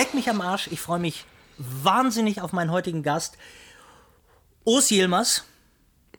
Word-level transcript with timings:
leck 0.00 0.14
mich 0.14 0.30
am 0.30 0.40
Arsch. 0.40 0.68
Ich 0.70 0.80
freue 0.80 0.98
mich 0.98 1.26
wahnsinnig 1.58 2.40
auf 2.40 2.54
meinen 2.54 2.70
heutigen 2.70 3.02
Gast. 3.02 3.36
Urs 4.64 4.90
Yilmaz. 4.90 5.44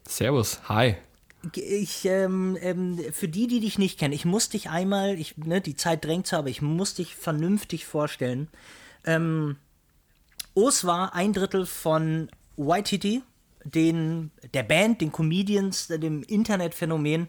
Servus, 0.06 0.60
hi. 0.68 0.94
Ich, 1.56 2.04
ähm, 2.04 2.56
ähm, 2.60 3.00
für 3.10 3.26
die, 3.26 3.48
die 3.48 3.58
dich 3.58 3.78
nicht 3.78 3.98
kennen, 3.98 4.14
ich 4.14 4.24
muss 4.24 4.48
dich 4.48 4.70
einmal, 4.70 5.18
ich, 5.18 5.36
ne, 5.36 5.60
die 5.60 5.74
Zeit 5.74 6.04
drängt 6.04 6.28
so, 6.28 6.36
aber 6.36 6.48
ich 6.48 6.62
muss 6.62 6.94
dich 6.94 7.16
vernünftig 7.16 7.84
vorstellen. 7.84 8.46
Ähm, 9.04 9.56
Urs 10.54 10.84
war 10.84 11.16
ein 11.16 11.32
Drittel 11.32 11.66
von 11.66 12.28
YTT, 12.56 13.22
den, 13.64 14.30
der 14.54 14.62
Band, 14.62 15.00
den 15.00 15.10
Comedians, 15.10 15.88
dem 15.88 16.22
Internetphänomen. 16.22 17.28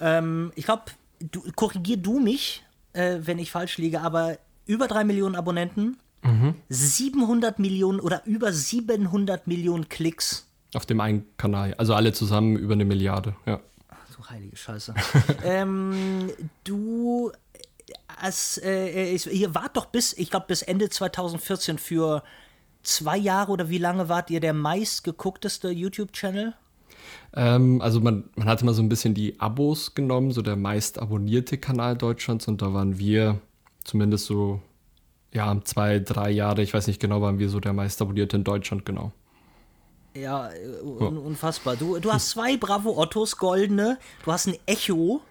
Ähm, 0.00 0.52
ich 0.54 0.64
glaube, 0.64 0.84
du, 1.20 1.42
korrigier 1.54 1.98
du 1.98 2.18
mich, 2.18 2.64
äh, 2.94 3.18
wenn 3.20 3.38
ich 3.38 3.50
falsch 3.50 3.76
liege, 3.76 4.00
aber 4.00 4.38
über 4.72 4.88
drei 4.88 5.04
Millionen 5.04 5.34
Abonnenten, 5.34 5.98
mhm. 6.22 6.54
700 6.68 7.58
Millionen 7.58 8.00
oder 8.00 8.24
über 8.24 8.52
700 8.52 9.46
Millionen 9.46 9.88
Klicks. 9.88 10.48
Auf 10.74 10.86
dem 10.86 11.00
einen 11.00 11.26
Kanal, 11.36 11.74
also 11.74 11.94
alle 11.94 12.12
zusammen 12.12 12.56
über 12.56 12.72
eine 12.72 12.86
Milliarde, 12.86 13.36
ja. 13.44 13.60
so 14.08 14.28
heilige 14.30 14.56
Scheiße. 14.56 14.94
ähm, 15.44 16.30
du, 16.64 17.30
als, 18.16 18.58
äh, 18.64 19.14
ihr 19.14 19.54
wart 19.54 19.76
doch 19.76 19.86
bis, 19.86 20.14
ich 20.14 20.30
glaube, 20.30 20.46
bis 20.48 20.62
Ende 20.62 20.88
2014 20.88 21.76
für 21.76 22.22
zwei 22.82 23.18
Jahre 23.18 23.52
oder 23.52 23.68
wie 23.68 23.78
lange 23.78 24.08
wart 24.08 24.30
ihr 24.30 24.40
der 24.40 24.54
meistgeguckteste 24.54 25.70
YouTube-Channel? 25.70 26.54
Ähm, 27.34 27.82
also 27.82 28.00
man, 28.00 28.24
man 28.34 28.48
hatte 28.48 28.64
mal 28.64 28.74
so 28.74 28.82
ein 28.82 28.88
bisschen 28.88 29.14
die 29.14 29.38
Abos 29.40 29.94
genommen, 29.94 30.32
so 30.32 30.40
der 30.40 30.56
meist 30.56 30.98
abonnierte 30.98 31.58
Kanal 31.58 31.96
Deutschlands 31.96 32.48
und 32.48 32.62
da 32.62 32.72
waren 32.72 32.98
wir 32.98 33.40
zumindest 33.84 34.26
so, 34.26 34.60
ja, 35.32 35.58
zwei, 35.64 35.98
drei 35.98 36.30
Jahre, 36.30 36.62
ich 36.62 36.74
weiß 36.74 36.86
nicht 36.86 37.00
genau, 37.00 37.22
waren 37.22 37.38
wir 37.38 37.48
so 37.48 37.60
der 37.60 37.72
meist 37.72 38.00
abonnierte 38.02 38.36
in 38.36 38.44
Deutschland, 38.44 38.84
genau. 38.84 39.12
Ja, 40.14 40.50
un 40.82 41.16
unfassbar. 41.16 41.76
Du, 41.76 41.98
du 41.98 42.12
hast 42.12 42.30
zwei 42.30 42.58
Bravo 42.58 42.98
Ottos 43.00 43.38
goldene, 43.38 43.98
du 44.24 44.32
hast 44.32 44.46
ein 44.46 44.56
Echo. 44.66 45.22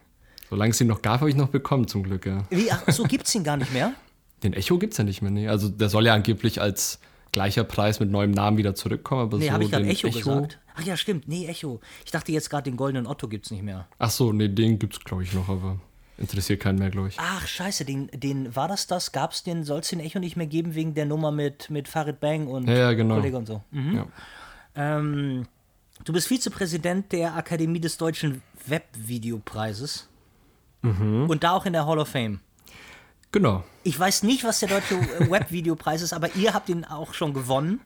Solange 0.50 0.72
es 0.72 0.82
ihn 0.82 0.88
noch 0.88 1.04
gab, 1.04 1.22
habe 1.22 1.30
ich 1.30 1.36
noch 1.36 1.50
bekommen, 1.50 1.88
zum 1.88 2.04
Glück, 2.04 2.26
ja. 2.26 2.46
Wie, 2.50 2.72
ach 2.72 2.84
so, 2.88 3.04
gibt 3.04 3.28
es 3.28 3.36
ihn 3.36 3.44
gar 3.44 3.58
nicht 3.58 3.72
mehr? 3.74 3.94
Den 4.44 4.54
Echo 4.54 4.80
gibt 4.80 4.94
es 4.94 4.98
ja 4.98 5.04
nicht 5.04 5.22
mehr, 5.22 5.30
nee. 5.30 5.48
Also 5.48 5.70
der 5.70 5.88
soll 5.88 6.08
ja 6.08 6.16
angeblich 6.16 6.60
als 6.60 7.00
gleicher 7.32 7.64
Preis 7.64 8.00
mit 8.00 8.10
neuem 8.10 8.32
Namen 8.32 8.58
wieder 8.58 8.74
zurückkommen. 8.74 9.22
Aber 9.22 9.38
nee, 9.38 9.48
so 9.48 9.52
habe 9.52 9.64
ich 9.64 9.72
gerade 9.72 9.86
Echo, 9.86 10.08
Echo, 10.08 10.18
gesagt? 10.18 10.60
Ach 10.76 10.82
ja, 10.84 10.98
stimmt. 10.98 11.28
Nee, 11.28 11.46
Echo. 11.46 11.80
Ich 12.06 12.12
dachte 12.12 12.32
jetzt 12.32 12.50
gerade, 12.50 12.64
den 12.64 12.76
goldenen 12.76 13.06
Otto 13.06 13.28
gibt 13.28 13.46
es 13.46 13.52
nicht 13.52 13.62
mehr. 13.62 13.88
Ach 14.00 14.10
so, 14.10 14.34
nee, 14.34 14.48
den 14.48 14.80
gibt 14.80 14.94
es, 14.94 15.00
glaube 15.04 15.22
ich, 15.22 15.34
noch, 15.34 15.48
aber 15.48 15.80
interessiert 16.22 16.62
keinen 16.62 16.80
mehr, 16.80 16.90
glaube 16.90 17.10
ich. 17.10 17.18
Ach, 17.20 17.46
scheiße, 17.48 17.86
den, 17.86 18.08
den, 18.14 18.56
war 18.56 18.68
das 18.68 18.88
das? 18.88 19.12
Gab 19.12 19.32
es 19.32 19.44
den, 19.44 19.64
soll 19.64 19.80
es 19.80 19.90
den 19.90 20.00
Echo 20.00 20.20
nicht 20.20 20.38
mehr 20.38 20.48
geben 20.48 20.76
wegen 20.76 20.94
der 20.94 21.06
Nummer 21.06 21.32
mit, 21.32 21.70
mit 21.70 21.88
Farid 21.88 22.20
Bang 22.20 22.48
und 22.48 22.68
ja, 22.68 22.76
ja, 22.76 22.94
genau. 22.94 23.16
Kollege 23.16 23.38
und 23.38 23.48
so? 23.48 23.64
Mhm. 23.72 23.96
Ja. 23.96 24.08
Ähm, 24.76 25.48
du 26.06 26.14
bist 26.14 26.28
Vizepräsident 26.28 27.12
der 27.12 27.36
Akademie 27.36 27.80
des 27.80 27.98
Deutschen 27.98 28.42
Webvideopreises. 28.66 30.08
Mhm. 30.82 31.30
Und 31.30 31.44
da 31.44 31.52
auch 31.52 31.66
in 31.66 31.74
der 31.74 31.86
Hall 31.86 32.00
of 32.00 32.08
Fame. 32.08 32.40
Genau. 33.32 33.64
Ich 33.84 33.98
weiß 34.00 34.24
nicht, 34.24 34.44
was 34.44 34.60
der 34.60 34.70
deutsche 34.70 35.00
Webvideopreis 35.32 36.02
ist, 36.02 36.14
aber 36.14 36.36
ihr 36.36 36.54
habt 36.54 36.70
ihn 36.70 36.86
auch 36.86 37.14
schon 37.14 37.34
gewonnen. 37.34 37.82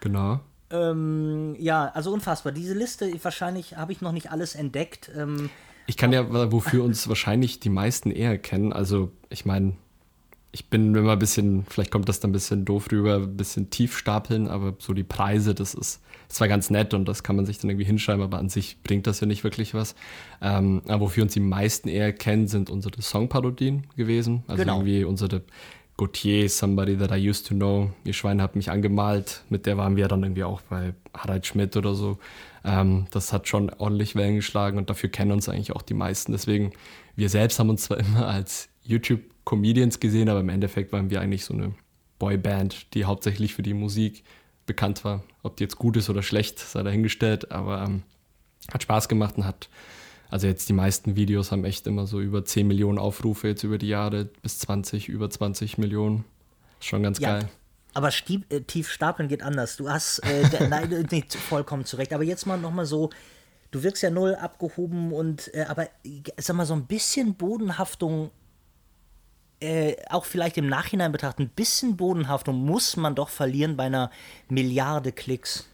Genau. 0.00 0.40
Ähm, 0.70 1.54
ja, 1.58 1.90
also 1.94 2.12
unfassbar. 2.12 2.52
Diese 2.52 2.74
Liste, 2.74 3.12
wahrscheinlich 3.22 3.76
habe 3.76 3.92
ich 3.92 4.00
noch 4.00 4.12
nicht 4.12 4.30
alles 4.30 4.54
entdeckt. 4.54 5.10
Ähm, 5.16 5.50
ich 5.86 5.96
kann 5.96 6.12
ja, 6.12 6.52
wofür 6.52 6.84
uns 6.84 7.08
wahrscheinlich 7.08 7.60
die 7.60 7.70
meisten 7.70 8.10
eher 8.10 8.38
kennen. 8.38 8.72
Also, 8.72 9.10
ich 9.30 9.44
meine, 9.44 9.74
ich 10.52 10.70
bin 10.70 10.94
immer 10.94 11.12
ein 11.12 11.18
bisschen, 11.18 11.64
vielleicht 11.68 11.90
kommt 11.90 12.08
das 12.08 12.20
dann 12.20 12.30
ein 12.30 12.32
bisschen 12.32 12.64
doof 12.64 12.88
rüber, 12.90 13.16
ein 13.16 13.36
bisschen 13.36 13.68
tief 13.68 13.96
stapeln, 13.98 14.48
aber 14.48 14.74
so 14.78 14.94
die 14.94 15.04
Preise, 15.04 15.54
das 15.54 15.74
ist 15.74 16.00
zwar 16.28 16.48
ganz 16.48 16.70
nett 16.70 16.94
und 16.94 17.06
das 17.06 17.22
kann 17.22 17.36
man 17.36 17.46
sich 17.46 17.58
dann 17.58 17.70
irgendwie 17.70 17.84
hinschreiben, 17.84 18.22
aber 18.22 18.38
an 18.38 18.48
sich 18.48 18.82
bringt 18.82 19.06
das 19.06 19.20
ja 19.20 19.26
nicht 19.26 19.44
wirklich 19.44 19.74
was. 19.74 19.94
Ähm, 20.40 20.82
aber 20.88 21.00
wofür 21.00 21.24
uns 21.24 21.34
die 21.34 21.40
meisten 21.40 21.88
eher 21.88 22.12
kennen, 22.12 22.48
sind 22.48 22.70
unsere 22.70 23.00
Songparodien 23.00 23.86
gewesen. 23.96 24.44
Also 24.46 24.62
genau. 24.62 24.76
irgendwie 24.78 25.04
unsere 25.04 25.42
Gautier, 25.98 26.48
Somebody 26.48 26.96
That 26.96 27.10
I 27.10 27.28
Used 27.28 27.46
to 27.48 27.54
Know, 27.54 27.90
Ihr 28.04 28.12
Schwein 28.12 28.42
hat 28.42 28.56
mich 28.56 28.70
angemalt, 28.70 29.42
mit 29.48 29.66
der 29.66 29.76
waren 29.76 29.96
wir 29.96 30.08
dann 30.08 30.22
irgendwie 30.22 30.44
auch 30.44 30.60
bei 30.62 30.94
Harald 31.14 31.46
Schmidt 31.46 31.76
oder 31.76 31.94
so. 31.94 32.18
Ähm, 32.66 33.06
das 33.12 33.32
hat 33.32 33.46
schon 33.46 33.70
ordentlich 33.70 34.16
Wellen 34.16 34.36
geschlagen 34.36 34.76
und 34.76 34.90
dafür 34.90 35.08
kennen 35.08 35.30
uns 35.30 35.48
eigentlich 35.48 35.72
auch 35.72 35.82
die 35.82 35.94
meisten. 35.94 36.32
Deswegen, 36.32 36.72
wir 37.14 37.28
selbst 37.28 37.58
haben 37.58 37.70
uns 37.70 37.84
zwar 37.84 37.98
immer 38.00 38.26
als 38.26 38.68
YouTube 38.82 39.20
Comedians 39.44 40.00
gesehen, 40.00 40.28
aber 40.28 40.40
im 40.40 40.48
Endeffekt 40.48 40.92
waren 40.92 41.08
wir 41.08 41.20
eigentlich 41.20 41.44
so 41.44 41.54
eine 41.54 41.72
Boyband, 42.18 42.92
die 42.94 43.04
hauptsächlich 43.04 43.54
für 43.54 43.62
die 43.62 43.74
Musik 43.74 44.24
bekannt 44.66 45.04
war. 45.04 45.22
Ob 45.44 45.56
die 45.56 45.64
jetzt 45.64 45.78
gut 45.78 45.96
ist 45.96 46.10
oder 46.10 46.22
schlecht, 46.22 46.58
sei 46.58 46.82
dahingestellt, 46.82 47.52
aber 47.52 47.84
ähm, 47.84 48.02
hat 48.72 48.82
Spaß 48.82 49.08
gemacht 49.08 49.36
und 49.36 49.44
hat, 49.44 49.68
also 50.28 50.48
jetzt 50.48 50.68
die 50.68 50.72
meisten 50.72 51.14
Videos 51.14 51.52
haben 51.52 51.64
echt 51.64 51.86
immer 51.86 52.08
so 52.08 52.20
über 52.20 52.44
10 52.44 52.66
Millionen 52.66 52.98
Aufrufe 52.98 53.46
jetzt 53.46 53.62
über 53.62 53.78
die 53.78 53.88
Jahre, 53.88 54.24
bis 54.42 54.58
20, 54.58 55.08
über 55.08 55.30
20 55.30 55.78
Millionen. 55.78 56.24
Schon 56.80 57.04
ganz 57.04 57.20
ja. 57.20 57.38
geil. 57.38 57.48
Aber 57.96 58.10
stieb, 58.10 58.52
äh, 58.52 58.60
tief 58.60 58.90
stapeln 58.90 59.26
geht 59.26 59.42
anders. 59.42 59.78
Du 59.78 59.88
hast, 59.88 60.18
äh, 60.18 60.68
nein, 60.68 61.06
nicht 61.10 61.34
vollkommen 61.34 61.86
zurecht. 61.86 62.12
Aber 62.12 62.24
jetzt 62.24 62.44
mal 62.44 62.58
nochmal 62.58 62.84
so, 62.84 63.08
du 63.70 63.82
wirkst 63.82 64.02
ja 64.02 64.10
null 64.10 64.34
abgehoben 64.34 65.14
und, 65.14 65.52
äh, 65.54 65.64
aber 65.66 65.88
sag 66.36 66.56
mal, 66.56 66.66
so 66.66 66.74
ein 66.74 66.84
bisschen 66.84 67.36
Bodenhaftung 67.36 68.30
äh, 69.60 69.96
auch 70.10 70.26
vielleicht 70.26 70.58
im 70.58 70.68
Nachhinein 70.68 71.10
betrachtet, 71.10 71.46
ein 71.46 71.48
bisschen 71.56 71.96
Bodenhaftung 71.96 72.62
muss 72.62 72.98
man 72.98 73.14
doch 73.14 73.30
verlieren 73.30 73.78
bei 73.78 73.84
einer 73.84 74.10
Milliarde 74.50 75.10
Klicks. 75.10 75.66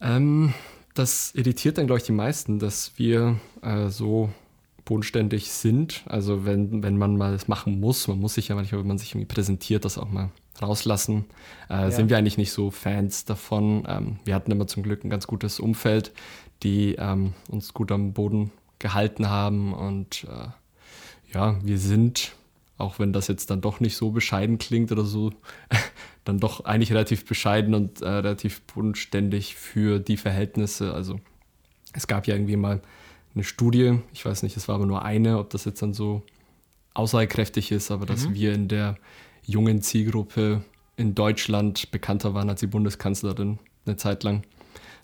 Ähm, 0.00 0.54
das 0.94 1.34
irritiert 1.34 1.76
dann, 1.76 1.86
glaube 1.86 1.98
ich, 1.98 2.06
die 2.06 2.12
meisten, 2.12 2.60
dass 2.60 2.92
wir 2.96 3.38
äh, 3.60 3.88
so 3.88 4.30
bodenständig 4.86 5.50
sind. 5.50 6.02
Also 6.06 6.46
wenn, 6.46 6.82
wenn 6.82 6.96
man 6.96 7.18
mal 7.18 7.32
das 7.32 7.46
machen 7.46 7.78
muss, 7.78 8.08
man 8.08 8.20
muss 8.20 8.32
sich 8.32 8.48
ja 8.48 8.54
manchmal, 8.54 8.80
wenn 8.80 8.88
man 8.88 8.96
sich 8.96 9.10
irgendwie 9.10 9.34
präsentiert, 9.34 9.84
das 9.84 9.98
auch 9.98 10.08
mal 10.08 10.30
rauslassen. 10.60 11.26
Äh, 11.68 11.74
ja. 11.74 11.90
Sind 11.90 12.10
wir 12.10 12.18
eigentlich 12.18 12.38
nicht 12.38 12.52
so 12.52 12.70
Fans 12.70 13.24
davon. 13.24 13.84
Ähm, 13.88 14.18
wir 14.24 14.34
hatten 14.34 14.50
immer 14.50 14.66
zum 14.66 14.82
Glück 14.82 15.04
ein 15.04 15.10
ganz 15.10 15.26
gutes 15.26 15.60
Umfeld, 15.60 16.12
die 16.62 16.96
ähm, 16.98 17.34
uns 17.48 17.72
gut 17.74 17.92
am 17.92 18.12
Boden 18.12 18.50
gehalten 18.78 19.28
haben. 19.28 19.72
Und 19.72 20.24
äh, 20.24 21.34
ja, 21.34 21.56
wir 21.62 21.78
sind 21.78 22.32
auch 22.82 22.98
wenn 22.98 23.12
das 23.12 23.28
jetzt 23.28 23.50
dann 23.50 23.60
doch 23.60 23.80
nicht 23.80 23.96
so 23.96 24.10
bescheiden 24.10 24.58
klingt 24.58 24.92
oder 24.92 25.04
so, 25.04 25.32
dann 26.24 26.38
doch 26.38 26.64
eigentlich 26.64 26.90
relativ 26.90 27.24
bescheiden 27.24 27.74
und 27.74 28.02
äh, 28.02 28.08
relativ 28.08 28.60
bodenständig 28.62 29.54
für 29.54 30.00
die 30.00 30.16
Verhältnisse. 30.16 30.92
Also 30.92 31.20
es 31.92 32.06
gab 32.06 32.26
ja 32.26 32.34
irgendwie 32.34 32.56
mal 32.56 32.82
eine 33.34 33.44
Studie, 33.44 34.00
ich 34.12 34.24
weiß 34.24 34.42
nicht, 34.42 34.56
es 34.56 34.68
war 34.68 34.74
aber 34.74 34.86
nur 34.86 35.04
eine, 35.04 35.38
ob 35.38 35.50
das 35.50 35.64
jetzt 35.64 35.80
dann 35.80 35.94
so 35.94 36.22
aussagekräftig 36.92 37.72
ist, 37.72 37.90
aber 37.90 38.04
dass 38.04 38.28
mhm. 38.28 38.34
wir 38.34 38.52
in 38.52 38.68
der 38.68 38.96
jungen 39.42 39.82
Zielgruppe 39.82 40.64
in 40.96 41.14
Deutschland 41.14 41.90
bekannter 41.90 42.34
waren 42.34 42.48
als 42.48 42.60
die 42.60 42.66
Bundeskanzlerin 42.66 43.58
eine 43.86 43.96
Zeit 43.96 44.22
lang. 44.22 44.42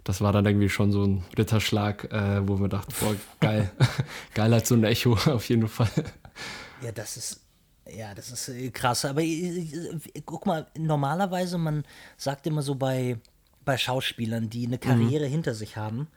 Das 0.05 0.21
war 0.21 0.33
dann 0.33 0.47
irgendwie 0.47 0.69
schon 0.69 0.93
so 0.93 1.05
ein 1.05 1.25
Ritterschlag, 1.37 2.13
äh, 2.13 2.47
wo 2.49 2.59
wir 2.61 2.69
dachten, 2.69 2.95
boah, 3.01 3.15
geil, 3.41 3.71
geil 4.35 4.55
als 4.55 4.69
so 4.69 4.75
ein 4.75 4.85
Echo 4.85 5.13
auf 5.27 5.49
jeden 5.49 5.69
Fall. 5.69 5.91
Ja, 6.83 6.93
das 6.93 7.17
ist 7.17 7.41
ja, 7.91 8.15
das 8.15 8.31
ist 8.31 8.49
äh, 8.49 8.71
krass. 8.71 9.05
Aber 9.05 9.23
äh, 9.23 9.59
äh, 9.59 10.23
guck 10.25 10.47
mal, 10.47 10.67
normalerweise, 10.77 11.59
man 11.59 11.85
sagt 12.17 12.47
immer 12.47 12.63
so 12.63 12.75
bei, 12.75 13.19
bei 13.65 13.77
Schauspielern, 13.77 14.51
die 14.51 14.67
eine 14.67 14.79
Karriere 14.79 15.27
mhm. 15.27 15.31
hinter 15.31 15.55
sich 15.55 15.77
haben, 15.77 16.09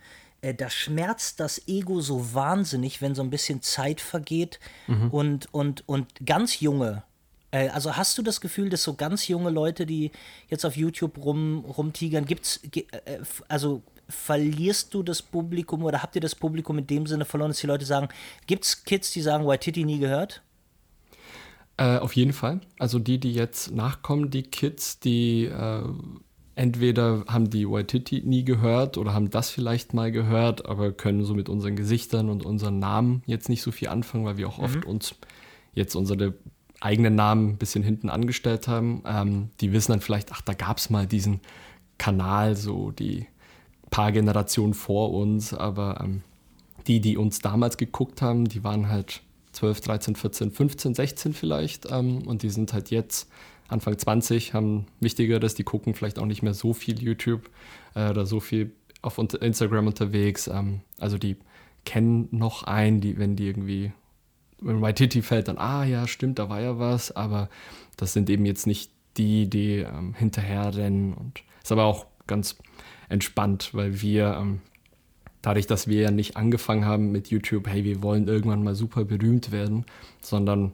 äh, 0.42 0.54
da 0.54 0.70
schmerzt 0.70 1.40
das 1.40 1.68
Ego 1.68 2.02
so 2.02 2.34
wahnsinnig, 2.34 3.02
wenn 3.02 3.16
so 3.16 3.22
ein 3.22 3.30
bisschen 3.30 3.62
Zeit 3.62 4.02
vergeht 4.02 4.60
mhm. 4.88 5.10
und, 5.10 5.54
und, 5.54 5.88
und 5.88 6.08
ganz 6.26 6.60
junge. 6.60 7.04
Äh, 7.52 7.70
also 7.70 7.96
hast 7.96 8.18
du 8.18 8.24
das 8.24 8.42
Gefühl, 8.42 8.70
dass 8.70 8.84
so 8.84 8.96
ganz 8.96 9.28
junge 9.28 9.50
Leute, 9.50 9.86
die 9.86 10.12
jetzt 10.50 10.66
auf 10.66 10.76
YouTube 10.76 11.18
rum, 11.24 11.66
rumtigern, 11.66 12.26
gibt's, 12.26 12.62
äh, 12.76 13.20
also 13.48 13.84
verlierst 14.10 14.94
du 14.94 15.04
das 15.04 15.22
Publikum 15.22 15.84
oder 15.84 16.02
habt 16.02 16.16
ihr 16.16 16.22
das 16.22 16.36
Publikum 16.36 16.78
in 16.78 16.88
dem 16.88 17.08
Sinne 17.08 17.26
verloren, 17.26 17.52
dass 17.52 17.60
die 17.60 17.68
Leute 17.68 17.86
sagen, 17.86 18.10
gibt 18.48 18.66
es 18.66 18.84
Kids, 18.84 19.12
die 19.12 19.22
sagen, 19.22 19.46
Waititi 19.46 19.86
nie 19.86 20.00
gehört? 20.00 20.42
Äh, 21.78 21.98
auf 21.98 22.16
jeden 22.16 22.34
Fall. 22.34 22.62
Also 22.78 23.00
die, 23.00 23.20
die 23.20 23.34
jetzt 23.34 23.72
nachkommen, 23.72 24.30
die 24.30 24.44
Kids, 24.44 25.00
die 25.00 25.46
äh, 25.46 25.84
entweder 26.56 27.24
haben 27.28 27.50
die 27.50 27.68
Waititi 27.68 28.22
nie 28.22 28.44
gehört 28.44 28.98
oder 28.98 29.14
haben 29.14 29.30
das 29.30 29.50
vielleicht 29.50 29.94
mal 29.94 30.12
gehört, 30.12 30.66
aber 30.66 30.92
können 30.92 31.24
so 31.24 31.34
mit 31.34 31.50
unseren 31.50 31.76
Gesichtern 31.76 32.30
und 32.30 32.46
unseren 32.46 32.80
Namen 32.80 33.24
jetzt 33.26 33.50
nicht 33.50 33.62
so 33.62 33.72
viel 33.72 33.88
anfangen, 33.88 34.26
weil 34.26 34.38
wir 34.38 34.48
auch 34.48 34.58
mhm. 34.58 34.64
oft 34.66 34.86
uns 34.86 35.16
jetzt 35.74 35.96
unsere 35.96 36.34
eigenen 36.82 37.16
Namen 37.16 37.50
ein 37.50 37.58
bisschen 37.58 37.84
hinten 37.84 38.10
angestellt 38.10 38.68
haben. 38.68 39.04
Ähm, 39.06 39.50
die 39.62 39.72
wissen 39.72 39.94
dann 39.94 40.02
vielleicht, 40.02 40.32
ach, 40.34 40.42
da 40.42 40.54
gab 40.54 40.78
es 40.78 40.90
mal 40.90 41.08
diesen 41.08 41.40
Kanal, 41.98 42.58
so 42.58 42.92
die 42.92 43.28
paar 43.90 44.12
Generationen 44.12 44.74
vor 44.74 45.14
uns, 45.14 45.54
aber 45.54 46.02
ähm, 46.02 46.24
die, 46.88 47.00
die 47.00 47.18
uns 47.18 47.40
damals 47.40 47.78
geguckt 47.78 48.22
haben, 48.22 48.46
die 48.46 48.64
waren 48.64 48.90
halt 48.90 49.22
12, 49.52 49.82
13, 49.82 50.16
14, 50.16 50.52
15, 50.52 50.96
16 50.96 51.34
vielleicht. 51.34 51.92
Ähm, 51.92 52.28
und 52.28 52.42
die 52.42 52.50
sind 52.50 52.74
halt 52.74 52.90
jetzt, 52.90 53.30
Anfang 53.68 53.98
20 53.98 54.54
haben 54.54 54.88
Wichtigeres, 55.00 55.56
die 55.56 55.64
gucken 55.64 55.94
vielleicht 55.94 56.20
auch 56.20 56.26
nicht 56.26 56.42
mehr 56.42 56.54
so 56.54 56.74
viel 56.74 57.02
YouTube 57.02 57.50
äh, 57.96 58.10
oder 58.10 58.26
so 58.26 58.40
viel 58.40 58.72
auf 59.02 59.18
Instagram 59.18 59.88
unterwegs. 59.88 60.48
Ähm, 60.48 60.82
also 61.00 61.18
die 61.18 61.38
kennen 61.86 62.28
noch 62.32 62.64
einen, 62.64 63.02
die, 63.02 63.18
wenn 63.18 63.36
die 63.36 63.48
irgendwie, 63.48 63.92
wenn 64.62 64.82
Waititi 64.82 65.22
fällt, 65.22 65.48
dann, 65.48 65.58
ah 65.58 65.84
ja, 65.84 66.08
stimmt, 66.08 66.40
da 66.40 66.50
war 66.50 66.62
ja 66.62 66.80
was, 66.80 67.12
aber 67.12 67.50
das 67.98 68.14
sind 68.14 68.30
eben 68.30 68.46
jetzt 68.46 68.68
nicht 68.68 68.92
die, 69.18 69.50
die 69.50 69.80
ähm, 69.80 70.14
hinterherrennen 70.14 71.14
und 71.14 71.44
ist 71.62 71.72
aber 71.72 71.86
auch 71.86 72.06
ganz 72.28 72.58
entspannt, 73.10 73.74
weil 73.74 74.02
wir 74.02 74.38
ähm, 74.40 74.62
dadurch, 75.42 75.68
dass 75.68 75.88
wir 75.88 76.02
ja 76.02 76.12
nicht 76.12 76.38
angefangen 76.38 76.86
haben 76.86 77.12
mit 77.12 77.30
YouTube, 77.30 77.68
hey, 77.68 77.84
wir 77.84 78.02
wollen 78.02 78.28
irgendwann 78.28 78.64
mal 78.64 78.76
super 78.76 79.04
berühmt 79.04 79.52
werden, 79.52 79.86
sondern 80.22 80.72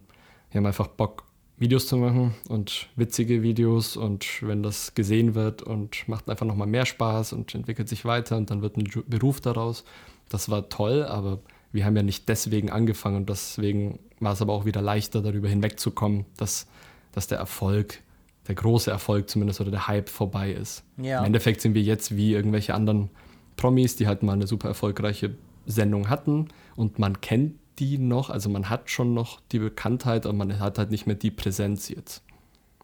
wir 0.51 0.59
haben 0.59 0.65
einfach 0.65 0.87
Bock, 0.87 1.23
Videos 1.59 1.87
zu 1.87 1.97
machen 1.97 2.35
und 2.49 2.87
witzige 2.95 3.41
Videos 3.41 3.97
und 3.97 4.43
wenn 4.43 4.61
das 4.61 4.93
gesehen 4.93 5.33
wird 5.33 5.63
und 5.63 6.07
macht 6.07 6.29
einfach 6.29 6.45
nochmal 6.45 6.67
mehr 6.67 6.85
Spaß 6.85 7.33
und 7.33 7.55
entwickelt 7.55 7.89
sich 7.89 8.05
weiter 8.05 8.37
und 8.37 8.51
dann 8.51 8.61
wird 8.61 8.77
ein 8.77 8.87
Beruf 9.07 9.41
daraus. 9.41 9.83
Das 10.29 10.49
war 10.49 10.69
toll, 10.69 11.03
aber 11.03 11.39
wir 11.71 11.85
haben 11.85 11.95
ja 11.95 12.03
nicht 12.03 12.27
deswegen 12.29 12.71
angefangen 12.71 13.17
und 13.17 13.29
deswegen 13.29 13.99
war 14.19 14.33
es 14.33 14.41
aber 14.41 14.53
auch 14.53 14.65
wieder 14.65 14.81
leichter, 14.81 15.21
darüber 15.21 15.47
hinwegzukommen, 15.47 16.25
dass, 16.37 16.67
dass 17.11 17.27
der 17.27 17.37
Erfolg, 17.37 18.01
der 18.47 18.55
große 18.55 18.89
Erfolg 18.89 19.29
zumindest 19.29 19.61
oder 19.61 19.71
der 19.71 19.87
Hype 19.87 20.09
vorbei 20.09 20.51
ist. 20.51 20.83
Ja. 20.97 21.19
Im 21.19 21.25
Endeffekt 21.25 21.61
sind 21.61 21.73
wir 21.73 21.81
jetzt 21.81 22.15
wie 22.15 22.33
irgendwelche 22.33 22.73
anderen 22.73 23.09
Promis, 23.57 23.95
die 23.95 24.07
halt 24.07 24.23
mal 24.23 24.33
eine 24.33 24.47
super 24.47 24.69
erfolgreiche 24.69 25.35
Sendung 25.65 26.09
hatten 26.09 26.47
und 26.75 26.99
man 26.99 27.21
kennt 27.21 27.55
die 27.79 27.97
noch, 27.97 28.29
also 28.29 28.49
man 28.49 28.69
hat 28.69 28.89
schon 28.89 29.13
noch 29.13 29.39
die 29.51 29.59
Bekanntheit, 29.59 30.25
aber 30.25 30.33
man 30.33 30.59
hat 30.59 30.79
halt 30.79 30.89
nicht 30.89 31.05
mehr 31.05 31.15
die 31.15 31.31
Präsenz 31.31 31.89
jetzt. 31.89 32.23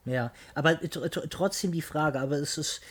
Ja, 0.05 0.31
aber 0.53 0.79
trotzdem 1.29 1.71
die 1.71 1.81
Frage, 1.81 2.19
aber 2.19 2.35
es 2.35 2.57
ist, 2.57 2.81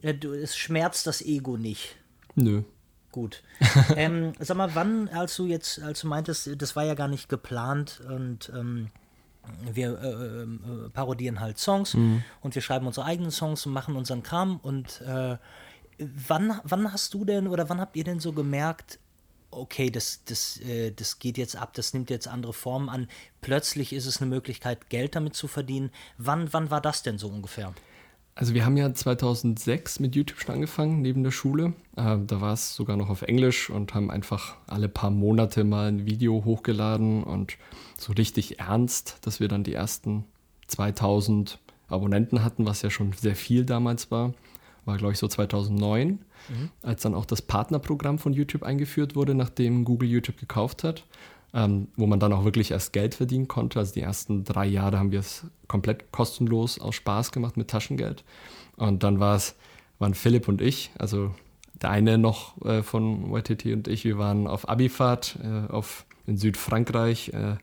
es 0.00 0.56
schmerzt 0.56 1.06
das 1.06 1.20
Ego 1.20 1.56
nicht. 1.56 1.96
Nö. 2.34 2.62
Gut. 3.12 3.42
ähm, 3.96 4.32
sag 4.40 4.56
mal, 4.56 4.74
wann, 4.74 5.08
als 5.08 5.36
du 5.36 5.46
jetzt, 5.46 5.80
als 5.82 6.00
du 6.00 6.08
meintest, 6.08 6.50
das 6.60 6.74
war 6.74 6.84
ja 6.84 6.94
gar 6.94 7.08
nicht 7.08 7.28
geplant 7.28 8.00
und 8.08 8.50
ähm, 8.54 8.90
wir 9.72 9.98
äh, 10.00 10.42
äh, 10.42 10.88
parodieren 10.90 11.40
halt 11.40 11.58
Songs 11.58 11.94
mhm. 11.94 12.24
und 12.40 12.54
wir 12.54 12.62
schreiben 12.62 12.86
unsere 12.86 13.06
eigenen 13.06 13.30
Songs 13.30 13.66
und 13.66 13.72
machen 13.72 13.96
unseren 13.96 14.22
Kram 14.22 14.58
und 14.58 15.02
äh, 15.02 15.36
wann, 15.98 16.60
wann 16.64 16.92
hast 16.92 17.14
du 17.14 17.24
denn 17.24 17.48
oder 17.48 17.68
wann 17.68 17.80
habt 17.80 17.96
ihr 17.96 18.04
denn 18.04 18.20
so 18.20 18.32
gemerkt, 18.32 18.98
okay, 19.50 19.90
das, 19.90 20.24
das, 20.24 20.58
äh, 20.60 20.92
das 20.92 21.18
geht 21.18 21.38
jetzt 21.38 21.56
ab, 21.56 21.74
das 21.74 21.92
nimmt 21.92 22.10
jetzt 22.10 22.28
andere 22.28 22.52
Formen 22.52 22.88
an. 22.88 23.08
Plötzlich 23.40 23.92
ist 23.92 24.06
es 24.06 24.20
eine 24.20 24.30
Möglichkeit, 24.30 24.88
Geld 24.88 25.14
damit 25.14 25.34
zu 25.34 25.48
verdienen. 25.48 25.90
Wann, 26.16 26.52
wann 26.52 26.70
war 26.70 26.80
das 26.80 27.02
denn 27.02 27.18
so 27.18 27.28
ungefähr? 27.28 27.74
Also 28.34 28.54
wir 28.54 28.64
haben 28.64 28.76
ja 28.76 28.92
2006 28.92 30.00
mit 30.00 30.16
YouTube 30.16 30.40
schon 30.40 30.54
angefangen, 30.54 31.02
neben 31.02 31.22
der 31.22 31.30
Schule. 31.30 31.74
Äh, 31.96 32.18
da 32.26 32.40
war 32.40 32.54
es 32.54 32.74
sogar 32.74 32.96
noch 32.96 33.10
auf 33.10 33.22
Englisch 33.22 33.68
und 33.68 33.94
haben 33.94 34.10
einfach 34.10 34.56
alle 34.66 34.88
paar 34.88 35.10
Monate 35.10 35.64
mal 35.64 35.88
ein 35.88 36.06
Video 36.06 36.44
hochgeladen 36.44 37.24
und 37.24 37.58
so 37.98 38.12
richtig 38.14 38.58
ernst, 38.58 39.18
dass 39.22 39.38
wir 39.38 39.48
dann 39.48 39.64
die 39.64 39.74
ersten 39.74 40.24
2000 40.68 41.58
Abonnenten 41.88 42.42
hatten, 42.42 42.64
was 42.64 42.80
ja 42.80 42.88
schon 42.88 43.12
sehr 43.12 43.36
viel 43.36 43.66
damals 43.66 44.10
war 44.10 44.32
war 44.84 44.96
glaube 44.96 45.12
ich 45.12 45.18
so 45.18 45.28
2009, 45.28 46.08
mhm. 46.48 46.70
als 46.82 47.02
dann 47.02 47.14
auch 47.14 47.24
das 47.24 47.42
Partnerprogramm 47.42 48.18
von 48.18 48.32
YouTube 48.32 48.62
eingeführt 48.62 49.14
wurde, 49.14 49.34
nachdem 49.34 49.84
Google 49.84 50.08
YouTube 50.08 50.38
gekauft 50.38 50.84
hat, 50.84 51.04
ähm, 51.54 51.88
wo 51.96 52.06
man 52.06 52.20
dann 52.20 52.32
auch 52.32 52.44
wirklich 52.44 52.70
erst 52.70 52.92
Geld 52.92 53.14
verdienen 53.14 53.48
konnte. 53.48 53.78
Also 53.78 53.94
die 53.94 54.00
ersten 54.00 54.44
drei 54.44 54.66
Jahre 54.66 54.98
haben 54.98 55.12
wir 55.12 55.20
es 55.20 55.46
komplett 55.68 56.12
kostenlos 56.12 56.80
aus 56.80 56.94
Spaß 56.94 57.32
gemacht 57.32 57.56
mit 57.56 57.68
Taschengeld. 57.68 58.24
Und 58.76 59.02
dann 59.02 59.20
war 59.20 59.36
es, 59.36 59.54
waren 59.98 60.14
Philipp 60.14 60.48
und 60.48 60.60
ich, 60.60 60.90
also 60.98 61.34
der 61.80 61.90
eine 61.90 62.18
noch 62.18 62.60
äh, 62.64 62.82
von 62.82 63.34
YTT 63.34 63.66
und 63.66 63.88
ich, 63.88 64.04
wir 64.04 64.18
waren 64.18 64.46
auf 64.46 64.68
Abifahrt 64.68 65.38
äh, 65.42 65.70
auf, 65.70 66.06
in 66.26 66.36
Südfrankreich 66.36 67.30
äh, 67.34 67.56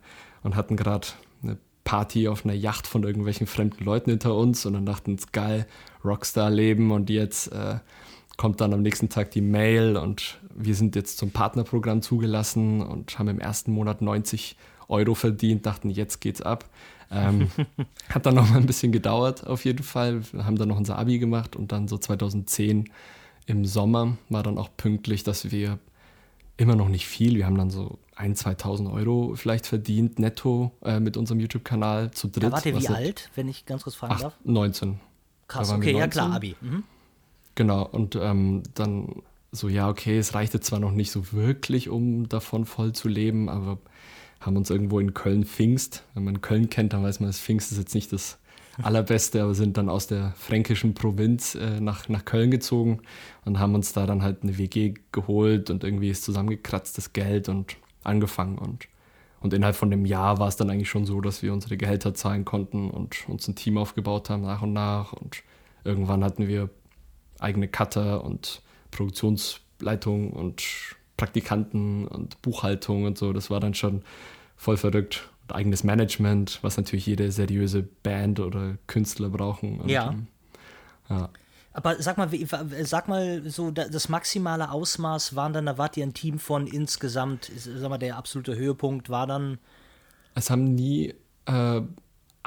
und 0.43 0.55
hatten 0.55 0.75
gerade 0.75 1.07
eine 1.41 1.57
Party 1.83 2.27
auf 2.27 2.45
einer 2.45 2.53
Yacht 2.53 2.85
von 2.85 3.03
irgendwelchen 3.03 3.47
fremden 3.47 3.83
Leuten 3.83 4.11
hinter 4.11 4.35
uns 4.35 4.65
und 4.65 4.73
dann 4.73 4.85
dachten 4.85 5.11
uns, 5.11 5.31
geil, 5.31 5.65
Rockstar-Leben 6.03 6.91
und 6.91 7.09
jetzt 7.09 7.51
äh, 7.51 7.79
kommt 8.39 8.61
dann 8.61 8.73
am 8.73 8.81
nächsten 8.81 9.09
Tag 9.09 9.31
die 9.31 9.41
Mail 9.41 9.97
und 9.97 10.39
wir 10.55 10.73
sind 10.73 10.95
jetzt 10.95 11.17
zum 11.17 11.31
Partnerprogramm 11.31 12.01
zugelassen 12.01 12.81
und 12.81 13.19
haben 13.19 13.27
im 13.27 13.41
ersten 13.41 13.73
Monat 13.73 14.01
90 14.01 14.55
Euro 14.87 15.13
verdient, 15.13 15.65
dachten, 15.65 15.89
jetzt 15.89 16.21
geht's 16.21 16.41
ab. 16.41 16.63
Ähm, 17.11 17.51
hat 18.09 18.25
dann 18.25 18.35
noch 18.35 18.49
mal 18.49 18.55
ein 18.55 18.65
bisschen 18.65 18.93
gedauert, 18.93 19.45
auf 19.45 19.65
jeden 19.65 19.83
Fall. 19.83 20.21
Wir 20.31 20.45
haben 20.45 20.57
dann 20.57 20.69
noch 20.69 20.77
unser 20.77 20.97
Abi 20.97 21.19
gemacht 21.19 21.57
und 21.57 21.73
dann 21.73 21.89
so 21.89 21.97
2010 21.97 22.89
im 23.45 23.65
Sommer 23.65 24.15
war 24.29 24.41
dann 24.41 24.57
auch 24.57 24.69
pünktlich, 24.77 25.23
dass 25.23 25.51
wir 25.51 25.77
immer 26.55 26.77
noch 26.77 26.87
nicht 26.87 27.07
viel, 27.07 27.35
wir 27.35 27.45
haben 27.45 27.57
dann 27.57 27.69
so 27.69 27.99
1.000, 28.15 28.57
2.000 28.57 28.93
Euro 28.93 29.33
vielleicht 29.35 29.67
verdient, 29.67 30.17
netto 30.17 30.71
äh, 30.85 31.01
mit 31.01 31.17
unserem 31.17 31.41
YouTube-Kanal 31.41 32.11
zu 32.11 32.29
dritt. 32.29 32.43
Da 32.43 32.51
wart 32.53 32.65
ihr 32.65 32.79
wie 32.79 32.87
alt, 32.87 33.31
wenn 33.35 33.49
ich 33.49 33.65
ganz 33.65 33.83
kurz 33.83 33.97
fragen 33.97 34.17
darf? 34.17 34.37
19. 34.45 34.97
Krass, 35.49 35.73
okay, 35.73 35.97
ja 35.97 36.07
klar, 36.07 36.31
Abi. 36.31 36.55
Mhm. 36.61 36.85
Genau, 37.59 37.83
und 37.83 38.15
ähm, 38.15 38.63
dann 38.73 39.21
so, 39.51 39.67
ja, 39.67 39.89
okay, 39.89 40.17
es 40.17 40.33
reichte 40.33 40.61
zwar 40.61 40.79
noch 40.79 40.93
nicht 40.93 41.11
so 41.11 41.33
wirklich, 41.33 41.89
um 41.89 42.29
davon 42.29 42.63
voll 42.63 42.93
zu 42.93 43.09
leben, 43.09 43.49
aber 43.49 43.79
haben 44.39 44.55
uns 44.55 44.69
irgendwo 44.69 44.97
in 45.01 45.13
Köln 45.13 45.43
Pfingst, 45.43 46.05
wenn 46.13 46.23
man 46.23 46.39
Köln 46.39 46.69
kennt, 46.69 46.93
dann 46.93 47.03
weiß 47.03 47.19
man, 47.19 47.27
dass 47.27 47.41
Pfingst 47.41 47.73
ist 47.73 47.77
jetzt 47.77 47.95
nicht 47.95 48.13
das 48.13 48.37
allerbeste, 48.81 49.43
aber 49.43 49.55
sind 49.55 49.75
dann 49.75 49.89
aus 49.89 50.07
der 50.07 50.31
fränkischen 50.37 50.93
Provinz 50.93 51.55
äh, 51.55 51.81
nach, 51.81 52.07
nach 52.07 52.23
Köln 52.23 52.49
gezogen 52.49 53.01
und 53.43 53.59
haben 53.59 53.75
uns 53.75 53.91
da 53.91 54.05
dann 54.05 54.23
halt 54.23 54.43
eine 54.43 54.57
WG 54.57 54.93
geholt 55.11 55.69
und 55.69 55.83
irgendwie 55.83 56.11
ist 56.11 56.23
zusammengekratztes 56.23 57.11
Geld 57.11 57.49
und 57.49 57.75
angefangen 58.05 58.57
und 58.57 58.87
und 59.41 59.53
innerhalb 59.53 59.75
von 59.75 59.89
dem 59.89 60.05
Jahr 60.05 60.37
war 60.39 60.49
es 60.49 60.57
dann 60.57 60.69
eigentlich 60.69 60.89
schon 60.89 61.05
so, 61.05 61.21
dass 61.21 61.43
wir 61.43 61.53
unsere 61.53 61.77
Gehälter 61.77 62.13
zahlen 62.13 62.43
konnten 62.43 62.89
und 62.89 63.27
uns 63.29 63.47
ein 63.47 63.55
Team 63.55 63.77
aufgebaut 63.77 64.29
haben 64.29 64.41
nach 64.41 64.61
und 64.61 64.73
nach. 64.73 65.13
Und 65.13 65.43
irgendwann 65.85 66.25
hatten 66.25 66.49
wir 66.49 66.69
eigene 67.39 67.67
Cutter 67.67 68.23
und 68.23 68.61
Produktionsleitung 68.91 70.31
und 70.31 70.63
Praktikanten 71.17 72.07
und 72.07 72.41
Buchhaltung 72.41 73.05
und 73.05 73.17
so. 73.17 73.33
Das 73.33 73.49
war 73.49 73.59
dann 73.59 73.73
schon 73.73 74.03
voll 74.55 74.77
verrückt. 74.77 75.29
Und 75.43 75.55
eigenes 75.55 75.83
Management, 75.83 76.59
was 76.61 76.77
natürlich 76.77 77.05
jede 77.05 77.31
seriöse 77.31 77.83
Band 77.83 78.39
oder 78.39 78.77
Künstler 78.87 79.29
brauchen. 79.29 79.79
Und, 79.79 79.89
ja. 79.89 80.15
ja. 81.09 81.29
Aber 81.73 82.01
sag 82.01 82.17
mal, 82.17 82.29
sag 82.83 83.07
mal 83.07 83.47
so, 83.49 83.71
das 83.71 84.09
maximale 84.09 84.71
Ausmaß 84.71 85.35
waren 85.35 85.53
dann, 85.53 85.65
da 85.65 85.77
wart 85.77 85.97
ihr 85.97 86.05
ein 86.05 86.13
Team 86.13 86.39
von 86.39 86.67
insgesamt, 86.67 87.51
sag 87.55 87.89
mal, 87.89 87.97
der 87.97 88.17
absolute 88.17 88.55
Höhepunkt 88.55 89.09
war 89.09 89.27
dann. 89.27 89.59
Es 90.35 90.49
haben 90.49 90.75
nie 90.75 91.13
äh, 91.45 91.81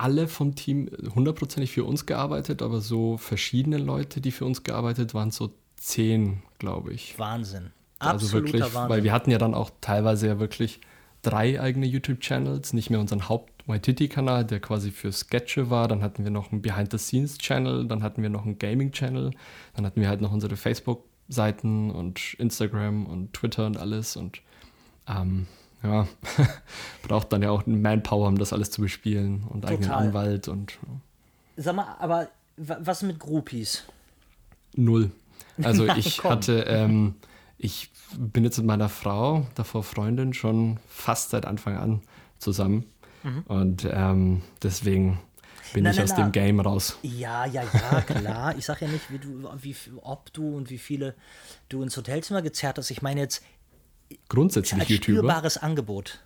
alle 0.02 0.26
vom 0.26 0.56
Team 0.56 0.90
hundertprozentig 1.14 1.70
für 1.70 1.84
uns 1.84 2.06
gearbeitet, 2.06 2.60
aber 2.60 2.80
so 2.80 3.18
verschiedene 3.18 3.78
Leute, 3.78 4.20
die 4.20 4.32
für 4.32 4.44
uns 4.44 4.64
gearbeitet 4.64 5.14
waren, 5.14 5.30
so 5.30 5.54
zehn, 5.76 6.42
glaube 6.58 6.92
ich. 6.92 7.16
Wahnsinn. 7.20 7.70
Also 8.00 8.26
Absoluter 8.26 8.46
wirklich, 8.46 8.62
Wahnsinn. 8.62 8.88
Weil 8.88 9.04
wir 9.04 9.12
hatten 9.12 9.30
ja 9.30 9.38
dann 9.38 9.54
auch 9.54 9.70
teilweise 9.80 10.26
ja 10.26 10.40
wirklich 10.40 10.80
drei 11.22 11.60
eigene 11.60 11.86
YouTube-Channels, 11.86 12.72
nicht 12.72 12.90
mehr 12.90 12.98
unseren 12.98 13.28
Haupt-Waititi-Kanal, 13.28 14.44
der 14.44 14.58
quasi 14.58 14.90
für 14.90 15.12
Sketche 15.12 15.70
war. 15.70 15.86
Dann 15.86 16.02
hatten 16.02 16.24
wir 16.24 16.32
noch 16.32 16.50
einen 16.50 16.62
Behind-the-Scenes-Channel, 16.62 17.86
dann 17.86 18.02
hatten 18.02 18.22
wir 18.22 18.30
noch 18.30 18.44
einen 18.44 18.58
Gaming-Channel, 18.58 19.30
dann 19.76 19.86
hatten 19.86 20.00
wir 20.00 20.08
halt 20.08 20.20
noch 20.20 20.32
unsere 20.32 20.56
Facebook-Seiten 20.56 21.92
und 21.92 22.34
Instagram 22.40 23.06
und 23.06 23.34
Twitter 23.34 23.66
und 23.66 23.76
alles. 23.76 24.16
Und 24.16 24.42
ähm, 25.06 25.46
ja, 25.82 26.06
braucht 27.02 27.32
dann 27.32 27.42
ja 27.42 27.50
auch 27.50 27.66
Manpower, 27.66 28.28
um 28.28 28.38
das 28.38 28.52
alles 28.52 28.70
zu 28.70 28.80
bespielen 28.80 29.44
und 29.48 29.62
Total. 29.62 29.74
eigenen 29.74 29.90
Anwalt 29.90 30.48
und. 30.48 30.78
Sag 31.56 31.76
mal, 31.76 31.96
aber 31.98 32.28
was 32.56 33.02
mit 33.02 33.18
Groupies? 33.18 33.84
Null. 34.74 35.10
Also 35.62 35.86
ich 35.96 36.24
hatte. 36.24 36.64
Ähm, 36.68 37.14
ich 37.58 37.90
bin 38.18 38.42
jetzt 38.42 38.58
mit 38.58 38.66
meiner 38.66 38.88
Frau, 38.88 39.46
davor 39.54 39.84
Freundin, 39.84 40.34
schon 40.34 40.80
fast 40.88 41.30
seit 41.30 41.46
Anfang 41.46 41.76
an 41.76 42.02
zusammen. 42.38 42.86
Mhm. 43.22 43.42
Und 43.46 43.88
ähm, 43.88 44.42
deswegen 44.62 45.20
bin 45.72 45.84
na, 45.84 45.90
ich 45.90 45.98
na, 45.98 46.02
aus 46.02 46.10
na. 46.10 46.24
dem 46.24 46.32
Game 46.32 46.58
raus. 46.58 46.98
Ja, 47.02 47.46
ja, 47.46 47.62
ja, 47.62 48.00
klar. 48.00 48.56
ich 48.58 48.66
sage 48.66 48.86
ja 48.86 48.90
nicht, 48.90 49.10
wie 49.10 49.18
du, 49.18 49.48
wie, 49.60 49.76
ob 50.02 50.32
du 50.32 50.56
und 50.56 50.70
wie 50.70 50.78
viele 50.78 51.14
du 51.68 51.82
ins 51.82 51.96
Hotelzimmer 51.96 52.42
gezerrt 52.42 52.78
hast. 52.78 52.90
Ich 52.90 53.00
meine 53.00 53.20
jetzt 53.20 53.44
grundsätzlich 54.28 54.80
als 54.80 54.88
YouTuber. 54.88 55.18
spürbares 55.18 55.58
Angebot. 55.58 56.20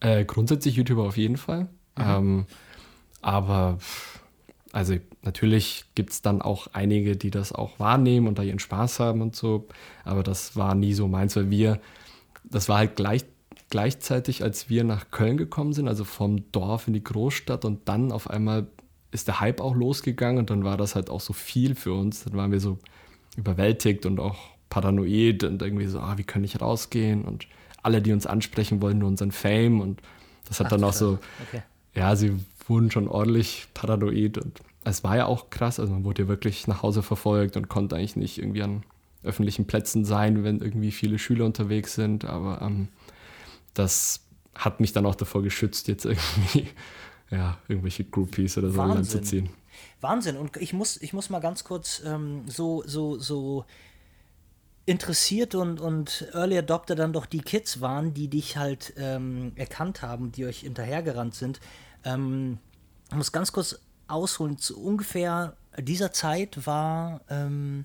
Äh, 0.00 0.24
grundsätzlich 0.24 0.76
YouTuber 0.76 1.04
auf 1.04 1.16
jeden 1.16 1.36
Fall. 1.36 1.68
Mhm. 1.96 2.04
Ähm, 2.04 2.46
aber 3.20 3.78
also 4.72 4.96
natürlich 5.22 5.84
gibt 5.94 6.10
es 6.10 6.22
dann 6.22 6.42
auch 6.42 6.68
einige, 6.72 7.16
die 7.16 7.30
das 7.30 7.52
auch 7.52 7.78
wahrnehmen 7.78 8.28
und 8.28 8.38
da 8.38 8.42
ihren 8.42 8.58
Spaß 8.58 9.00
haben 9.00 9.22
und 9.22 9.34
so, 9.34 9.66
aber 10.04 10.22
das 10.22 10.56
war 10.56 10.74
nie 10.74 10.92
so 10.94 11.08
meins, 11.08 11.34
weil 11.36 11.50
wir, 11.50 11.80
das 12.44 12.68
war 12.68 12.78
halt 12.78 12.96
gleich, 12.96 13.24
gleichzeitig, 13.70 14.42
als 14.42 14.68
wir 14.68 14.84
nach 14.84 15.10
Köln 15.10 15.36
gekommen 15.36 15.72
sind, 15.72 15.88
also 15.88 16.04
vom 16.04 16.50
Dorf 16.52 16.86
in 16.86 16.94
die 16.94 17.02
Großstadt 17.02 17.64
und 17.64 17.88
dann 17.88 18.12
auf 18.12 18.28
einmal 18.28 18.66
ist 19.10 19.26
der 19.26 19.40
Hype 19.40 19.60
auch 19.60 19.74
losgegangen 19.74 20.38
und 20.38 20.50
dann 20.50 20.64
war 20.64 20.76
das 20.76 20.94
halt 20.94 21.10
auch 21.10 21.20
so 21.20 21.32
viel 21.32 21.74
für 21.74 21.94
uns. 21.94 22.24
Dann 22.24 22.34
waren 22.34 22.52
wir 22.52 22.60
so 22.60 22.78
überwältigt 23.36 24.04
und 24.04 24.20
auch 24.20 24.36
paranoid 24.70 25.44
und 25.44 25.62
irgendwie 25.62 25.86
so, 25.86 26.00
ah, 26.00 26.18
wie 26.18 26.24
kann 26.24 26.44
ich 26.44 26.60
rausgehen? 26.60 27.24
Und 27.24 27.46
alle, 27.82 28.02
die 28.02 28.12
uns 28.12 28.26
ansprechen 28.26 28.82
wollen, 28.82 28.98
nur 28.98 29.08
unseren 29.08 29.32
Fame. 29.32 29.80
Und 29.80 30.00
das 30.46 30.60
hat 30.60 30.66
Ach, 30.66 30.70
dann 30.70 30.84
auch 30.84 30.92
so, 30.92 31.18
okay. 31.48 31.62
ja, 31.94 32.14
sie 32.16 32.34
wurden 32.66 32.90
schon 32.90 33.08
ordentlich 33.08 33.68
paranoid 33.74 34.38
und 34.38 34.60
es 34.84 35.04
war 35.04 35.16
ja 35.16 35.26
auch 35.26 35.50
krass, 35.50 35.80
also 35.80 35.92
man 35.92 36.04
wurde 36.04 36.22
ja 36.22 36.28
wirklich 36.28 36.66
nach 36.66 36.82
Hause 36.82 37.02
verfolgt 37.02 37.56
und 37.56 37.68
konnte 37.68 37.96
eigentlich 37.96 38.16
nicht 38.16 38.38
irgendwie 38.38 38.62
an 38.62 38.82
öffentlichen 39.22 39.66
Plätzen 39.66 40.04
sein, 40.04 40.44
wenn 40.44 40.60
irgendwie 40.60 40.90
viele 40.90 41.18
Schüler 41.18 41.44
unterwegs 41.44 41.94
sind, 41.94 42.24
aber 42.24 42.62
ähm, 42.62 42.88
das 43.74 44.20
hat 44.54 44.80
mich 44.80 44.92
dann 44.92 45.06
auch 45.06 45.14
davor 45.14 45.42
geschützt, 45.42 45.88
jetzt 45.88 46.04
irgendwie 46.04 46.68
ja, 47.30 47.58
irgendwelche 47.68 48.04
Groupies 48.04 48.56
oder 48.58 48.70
so 48.70 48.80
anzuziehen. 48.80 49.50
Wahnsinn. 50.00 50.36
Und 50.36 50.56
ich 50.56 50.72
muss, 50.72 51.00
ich 51.00 51.12
muss 51.12 51.30
mal 51.30 51.40
ganz 51.40 51.64
kurz 51.64 52.02
ähm, 52.04 52.42
so, 52.46 52.82
so, 52.86 53.18
so 53.18 53.64
interessiert 54.88 55.54
und, 55.54 55.80
und 55.80 56.28
Early 56.32 56.56
Adopter 56.56 56.94
dann 56.94 57.12
doch 57.12 57.26
die 57.26 57.42
Kids 57.42 57.82
waren, 57.82 58.14
die 58.14 58.28
dich 58.28 58.56
halt 58.56 58.94
ähm, 58.96 59.52
erkannt 59.54 60.00
haben, 60.00 60.32
die 60.32 60.46
euch 60.46 60.60
hinterhergerannt 60.60 61.34
sind. 61.34 61.60
Ähm, 62.04 62.58
ich 63.10 63.16
muss 63.16 63.30
ganz 63.30 63.52
kurz 63.52 63.78
ausholen. 64.06 64.56
Zu 64.56 64.82
ungefähr 64.82 65.56
dieser 65.78 66.12
Zeit 66.12 66.66
war 66.66 67.20
ähm, 67.28 67.84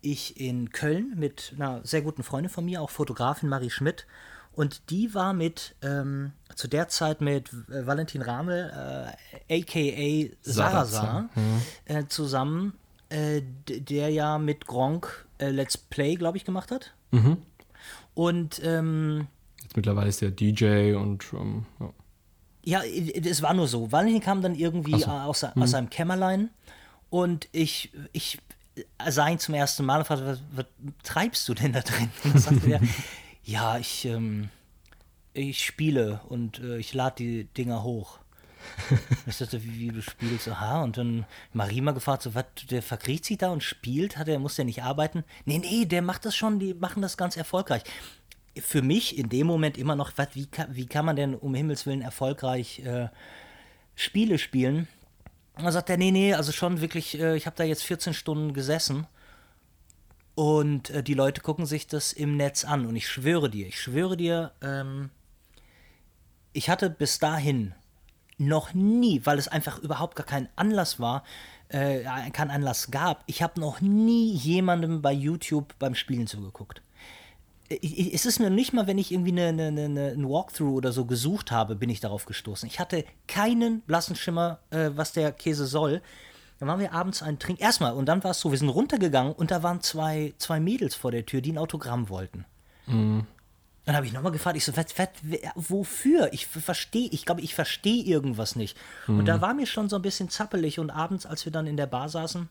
ich 0.00 0.40
in 0.40 0.70
Köln 0.70 1.12
mit 1.16 1.52
einer 1.54 1.84
sehr 1.84 2.00
guten 2.00 2.22
Freundin 2.22 2.50
von 2.50 2.64
mir, 2.64 2.80
auch 2.80 2.90
Fotografin 2.90 3.50
Marie 3.50 3.70
Schmidt. 3.70 4.06
Und 4.54 4.88
die 4.88 5.14
war 5.14 5.34
mit, 5.34 5.74
ähm, 5.82 6.32
zu 6.54 6.66
der 6.66 6.88
Zeit 6.88 7.20
mit 7.20 7.52
äh, 7.70 7.86
Valentin 7.86 8.22
Ramel, 8.22 9.14
äh, 9.48 9.60
aka 9.60 10.34
Sarasa, 10.40 11.28
mhm. 11.34 11.62
äh, 11.84 12.06
zusammen, 12.08 12.72
äh, 13.10 13.42
der 13.66 14.08
ja 14.08 14.38
mit 14.38 14.66
Gronk 14.66 15.26
äh, 15.42 15.50
Let's 15.50 15.76
Play, 15.76 16.14
glaube 16.14 16.36
ich, 16.36 16.44
gemacht 16.44 16.70
hat. 16.70 16.94
Mhm. 17.10 17.38
Und 18.14 18.60
ähm, 18.64 19.26
jetzt 19.62 19.76
mittlerweile 19.76 20.08
ist 20.08 20.20
der 20.20 20.30
DJ 20.30 20.94
und 20.94 21.24
ähm, 21.32 21.66
ja. 21.80 21.92
Ja, 22.64 22.82
es 22.84 23.42
war 23.42 23.54
nur 23.54 23.66
so. 23.66 23.90
Valentin 23.90 24.20
kam 24.20 24.40
dann 24.40 24.54
irgendwie 24.54 24.96
so. 25.00 25.10
aus, 25.10 25.42
aus 25.42 25.56
mhm. 25.56 25.66
seinem 25.66 25.90
Kämmerlein 25.90 26.50
und 27.10 27.48
ich, 27.50 27.90
ich 28.12 28.38
sah 29.04 29.28
ihn 29.28 29.40
zum 29.40 29.54
ersten 29.54 29.84
Mal 29.84 29.98
und 29.98 30.06
fragte, 30.06 30.26
was, 30.26 30.40
was 30.52 30.66
treibst 31.02 31.48
du 31.48 31.54
denn 31.54 31.72
da 31.72 31.80
drin? 31.80 32.10
Und 32.24 32.40
sagte 32.40 32.70
er, 32.70 32.80
ja, 33.42 33.78
ich, 33.78 34.04
ähm, 34.04 34.48
ich 35.34 35.64
spiele 35.64 36.20
und 36.28 36.60
äh, 36.60 36.78
ich 36.78 36.94
lade 36.94 37.16
die 37.16 37.44
Dinger 37.44 37.82
hoch. 37.82 38.18
ich 39.26 39.38
dachte, 39.38 39.62
wie, 39.62 39.78
wie, 39.78 39.88
du 39.88 40.02
spielst, 40.02 40.48
aha. 40.48 40.82
Und 40.82 40.98
dann 40.98 41.26
Marima 41.52 41.92
gefragt, 41.92 42.22
so, 42.22 42.34
was, 42.34 42.46
der 42.70 42.82
verkriecht 42.82 43.24
sich 43.24 43.38
da 43.38 43.50
und 43.50 43.62
spielt? 43.62 44.16
Hat 44.16 44.28
er, 44.28 44.38
muss 44.38 44.56
der 44.56 44.64
nicht 44.64 44.82
arbeiten? 44.82 45.24
Nee, 45.44 45.58
nee, 45.58 45.84
der 45.84 46.02
macht 46.02 46.24
das 46.24 46.36
schon, 46.36 46.58
die 46.58 46.74
machen 46.74 47.02
das 47.02 47.16
ganz 47.16 47.36
erfolgreich. 47.36 47.82
Für 48.60 48.82
mich 48.82 49.18
in 49.18 49.28
dem 49.28 49.46
Moment 49.46 49.78
immer 49.78 49.96
noch, 49.96 50.12
wat, 50.16 50.34
wie, 50.34 50.46
kann, 50.46 50.74
wie 50.74 50.86
kann 50.86 51.04
man 51.04 51.16
denn 51.16 51.34
um 51.34 51.54
Himmels 51.54 51.86
Willen 51.86 52.02
erfolgreich 52.02 52.80
äh, 52.80 53.08
Spiele 53.94 54.38
spielen? 54.38 54.88
Und 55.54 55.64
dann 55.64 55.72
sagt 55.72 55.90
er, 55.90 55.96
nee, 55.96 56.10
nee, 56.10 56.34
also 56.34 56.52
schon 56.52 56.80
wirklich, 56.80 57.18
äh, 57.18 57.36
ich 57.36 57.46
habe 57.46 57.56
da 57.56 57.64
jetzt 57.64 57.84
14 57.84 58.14
Stunden 58.14 58.54
gesessen 58.54 59.06
und 60.34 60.90
äh, 60.90 61.02
die 61.02 61.14
Leute 61.14 61.40
gucken 61.40 61.66
sich 61.66 61.86
das 61.86 62.12
im 62.12 62.36
Netz 62.36 62.64
an. 62.64 62.86
Und 62.86 62.96
ich 62.96 63.08
schwöre 63.08 63.50
dir, 63.50 63.66
ich 63.66 63.80
schwöre 63.80 64.16
dir, 64.16 64.52
ähm, 64.62 65.10
ich 66.52 66.70
hatte 66.70 66.90
bis 66.90 67.18
dahin 67.18 67.74
noch 68.38 68.74
nie, 68.74 69.20
weil 69.24 69.38
es 69.38 69.48
einfach 69.48 69.78
überhaupt 69.78 70.16
gar 70.16 70.26
kein 70.26 70.48
Anlass 70.56 70.98
war, 70.98 71.22
äh, 71.68 72.02
kein 72.32 72.50
Anlass 72.50 72.90
gab, 72.90 73.24
ich 73.26 73.42
habe 73.42 73.60
noch 73.60 73.80
nie 73.80 74.32
jemandem 74.32 75.02
bei 75.02 75.12
YouTube 75.12 75.74
beim 75.78 75.94
Spielen 75.94 76.26
zugeguckt. 76.26 76.82
Es 77.70 78.26
ist 78.26 78.38
mir 78.38 78.50
nicht 78.50 78.74
mal, 78.74 78.86
wenn 78.86 78.98
ich 78.98 79.12
irgendwie 79.12 79.30
eine, 79.32 79.46
eine, 79.46 79.84
eine, 79.84 80.08
ein 80.08 80.28
Walkthrough 80.28 80.74
oder 80.74 80.92
so 80.92 81.06
gesucht 81.06 81.50
habe, 81.50 81.74
bin 81.74 81.88
ich 81.88 82.00
darauf 82.00 82.26
gestoßen. 82.26 82.68
Ich 82.68 82.78
hatte 82.78 83.06
keinen 83.26 83.80
blassen 83.80 84.14
Schimmer, 84.14 84.58
äh, 84.70 84.90
was 84.94 85.12
der 85.12 85.32
Käse 85.32 85.64
soll. 85.64 86.02
Dann 86.58 86.68
waren 86.68 86.80
wir 86.80 86.92
abends 86.92 87.22
einen 87.22 87.38
Trink. 87.38 87.62
Erstmal, 87.62 87.94
und 87.94 88.06
dann 88.06 88.22
war 88.22 88.32
es 88.32 88.40
so, 88.40 88.50
wir 88.50 88.58
sind 88.58 88.68
runtergegangen 88.68 89.32
und 89.32 89.50
da 89.50 89.62
waren 89.62 89.80
zwei, 89.80 90.34
zwei 90.36 90.60
Mädels 90.60 90.94
vor 90.94 91.10
der 91.10 91.24
Tür, 91.24 91.40
die 91.40 91.52
ein 91.52 91.58
Autogramm 91.58 92.10
wollten. 92.10 92.44
Mhm. 92.86 93.26
Dann 93.84 93.96
habe 93.96 94.06
ich 94.06 94.12
nochmal 94.12 94.32
gefragt, 94.32 94.56
ich 94.56 94.64
so, 94.64 94.76
was, 94.76 94.86
was, 94.96 95.08
wofür? 95.56 96.32
Ich 96.32 96.46
verstehe, 96.46 97.08
ich 97.10 97.24
glaube, 97.24 97.40
ich 97.40 97.54
verstehe 97.54 98.04
irgendwas 98.04 98.54
nicht. 98.54 98.76
Mhm. 99.06 99.20
Und 99.20 99.24
da 99.26 99.40
war 99.40 99.54
mir 99.54 99.66
schon 99.66 99.88
so 99.88 99.96
ein 99.96 100.02
bisschen 100.02 100.28
zappelig 100.28 100.78
und 100.78 100.90
abends, 100.90 101.26
als 101.26 101.44
wir 101.44 101.52
dann 101.52 101.66
in 101.66 101.76
der 101.76 101.86
Bar 101.86 102.08
saßen 102.08 102.48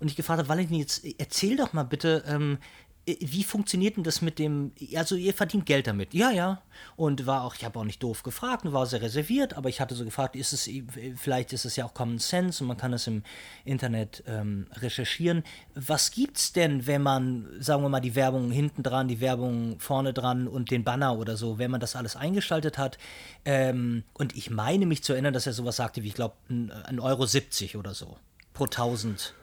und 0.00 0.08
ich 0.08 0.16
gefragt 0.16 0.38
habe, 0.38 0.48
Valentin, 0.48 0.78
jetzt 0.78 1.04
erzähl 1.18 1.56
doch 1.56 1.72
mal 1.72 1.82
bitte, 1.82 2.24
ähm, 2.26 2.58
äh, 2.58 2.87
wie 3.20 3.42
funktioniert 3.42 3.96
denn 3.96 4.04
das 4.04 4.20
mit 4.20 4.38
dem, 4.38 4.72
also 4.94 5.16
ihr 5.16 5.32
verdient 5.32 5.64
Geld 5.64 5.86
damit? 5.86 6.12
Ja, 6.12 6.30
ja. 6.30 6.62
Und 6.96 7.26
war 7.26 7.44
auch, 7.44 7.54
ich 7.54 7.64
habe 7.64 7.78
auch 7.78 7.84
nicht 7.84 8.02
doof 8.02 8.22
gefragt 8.22 8.66
und 8.66 8.72
war 8.72 8.86
sehr 8.86 9.00
reserviert, 9.00 9.54
aber 9.54 9.68
ich 9.68 9.80
hatte 9.80 9.94
so 9.94 10.04
gefragt, 10.04 10.36
ist 10.36 10.52
es, 10.52 10.68
vielleicht 11.16 11.52
ist 11.52 11.64
es 11.64 11.76
ja 11.76 11.86
auch 11.86 11.94
Common 11.94 12.18
Sense 12.18 12.62
und 12.62 12.68
man 12.68 12.76
kann 12.76 12.92
es 12.92 13.06
im 13.06 13.22
Internet 13.64 14.22
ähm, 14.26 14.66
recherchieren. 14.74 15.42
Was 15.74 16.10
gibt's 16.10 16.52
denn, 16.52 16.86
wenn 16.86 17.02
man, 17.02 17.48
sagen 17.60 17.82
wir 17.82 17.88
mal, 17.88 18.00
die 18.00 18.14
Werbung 18.14 18.50
hinten 18.50 18.82
dran, 18.82 19.08
die 19.08 19.20
Werbung 19.20 19.80
vorne 19.80 20.12
dran 20.12 20.46
und 20.46 20.70
den 20.70 20.84
Banner 20.84 21.18
oder 21.18 21.36
so, 21.36 21.58
wenn 21.58 21.70
man 21.70 21.80
das 21.80 21.96
alles 21.96 22.14
eingeschaltet 22.14 22.76
hat? 22.76 22.98
Ähm, 23.44 24.04
und 24.12 24.36
ich 24.36 24.50
meine 24.50 24.86
mich 24.86 25.02
zu 25.02 25.14
erinnern, 25.14 25.32
dass 25.32 25.46
er 25.46 25.54
sowas 25.54 25.76
sagte 25.76 26.02
wie, 26.02 26.08
ich 26.08 26.14
glaube, 26.14 26.34
1,70 26.50 27.02
Euro 27.02 27.26
70 27.26 27.76
oder 27.76 27.94
so 27.94 28.18
pro 28.52 28.64
1000 28.64 29.34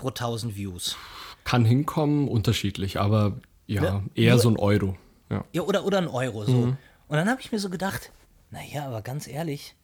pro 0.00 0.08
1000 0.08 0.56
Views. 0.56 0.96
Kann 1.44 1.64
hinkommen, 1.64 2.28
unterschiedlich, 2.28 3.00
aber 3.00 3.40
ja, 3.66 3.82
ja 3.82 4.02
eher 4.14 4.34
nur, 4.34 4.42
so 4.42 4.50
ein 4.50 4.56
Euro. 4.56 4.96
Ja, 5.30 5.44
ja 5.52 5.62
oder, 5.62 5.84
oder 5.84 5.98
ein 5.98 6.08
Euro 6.08 6.44
so. 6.44 6.52
Mhm. 6.52 6.76
Und 7.08 7.16
dann 7.16 7.28
habe 7.28 7.40
ich 7.40 7.50
mir 7.50 7.58
so 7.58 7.70
gedacht, 7.70 8.12
naja, 8.50 8.86
aber 8.86 9.02
ganz 9.02 9.26
ehrlich, 9.26 9.74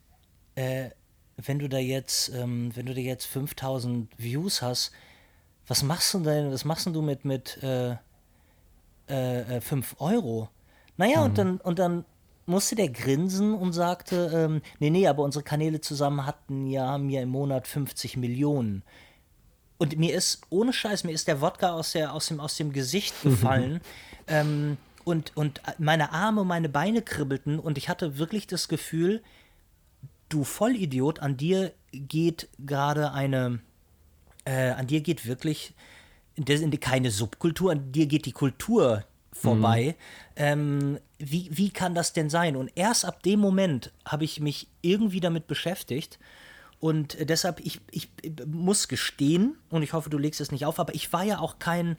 äh, 0.55 0.91
wenn 1.37 1.59
du 1.59 1.69
da 1.69 1.79
jetzt, 1.79 2.33
ähm, 2.35 2.71
wenn 2.75 2.87
du 2.87 2.95
da 2.95 3.01
jetzt 3.01 3.27
5000 3.27 4.11
Views 4.19 4.63
hast, 4.63 4.93
was 5.67 5.83
machst 5.83 6.15
du 6.15 6.21
denn, 6.21 6.53
was 6.53 6.65
machst 6.65 6.87
du 6.87 7.03
mit, 7.03 7.25
mit 7.25 7.63
äh, 7.63 7.97
äh, 9.07 9.61
5 9.61 9.93
äh, 9.93 10.03
Euro? 10.03 10.49
Naja, 10.97 11.21
mhm. 11.21 11.25
und 11.25 11.39
dann, 11.39 11.57
und 11.59 11.79
dann 11.79 12.05
musste 12.47 12.77
der 12.77 12.89
grinsen 12.89 13.55
und 13.55 13.73
sagte, 13.73 14.31
ähm, 14.33 14.63
nee, 14.79 14.91
nee, 14.91 15.07
aber 15.07 15.25
unsere 15.25 15.43
Kanäle 15.43 15.81
zusammen 15.81 16.25
hatten 16.25 16.67
ja, 16.69 16.87
haben 16.87 17.11
ja 17.11 17.21
im 17.23 17.29
Monat 17.29 17.67
50 17.67 18.17
Millionen. 18.17 18.83
Und 19.79 19.99
mir 19.99 20.15
ist, 20.15 20.41
ohne 20.51 20.73
Scheiß, 20.73 21.05
mir 21.05 21.13
ist 21.13 21.29
der 21.29 21.41
Wodka 21.41 21.73
aus, 21.73 21.93
der, 21.93 22.13
aus, 22.13 22.29
dem, 22.29 22.41
aus 22.41 22.57
dem 22.57 22.73
Gesicht 22.73 23.15
gefallen. 23.23 23.81
ähm, 24.27 24.79
und, 25.05 25.37
und 25.37 25.61
meine 25.79 26.13
Arme, 26.13 26.45
meine 26.45 26.69
Beine 26.69 27.01
kribbelten 27.03 27.61
und 27.61 27.79
ich 27.79 27.89
hatte 27.89 28.19
wirklich 28.19 28.47
das 28.47 28.67
Gefühl, 28.67 29.23
du 30.29 30.43
Vollidiot, 30.43 31.21
an 31.21 31.37
dir 31.37 31.73
geht 31.93 32.49
gerade 32.59 33.13
eine, 33.13 33.61
äh, 34.45 34.71
an 34.71 34.89
dir 34.89 35.03
geht 35.03 35.27
wirklich 35.27 35.75
keine 36.81 37.11
Subkultur, 37.11 37.71
an 37.71 37.93
dir 37.93 38.07
geht 38.07 38.27
die 38.27 38.33
Kultur 38.33 39.05
vorbei. 39.33 39.95
Mhm. 39.97 40.35
Ähm, 40.37 40.99
wie, 41.19 41.49
wie 41.53 41.71
kann 41.71 41.95
das 41.95 42.13
denn 42.13 42.29
sein? 42.29 42.57
Und 42.57 42.73
erst 42.75 43.05
ab 43.05 43.23
dem 43.23 43.41
Moment 43.41 43.93
habe 44.05 44.25
ich 44.25 44.41
mich 44.41 44.69
irgendwie 44.83 45.21
damit 45.21 45.47
beschäftigt 45.47 46.19
und 46.79 47.17
deshalb, 47.29 47.61
ich, 47.61 47.81
ich 47.91 48.11
muss 48.47 48.89
gestehen, 48.89 49.57
und 49.71 49.83
ich 49.83 49.93
hoffe, 49.93 50.11
du 50.11 50.19
legst 50.19 50.41
es 50.41 50.53
nicht 50.53 50.67
auf, 50.67 50.79
aber 50.79 50.95
ich 50.95 51.13
war 51.13 51.25
ja 51.25 51.39
auch 51.39 51.59
kein, 51.59 51.97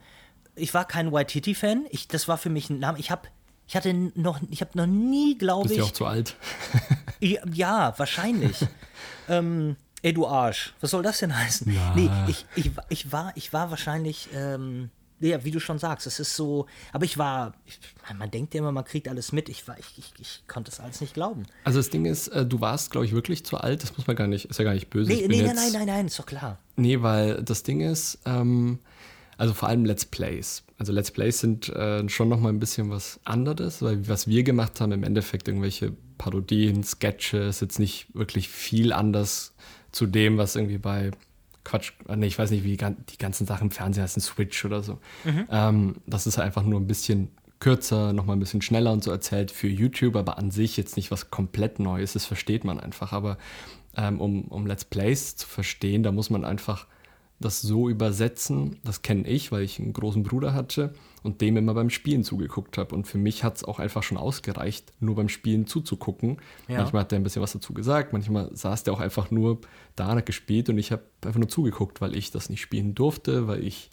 ich 0.56 0.74
war 0.74 0.86
kein 0.86 1.12
White 1.12 1.34
Titty 1.34 1.56
fan 1.56 1.86
Ich, 1.90 2.08
das 2.08 2.28
war 2.28 2.38
für 2.38 2.50
mich 2.50 2.70
ein 2.70 2.80
Name. 2.80 3.00
Ich 3.00 3.12
habe 3.12 3.28
ich 3.68 3.76
hatte 3.76 3.94
noch, 3.94 4.40
ich 4.50 4.62
habe 4.62 4.72
noch 4.76 4.86
nie, 4.86 5.38
glaube 5.38 5.68
ich. 5.68 5.78
Bist 5.78 5.80
du 5.80 5.86
auch 5.86 5.92
zu 5.92 6.06
alt? 6.06 6.36
ja, 7.20 7.42
ja, 7.52 7.94
wahrscheinlich. 7.98 8.66
ähm, 9.28 9.76
ey, 10.02 10.14
du 10.14 10.26
Arsch. 10.26 10.74
Was 10.80 10.92
soll 10.92 11.04
das 11.04 11.20
denn 11.20 11.38
heißen? 11.38 11.72
Ja. 11.74 11.94
Nee, 11.94 12.10
ich, 12.28 12.46
ich, 12.56 12.72
ich, 12.88 13.12
war, 13.12 13.34
ich 13.36 13.52
war 13.52 13.70
wahrscheinlich 13.70 14.30
ähm, 14.34 14.90
ja, 15.20 15.44
wie 15.44 15.52
du 15.52 15.60
schon 15.60 15.80
sagst, 15.80 16.08
es 16.08 16.20
ist 16.20 16.36
so, 16.36 16.68
aber 16.94 17.06
ich 17.06 17.18
war, 17.18 17.54
ich, 17.66 17.80
man 18.18 18.30
denkt 18.30 18.54
ja 18.54 18.60
immer, 18.60 18.72
man 18.72 18.86
kriegt 18.86 19.08
alles 19.08 19.32
mit. 19.32 19.50
Ich, 19.50 19.68
war, 19.68 19.78
ich, 19.80 19.98
ich, 19.98 20.14
ich 20.20 20.44
konnte 20.48 20.72
es 20.72 20.80
alles 20.80 21.02
nicht 21.02 21.14
glauben. 21.14 21.44
Also 21.64 21.80
das 21.80 21.90
Ding 21.90 22.06
ist, 22.06 22.28
äh, 22.30 22.46
du 22.46 22.62
warst, 22.62 22.92
glaube 22.92 23.06
ich, 23.06 23.14
wirklich 23.14 23.46
zu 23.46 23.58
alt. 23.58 23.84
Das 23.84 23.98
muss 23.98 24.08
man 24.08 24.16
gar 24.16 24.28
nicht, 24.28 24.46
ist 24.46 24.60
ja 24.60 24.66
gar 24.66 24.74
nicht 24.74 24.90
böse. 24.90 25.12
Nee, 25.12 25.28
nee 25.28 25.42
nein, 25.42 25.56
nein, 25.56 25.72
nein, 25.74 25.88
nein, 25.88 26.08
ist 26.08 26.20
doch 26.20 26.26
klar. 26.26 26.60
Nee, 26.76 27.02
weil 27.02 27.42
das 27.44 27.64
Ding 27.64 27.82
ist, 27.82 28.20
ähm, 28.26 28.80
also 29.38 29.54
vor 29.54 29.70
allem 29.70 29.86
Let's 29.86 30.06
Plays. 30.06 30.64
Also 30.78 30.94
Let's 30.94 31.12
Plays 31.12 31.40
sind 31.40 31.70
äh, 31.70 32.08
schon 32.10 32.30
noch 32.30 32.40
mal 32.40 32.50
ein 32.50 32.60
bisschen 32.60 32.90
was 32.90 33.20
anderes, 33.24 33.82
weil 33.82 34.08
was 34.08 34.28
wir 34.28 34.44
gemacht 34.44 34.80
haben, 34.82 34.92
im 34.92 35.04
Endeffekt 35.04 35.48
irgendwelche 35.48 35.94
Parodien, 36.18 36.84
Sketches, 36.84 37.60
jetzt 37.60 37.80
nicht 37.80 38.08
wirklich 38.14 38.50
viel 38.50 38.94
anders 38.94 39.54
zu 39.92 40.06
dem, 40.06 40.38
was 40.38 40.56
irgendwie 40.56 40.78
bei 40.78 41.12
Quatsch, 41.68 41.92
nee, 42.16 42.28
ich 42.28 42.40
weiß 42.40 42.52
nicht, 42.52 42.64
wie 42.64 42.78
die 42.78 43.18
ganzen 43.18 43.46
Sachen 43.46 43.66
im 43.66 43.72
Fernsehen 43.72 44.04
heißen, 44.04 44.22
Switch 44.22 44.64
oder 44.64 44.82
so. 44.82 45.00
Mhm. 45.26 45.48
Ähm, 45.52 45.96
das 46.06 46.26
ist 46.26 46.40
einfach 46.40 46.64
nur 46.64 46.80
ein 46.80 46.88
bisschen 46.88 47.28
kürzer, 47.60 48.14
nochmal 48.14 48.38
ein 48.38 48.40
bisschen 48.40 48.62
schneller 48.62 48.94
und 48.94 49.04
so 49.04 49.12
erzählt 49.12 49.52
für 49.52 49.68
YouTube, 49.68 50.16
aber 50.16 50.38
an 50.38 50.50
sich 50.50 50.78
jetzt 50.78 50.96
nicht 50.96 51.12
was 51.12 51.30
komplett 51.30 51.80
Neues, 51.80 52.14
das 52.14 52.26
versteht 52.26 52.64
man 52.64 52.80
einfach. 52.80 53.12
Aber 53.12 53.38
ähm, 53.98 54.22
um, 54.22 54.44
um 54.46 54.66
Let's 54.66 54.86
Plays 54.86 55.36
zu 55.36 55.46
verstehen, 55.46 56.04
da 56.04 56.14
muss 56.14 56.30
man 56.30 56.46
einfach 56.46 56.88
das 57.40 57.62
so 57.62 57.88
übersetzen. 57.88 58.80
Das 58.84 59.02
kenne 59.02 59.28
ich, 59.28 59.52
weil 59.52 59.62
ich 59.62 59.80
einen 59.80 59.94
großen 59.94 60.24
Bruder 60.24 60.54
hatte 60.54 60.94
und 61.24 61.42
dem 61.42 61.58
immer 61.58 61.74
beim 61.74 61.90
Spielen 61.90 62.24
zugeguckt 62.24 62.78
habe. 62.78 62.96
Und 62.96 63.06
für 63.06 63.18
mich 63.18 63.44
hat 63.44 63.58
es 63.58 63.64
auch 63.64 63.80
einfach 63.80 64.02
schon 64.02 64.18
ausgereicht, 64.18 64.92
nur 65.00 65.16
beim 65.16 65.30
Spielen 65.30 65.68
zuzugucken. 65.68 66.38
Ja. 66.68 66.78
Manchmal 66.78 67.02
hat 67.02 67.12
er 67.12 67.20
ein 67.20 67.24
bisschen 67.24 67.42
was 67.42 67.54
dazu 67.54 67.74
gesagt, 67.74 68.14
manchmal 68.14 68.50
saß 68.56 68.84
der 68.84 68.94
auch 68.94 69.00
einfach 69.00 69.30
nur 69.30 69.60
da, 69.96 70.08
hat 70.08 70.26
gespielt 70.26 70.70
und 70.70 70.78
ich 70.78 70.92
habe 70.92 71.04
einfach 71.24 71.40
nur 71.40 71.50
zugeguckt, 71.50 72.02
weil 72.02 72.16
ich 72.16 72.32
das 72.32 72.50
nicht 72.50 72.62
spielen 72.62 72.96
durfte, 72.96 73.48
weil 73.48 73.64
ich 73.64 73.92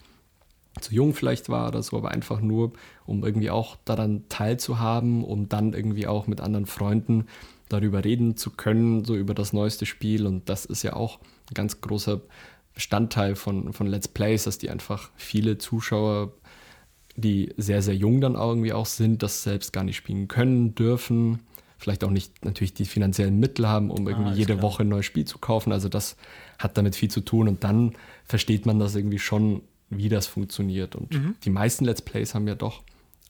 zu 0.81 0.93
jung 0.93 1.13
vielleicht 1.13 1.47
war 1.49 1.69
oder 1.69 1.83
so, 1.83 1.97
aber 1.97 2.11
einfach 2.11 2.41
nur, 2.41 2.73
um 3.05 3.23
irgendwie 3.23 3.49
auch 3.49 3.77
daran 3.85 4.23
teilzuhaben, 4.27 5.23
um 5.23 5.47
dann 5.49 5.73
irgendwie 5.73 6.07
auch 6.07 6.27
mit 6.27 6.41
anderen 6.41 6.65
Freunden 6.65 7.27
darüber 7.69 8.03
reden 8.03 8.37
zu 8.37 8.51
können, 8.51 9.05
so 9.05 9.15
über 9.15 9.33
das 9.33 9.53
neueste 9.53 9.85
Spiel. 9.85 10.25
Und 10.25 10.49
das 10.49 10.65
ist 10.65 10.83
ja 10.83 10.93
auch 10.93 11.19
ein 11.49 11.53
ganz 11.53 11.81
großer 11.81 12.21
Bestandteil 12.75 13.35
von, 13.35 13.73
von 13.73 13.87
Let's 13.87 14.09
Plays, 14.09 14.43
dass 14.43 14.57
die 14.57 14.69
einfach 14.69 15.09
viele 15.15 15.57
Zuschauer, 15.57 16.33
die 17.15 17.53
sehr, 17.57 17.81
sehr 17.81 17.95
jung 17.95 18.19
dann 18.21 18.35
irgendwie 18.35 18.73
auch 18.73 18.85
sind, 18.85 19.23
das 19.23 19.43
selbst 19.43 19.71
gar 19.73 19.85
nicht 19.85 19.95
spielen 19.95 20.27
können, 20.27 20.75
dürfen, 20.75 21.39
vielleicht 21.77 22.03
auch 22.03 22.11
nicht 22.11 22.43
natürlich 22.43 22.73
die 22.73 22.85
finanziellen 22.85 23.39
Mittel 23.39 23.67
haben, 23.67 23.89
um 23.89 24.07
irgendwie 24.07 24.31
ah, 24.31 24.35
jede 24.35 24.53
klar. 24.53 24.63
Woche 24.63 24.83
ein 24.83 24.89
neues 24.89 25.05
Spiel 25.05 25.25
zu 25.25 25.39
kaufen. 25.39 25.71
Also 25.71 25.87
das 25.87 26.17
hat 26.59 26.77
damit 26.77 26.95
viel 26.97 27.09
zu 27.09 27.21
tun 27.21 27.47
und 27.47 27.63
dann 27.63 27.93
versteht 28.25 28.65
man 28.65 28.77
das 28.77 28.93
irgendwie 28.93 29.19
schon, 29.19 29.61
wie 29.89 30.09
das 30.09 30.27
funktioniert. 30.27 30.95
Und 30.95 31.13
mhm. 31.13 31.35
die 31.43 31.49
meisten 31.49 31.85
Let's 31.85 32.01
Plays 32.01 32.35
haben 32.35 32.47
ja 32.47 32.55
doch 32.55 32.83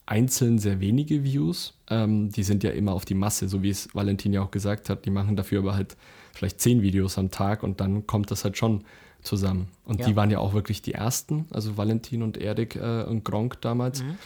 einzeln 0.07 0.57
sehr 0.57 0.79
wenige 0.79 1.23
Views. 1.23 1.73
Ähm, 1.89 2.31
die 2.31 2.43
sind 2.43 2.63
ja 2.63 2.71
immer 2.71 2.93
auf 2.93 3.05
die 3.05 3.13
Masse, 3.13 3.47
so 3.47 3.61
wie 3.61 3.69
es 3.69 3.93
Valentin 3.93 4.33
ja 4.33 4.41
auch 4.41 4.51
gesagt 4.51 4.89
hat. 4.89 5.05
Die 5.05 5.11
machen 5.11 5.35
dafür 5.35 5.59
aber 5.59 5.75
halt 5.75 5.97
vielleicht 6.33 6.59
zehn 6.61 6.81
Videos 6.81 7.17
am 7.19 7.29
Tag 7.29 7.61
und 7.61 7.79
dann 7.79 8.07
kommt 8.07 8.31
das 8.31 8.43
halt 8.43 8.57
schon 8.57 8.83
zusammen. 9.25 9.67
Und 9.83 9.99
ja. 9.99 10.07
die 10.07 10.15
waren 10.15 10.31
ja 10.31 10.39
auch 10.39 10.53
wirklich 10.53 10.81
die 10.81 10.93
ersten, 10.93 11.47
also 11.51 11.77
Valentin 11.77 12.23
und 12.23 12.37
Erik 12.37 12.75
äh, 12.75 13.03
und 13.03 13.25
Gronk 13.25 13.61
damals. 13.61 14.03
Mhm. 14.03 14.17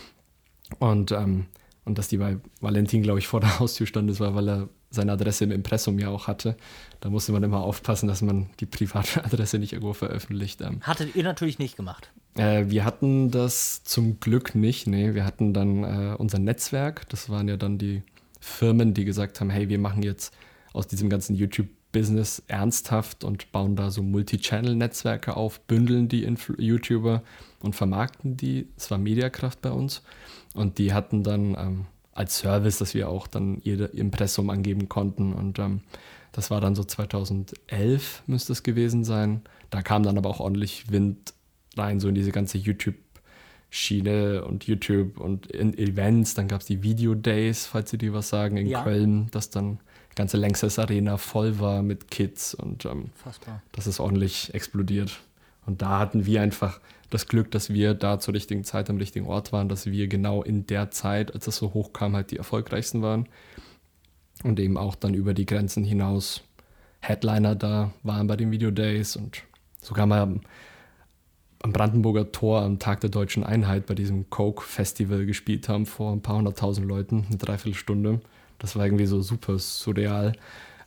Und, 0.77 1.11
ähm, 1.11 1.45
und 1.85 1.97
dass 1.97 2.07
die 2.07 2.17
bei 2.17 2.37
Valentin, 2.61 3.01
glaube 3.01 3.19
ich, 3.19 3.27
vor 3.27 3.39
der 3.39 3.59
Haustür 3.59 3.87
stand, 3.87 4.09
das 4.09 4.19
war, 4.19 4.35
weil 4.35 4.49
er 4.49 4.69
seine 4.91 5.11
Adresse 5.11 5.43
im 5.43 5.51
Impressum 5.51 5.99
ja 5.99 6.09
auch 6.09 6.27
hatte. 6.27 6.55
Da 6.99 7.09
musste 7.09 7.31
man 7.31 7.43
immer 7.43 7.61
aufpassen, 7.61 8.07
dass 8.07 8.21
man 8.21 8.49
die 8.59 8.65
private 8.65 9.23
Adresse 9.23 9.59
nicht 9.59 9.73
irgendwo 9.73 9.93
veröffentlicht. 9.93 10.61
Ähm, 10.61 10.81
Hattet 10.81 11.15
ihr 11.15 11.23
natürlich 11.23 11.59
nicht 11.59 11.77
gemacht? 11.77 12.11
Äh, 12.35 12.65
wir 12.67 12.85
hatten 12.85 13.31
das 13.31 13.83
zum 13.83 14.19
Glück 14.19 14.55
nicht. 14.55 14.87
Nee, 14.87 15.13
wir 15.13 15.25
hatten 15.25 15.53
dann 15.53 15.83
äh, 15.83 16.15
unser 16.17 16.39
Netzwerk. 16.39 17.07
Das 17.09 17.29
waren 17.29 17.47
ja 17.47 17.57
dann 17.57 17.77
die 17.77 18.03
Firmen, 18.39 18.93
die 18.93 19.05
gesagt 19.05 19.39
haben, 19.41 19.49
hey, 19.49 19.69
wir 19.69 19.79
machen 19.79 20.03
jetzt 20.03 20.33
aus 20.73 20.87
diesem 20.87 21.09
ganzen 21.09 21.35
YouTube 21.35 21.67
Business 21.91 22.43
ernsthaft 22.47 23.23
und 23.23 23.51
bauen 23.51 23.75
da 23.75 23.89
so 23.89 24.03
Multi-Channel-Netzwerke 24.03 25.35
auf, 25.35 25.59
bündeln 25.61 26.07
die 26.07 26.23
Influ 26.23 26.55
YouTuber 26.57 27.23
und 27.61 27.75
vermarkten 27.75 28.37
die. 28.37 28.67
Es 28.77 28.91
war 28.91 28.97
Mediakraft 28.97 29.61
bei 29.61 29.71
uns. 29.71 30.03
Und 30.53 30.77
die 30.77 30.93
hatten 30.93 31.23
dann 31.23 31.55
ähm, 31.55 31.85
als 32.13 32.37
Service, 32.37 32.77
dass 32.77 32.93
wir 32.93 33.09
auch 33.09 33.27
dann 33.27 33.61
ihr 33.63 33.93
Impressum 33.93 34.49
angeben 34.49 34.89
konnten. 34.89 35.33
Und 35.33 35.57
ähm, 35.59 35.81
das 36.31 36.51
war 36.51 36.61
dann 36.61 36.75
so 36.75 36.83
2011 36.83 38.23
müsste 38.27 38.53
es 38.53 38.63
gewesen 38.63 39.03
sein. 39.03 39.41
Da 39.69 39.81
kam 39.81 40.03
dann 40.03 40.17
aber 40.17 40.29
auch 40.29 40.39
ordentlich 40.39 40.91
Wind 40.91 41.33
rein, 41.75 41.99
so 41.99 42.07
in 42.09 42.15
diese 42.15 42.31
ganze 42.31 42.57
YouTube- 42.57 42.95
Schiene 43.71 44.43
und 44.45 44.65
YouTube 44.65 45.19
und 45.19 45.53
Events. 45.53 46.33
Dann 46.33 46.47
gab 46.47 46.61
es 46.61 46.67
die 46.67 46.81
Video 46.81 47.13
Days, 47.13 47.67
falls 47.67 47.91
Sie 47.91 47.99
dir 47.99 48.13
was 48.13 48.29
sagen, 48.29 48.57
in 48.57 48.67
ja. 48.67 48.83
Köln, 48.83 49.27
das 49.31 49.51
dann 49.51 49.79
ganze 50.19 50.35
Längstes 50.35 50.77
Arena 50.77 51.15
voll 51.15 51.59
war 51.59 51.81
mit 51.81 52.11
Kids 52.11 52.53
und 52.53 52.83
ähm, 52.83 53.05
das 53.71 53.87
ist 53.87 54.01
ordentlich 54.01 54.53
explodiert. 54.53 55.17
Und 55.65 55.81
da 55.81 55.97
hatten 55.97 56.25
wir 56.25 56.41
einfach 56.41 56.81
das 57.09 57.29
Glück, 57.29 57.51
dass 57.51 57.69
wir 57.69 57.93
da 57.93 58.19
zur 58.19 58.33
richtigen 58.33 58.65
Zeit 58.65 58.89
am 58.89 58.97
richtigen 58.97 59.27
Ort 59.27 59.53
waren, 59.53 59.69
dass 59.69 59.85
wir 59.85 60.09
genau 60.09 60.43
in 60.43 60.67
der 60.67 60.91
Zeit, 60.91 61.33
als 61.33 61.47
es 61.47 61.55
so 61.55 61.73
hoch 61.73 61.93
kam, 61.93 62.17
halt 62.17 62.31
die 62.31 62.35
erfolgreichsten 62.35 63.01
waren 63.01 63.29
und 64.43 64.59
eben 64.59 64.75
auch 64.75 64.95
dann 64.95 65.13
über 65.13 65.33
die 65.33 65.45
Grenzen 65.45 65.85
hinaus 65.85 66.41
Headliner 66.99 67.55
da 67.55 67.93
waren 68.03 68.27
bei 68.27 68.35
den 68.35 68.51
Video 68.51 68.71
Days 68.71 69.15
und 69.15 69.43
sogar 69.81 70.05
mal 70.05 70.19
am, 70.19 70.41
am 71.63 71.71
Brandenburger 71.71 72.33
Tor 72.33 72.61
am 72.61 72.77
Tag 72.77 72.99
der 72.99 73.09
deutschen 73.09 73.45
Einheit 73.45 73.85
bei 73.85 73.95
diesem 73.95 74.29
Coke 74.29 74.63
Festival 74.63 75.25
gespielt 75.25 75.69
haben 75.69 75.85
vor 75.85 76.11
ein 76.11 76.21
paar 76.21 76.35
hunderttausend 76.35 76.85
Leuten, 76.85 77.25
eine 77.29 77.37
Dreiviertelstunde. 77.37 78.19
Das 78.59 78.75
war 78.75 78.85
irgendwie 78.85 79.05
so 79.05 79.21
super 79.21 79.57
surreal. 79.57 80.33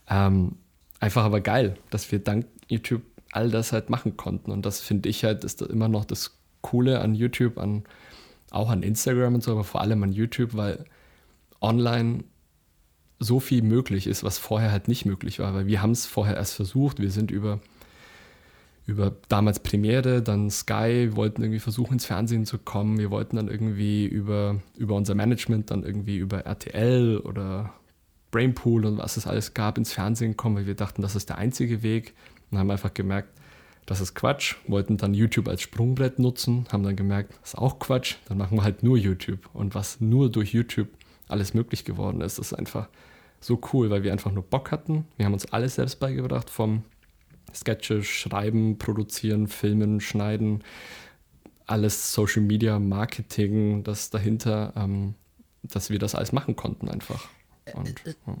Ähm, 0.09 0.55
einfach 0.99 1.23
aber 1.23 1.41
geil, 1.41 1.77
dass 1.89 2.11
wir 2.11 2.19
dank 2.19 2.45
YouTube 2.67 3.01
all 3.31 3.49
das 3.49 3.73
halt 3.73 3.89
machen 3.89 4.15
konnten. 4.15 4.51
Und 4.51 4.65
das 4.65 4.79
finde 4.79 5.09
ich 5.09 5.23
halt, 5.23 5.43
ist 5.43 5.61
immer 5.61 5.89
noch 5.89 6.05
das 6.05 6.37
Coole 6.61 7.01
an 7.01 7.15
YouTube, 7.15 7.57
an, 7.57 7.83
auch 8.51 8.69
an 8.69 8.83
Instagram 8.83 9.35
und 9.35 9.43
so, 9.43 9.51
aber 9.51 9.63
vor 9.63 9.81
allem 9.81 10.03
an 10.03 10.13
YouTube, 10.13 10.55
weil 10.55 10.85
online 11.61 12.23
so 13.19 13.39
viel 13.39 13.63
möglich 13.63 14.07
ist, 14.07 14.23
was 14.23 14.37
vorher 14.37 14.71
halt 14.71 14.87
nicht 14.87 15.05
möglich 15.05 15.39
war. 15.39 15.53
Weil 15.53 15.67
wir 15.67 15.81
haben 15.81 15.91
es 15.91 16.05
vorher 16.05 16.35
erst 16.35 16.53
versucht. 16.53 16.99
Wir 16.99 17.11
sind 17.11 17.31
über 17.31 17.59
über 18.85 19.15
damals 19.29 19.59
Premiere, 19.59 20.21
dann 20.21 20.49
Sky, 20.49 21.07
wir 21.09 21.15
wollten 21.15 21.41
irgendwie 21.41 21.59
versuchen, 21.59 21.93
ins 21.93 22.05
Fernsehen 22.05 22.45
zu 22.45 22.57
kommen. 22.57 22.97
Wir 22.97 23.11
wollten 23.11 23.37
dann 23.37 23.47
irgendwie 23.47 24.05
über, 24.05 24.59
über 24.77 24.95
unser 24.95 25.15
Management 25.15 25.71
dann 25.71 25.83
irgendwie 25.83 26.17
über 26.17 26.45
RTL 26.45 27.17
oder 27.19 27.73
Brainpool 28.31 28.85
und 28.85 28.97
was 28.97 29.15
es 29.15 29.27
alles 29.27 29.53
gab, 29.53 29.77
ins 29.77 29.93
Fernsehen 29.93 30.35
kommen, 30.35 30.57
weil 30.57 30.65
wir 30.65 30.75
dachten, 30.75 31.01
das 31.01 31.15
ist 31.15 31.29
der 31.29 31.37
einzige 31.37 31.83
Weg 31.83 32.13
und 32.51 32.57
haben 32.57 32.71
einfach 32.71 32.93
gemerkt, 32.93 33.29
das 33.85 34.01
ist 34.01 34.15
Quatsch, 34.15 34.55
wollten 34.67 34.97
dann 34.97 35.13
YouTube 35.13 35.47
als 35.47 35.61
Sprungbrett 35.61 36.17
nutzen, 36.19 36.65
haben 36.71 36.83
dann 36.83 36.95
gemerkt, 36.95 37.33
das 37.41 37.53
ist 37.53 37.57
auch 37.57 37.79
Quatsch, 37.79 38.15
dann 38.27 38.37
machen 38.37 38.57
wir 38.57 38.63
halt 38.63 38.81
nur 38.81 38.97
YouTube. 38.97 39.49
Und 39.53 39.75
was 39.75 40.01
nur 40.01 40.31
durch 40.31 40.53
YouTube 40.53 40.87
alles 41.27 41.53
möglich 41.53 41.85
geworden 41.85 42.21
ist, 42.21 42.39
ist 42.39 42.53
einfach 42.53 42.87
so 43.39 43.59
cool, 43.73 43.89
weil 43.89 44.03
wir 44.03 44.11
einfach 44.11 44.31
nur 44.31 44.43
Bock 44.43 44.71
hatten. 44.71 45.05
Wir 45.17 45.25
haben 45.25 45.33
uns 45.33 45.51
alles 45.51 45.75
selbst 45.75 45.99
beigebracht, 45.99 46.49
vom 46.49 46.83
Sketche 47.53 48.03
schreiben, 48.03 48.77
produzieren, 48.77 49.47
filmen, 49.47 49.99
schneiden, 49.99 50.63
alles 51.65 52.13
Social 52.13 52.41
Media, 52.41 52.79
Marketing, 52.79 53.83
das 53.83 54.09
dahinter, 54.09 54.73
ähm, 54.75 55.15
dass 55.63 55.89
wir 55.89 55.99
das 55.99 56.15
alles 56.15 56.31
machen 56.31 56.55
konnten 56.55 56.89
einfach. 56.89 57.29
Und, 57.73 58.05
äh, 58.05 58.15
ja. 58.27 58.35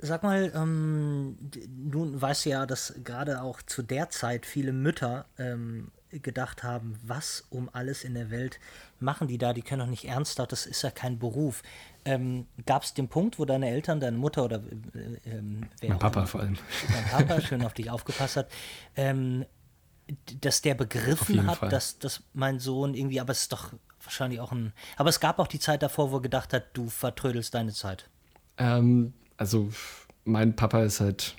Sag 0.00 0.22
mal, 0.22 0.52
ähm, 0.54 1.36
du 1.40 2.20
weißt 2.20 2.46
ja, 2.46 2.66
dass 2.66 2.94
gerade 3.02 3.42
auch 3.42 3.62
zu 3.62 3.82
der 3.82 4.10
Zeit 4.10 4.46
viele 4.46 4.72
Mütter 4.72 5.26
ähm, 5.38 5.90
gedacht 6.10 6.62
haben, 6.62 6.96
was 7.02 7.44
um 7.50 7.68
alles 7.72 8.04
in 8.04 8.14
der 8.14 8.30
Welt 8.30 8.60
machen 9.00 9.28
die 9.28 9.38
da? 9.38 9.52
Die 9.52 9.62
können 9.62 9.80
doch 9.80 9.86
nicht 9.86 10.06
ernsthaft, 10.06 10.52
das 10.52 10.66
ist 10.66 10.82
ja 10.82 10.90
kein 10.90 11.18
Beruf. 11.18 11.62
Ähm, 12.08 12.46
Gab 12.64 12.84
es 12.84 12.94
den 12.94 13.08
Punkt, 13.08 13.38
wo 13.38 13.44
deine 13.44 13.68
Eltern, 13.68 14.00
deine 14.00 14.16
Mutter 14.16 14.44
oder 14.44 14.62
äh, 14.94 15.30
äh, 15.30 15.42
wer 15.80 15.90
Mein 15.90 15.98
Papa 15.98 16.24
vor 16.24 16.40
allem. 16.40 16.56
Dein 16.90 17.26
Papa 17.26 17.40
schön 17.46 17.62
auf 17.62 17.74
dich 17.74 17.90
aufgepasst 17.90 18.36
hat, 18.36 18.50
ähm, 18.96 19.44
dass 20.40 20.62
der 20.62 20.74
begriffen 20.74 21.46
hat, 21.46 21.70
dass, 21.70 21.98
dass 21.98 22.22
mein 22.32 22.60
Sohn 22.60 22.94
irgendwie, 22.94 23.20
aber 23.20 23.32
es 23.32 23.42
ist 23.42 23.52
doch 23.52 23.74
wahrscheinlich 24.02 24.40
auch 24.40 24.52
ein. 24.52 24.72
Aber 24.96 25.10
es 25.10 25.20
gab 25.20 25.38
auch 25.38 25.48
die 25.48 25.58
Zeit 25.58 25.82
davor, 25.82 26.10
wo 26.10 26.16
er 26.16 26.22
gedacht 26.22 26.54
hat, 26.54 26.64
du 26.72 26.88
vertrödelst 26.88 27.54
deine 27.54 27.74
Zeit. 27.74 28.08
Ähm, 28.56 29.12
also 29.36 29.68
mein 30.24 30.56
Papa 30.56 30.82
ist 30.82 31.00
halt 31.00 31.36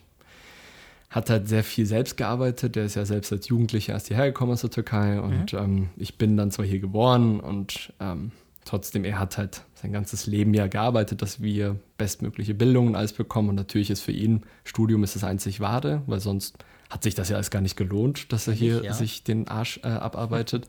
hat 1.09 1.31
halt 1.31 1.47
sehr 1.47 1.63
viel 1.63 1.87
selbst 1.87 2.17
gearbeitet. 2.17 2.75
Der 2.75 2.85
ist 2.85 2.93
ja 2.93 3.05
selbst 3.05 3.31
als 3.31 3.47
Jugendlicher 3.47 3.93
erst 3.93 4.09
hierher 4.09 4.27
gekommen 4.27 4.51
aus 4.51 4.61
der 4.61 4.69
Türkei 4.69 5.19
und 5.19 5.53
mhm. 5.53 5.59
ähm, 5.59 5.89
ich 5.97 6.19
bin 6.19 6.37
dann 6.37 6.51
zwar 6.51 6.65
hier 6.65 6.79
geboren 6.79 7.39
und 7.39 7.91
ähm, 7.99 8.31
trotzdem, 8.69 9.03
er 9.03 9.19
hat 9.19 9.37
halt 9.37 9.63
sein 9.73 9.91
ganzes 9.91 10.27
Leben 10.27 10.53
ja 10.53 10.67
gearbeitet, 10.67 11.21
dass 11.21 11.41
wir 11.41 11.77
bestmögliche 11.97 12.53
Bildung 12.53 12.87
und 12.87 12.95
alles 12.95 13.13
bekommen 13.13 13.49
und 13.49 13.55
natürlich 13.55 13.89
ist 13.89 14.01
für 14.01 14.11
ihn 14.11 14.43
Studium 14.63 15.03
ist 15.03 15.15
das 15.15 15.23
einzig 15.23 15.59
wahre, 15.59 16.03
weil 16.05 16.19
sonst 16.19 16.57
hat 16.89 17.03
sich 17.03 17.15
das 17.15 17.29
ja 17.29 17.35
alles 17.35 17.51
gar 17.51 17.61
nicht 17.61 17.75
gelohnt, 17.75 18.31
dass 18.31 18.47
er 18.47 18.53
hier 18.53 18.83
ja. 18.83 18.93
sich 18.93 19.23
den 19.23 19.47
Arsch 19.47 19.79
äh, 19.83 19.87
abarbeitet. 19.87 20.67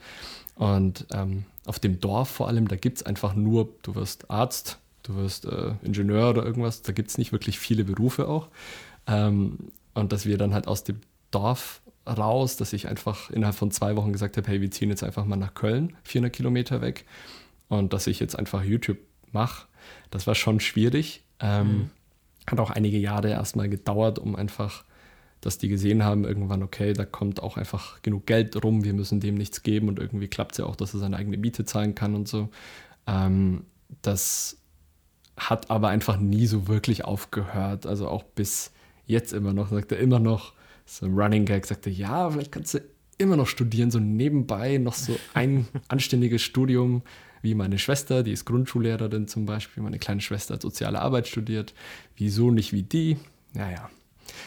Und 0.55 1.07
ähm, 1.13 1.45
auf 1.65 1.79
dem 1.79 2.01
Dorf 2.01 2.29
vor 2.29 2.49
allem, 2.49 2.69
da 2.69 2.77
gibt 2.77 2.99
es 2.99 3.03
einfach 3.05 3.35
nur, 3.35 3.71
du 3.83 3.95
wirst 3.95 4.31
Arzt, 4.31 4.79
du 5.03 5.17
wirst 5.17 5.47
äh, 5.47 5.75
Ingenieur 5.83 6.31
oder 6.31 6.45
irgendwas, 6.45 6.83
da 6.83 6.93
gibt 6.93 7.11
es 7.11 7.19
nicht 7.19 7.33
wirklich 7.33 7.59
viele 7.59 7.85
Berufe 7.85 8.29
auch. 8.29 8.49
Ähm, 9.07 9.71
und 9.95 10.13
dass 10.13 10.27
wir 10.27 10.37
dann 10.37 10.53
halt 10.53 10.69
aus 10.69 10.85
dem 10.85 11.01
Dorf 11.31 11.81
raus, 12.07 12.57
dass 12.57 12.73
ich 12.73 12.89
einfach 12.89 13.31
innerhalb 13.31 13.57
von 13.57 13.71
zwei 13.71 13.97
Wochen 13.97 14.13
gesagt 14.13 14.37
habe, 14.37 14.49
hey, 14.49 14.61
wir 14.61 14.71
ziehen 14.71 14.91
jetzt 14.91 15.03
einfach 15.03 15.25
mal 15.25 15.37
nach 15.37 15.55
Köln, 15.55 15.97
400 16.05 16.33
Kilometer 16.33 16.81
weg. 16.81 17.05
Und 17.71 17.93
dass 17.93 18.09
ich 18.09 18.19
jetzt 18.21 18.39
einfach 18.39 18.65
YouTube 18.65 18.99
mache, 19.33 19.69
das 20.11 20.27
war 20.27 20.35
schon 20.35 20.61
schwierig. 20.61 21.23
Ähm, 21.39 21.67
mhm. 21.67 21.91
Hat 22.49 22.61
auch 22.61 22.71
einige 22.71 22.99
Jahre 22.99 23.31
erstmal 23.31 23.69
gedauert, 23.69 24.19
um 24.19 24.35
einfach, 24.35 24.85
dass 25.41 25.57
die 25.57 25.69
gesehen 25.69 26.05
haben, 26.05 26.25
irgendwann, 26.25 26.65
okay, 26.65 26.93
da 26.93 27.05
kommt 27.05 27.41
auch 27.43 27.57
einfach 27.57 28.03
genug 28.03 28.27
Geld 28.27 28.63
rum, 28.63 28.83
wir 28.83 28.93
müssen 28.93 29.21
dem 29.21 29.37
nichts 29.37 29.63
geben 29.63 29.89
und 29.89 30.01
irgendwie 30.01 30.27
klappt 30.27 30.53
es 30.53 30.59
ja 30.59 30.67
auch, 30.67 30.75
dass 30.75 30.93
er 30.95 31.01
seine 31.01 31.17
eigene 31.17 31.37
Miete 31.37 31.65
zahlen 31.65 31.95
kann 31.95 32.17
und 32.17 32.27
so. 32.27 32.49
Ähm, 33.07 33.65
das 34.03 34.59
hat 35.37 35.71
aber 35.71 35.89
einfach 35.91 36.19
nie 36.19 36.47
so 36.47 36.67
wirklich 36.67 37.05
aufgehört. 37.05 37.87
Also 37.87 38.09
auch 38.09 38.25
bis 38.25 38.73
jetzt 39.07 39.33
immer 39.33 39.53
noch, 39.53 39.71
sagt 39.71 39.93
er 39.93 39.99
immer 39.99 40.19
noch, 40.19 40.55
so 40.87 41.07
ein 41.07 41.15
Running 41.15 41.45
Gag, 41.45 41.67
sagt 41.67 41.87
er, 41.87 41.93
ja, 41.93 42.29
vielleicht 42.31 42.51
kannst 42.51 42.75
du 42.75 42.81
immer 43.17 43.37
noch 43.37 43.47
studieren, 43.47 43.93
so 43.93 44.01
nebenbei 44.01 44.79
noch 44.79 44.95
so 44.95 45.17
ein 45.35 45.69
anständiges 45.89 46.43
Studium 46.43 47.03
wie 47.43 47.55
meine 47.55 47.79
Schwester, 47.79 48.23
die 48.23 48.33
ist 48.33 48.45
Grundschullehrerin 48.45 49.29
zum 49.29 49.47
Beispiel, 49.47 49.83
meine 49.83 49.99
kleine 49.99 50.21
Schwester 50.21 50.55
hat 50.55 50.63
soziale 50.63 51.01
Arbeit 51.01 51.29
studiert. 51.29 51.75
Wieso 52.17 52.51
nicht 52.51 52.73
wie 52.73 52.83
die? 52.83 53.19
Naja. 53.53 53.91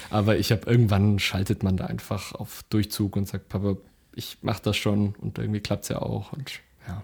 Aber 0.09 0.37
ich 0.37 0.51
habe 0.51 0.69
irgendwann 0.69 1.19
schaltet 1.19 1.63
man 1.63 1.77
da 1.77 1.85
einfach 1.85 2.33
auf 2.33 2.63
Durchzug 2.69 3.15
und 3.15 3.27
sagt, 3.27 3.49
Papa, 3.49 3.77
ich 4.15 4.37
mache 4.41 4.61
das 4.63 4.77
schon 4.77 5.15
und 5.15 5.37
irgendwie 5.37 5.59
klappt 5.59 5.83
es 5.83 5.89
ja 5.89 6.01
auch 6.01 6.33
und 6.33 6.51
ja. 6.87 7.03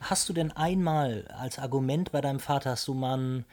Hast 0.00 0.28
du 0.28 0.32
denn 0.32 0.50
einmal 0.52 1.26
als 1.28 1.58
Argument 1.58 2.12
bei 2.12 2.20
deinem 2.20 2.40
Vater, 2.40 2.70
hast 2.70 2.88
du 2.88 2.94
mal, 2.94 3.44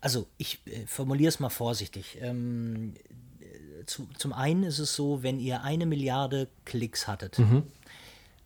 also 0.00 0.26
ich 0.36 0.60
äh, 0.66 0.86
formuliere 0.86 1.28
es 1.28 1.40
mal 1.40 1.48
vorsichtig, 1.48 2.18
ähm, 2.20 2.94
zu, 3.86 4.08
zum 4.16 4.32
einen 4.32 4.64
ist 4.64 4.78
es 4.78 4.94
so, 4.94 5.22
wenn 5.22 5.38
ihr 5.38 5.62
eine 5.62 5.86
Milliarde 5.86 6.48
Klicks 6.64 7.06
hattet, 7.08 7.38
mhm. 7.38 7.64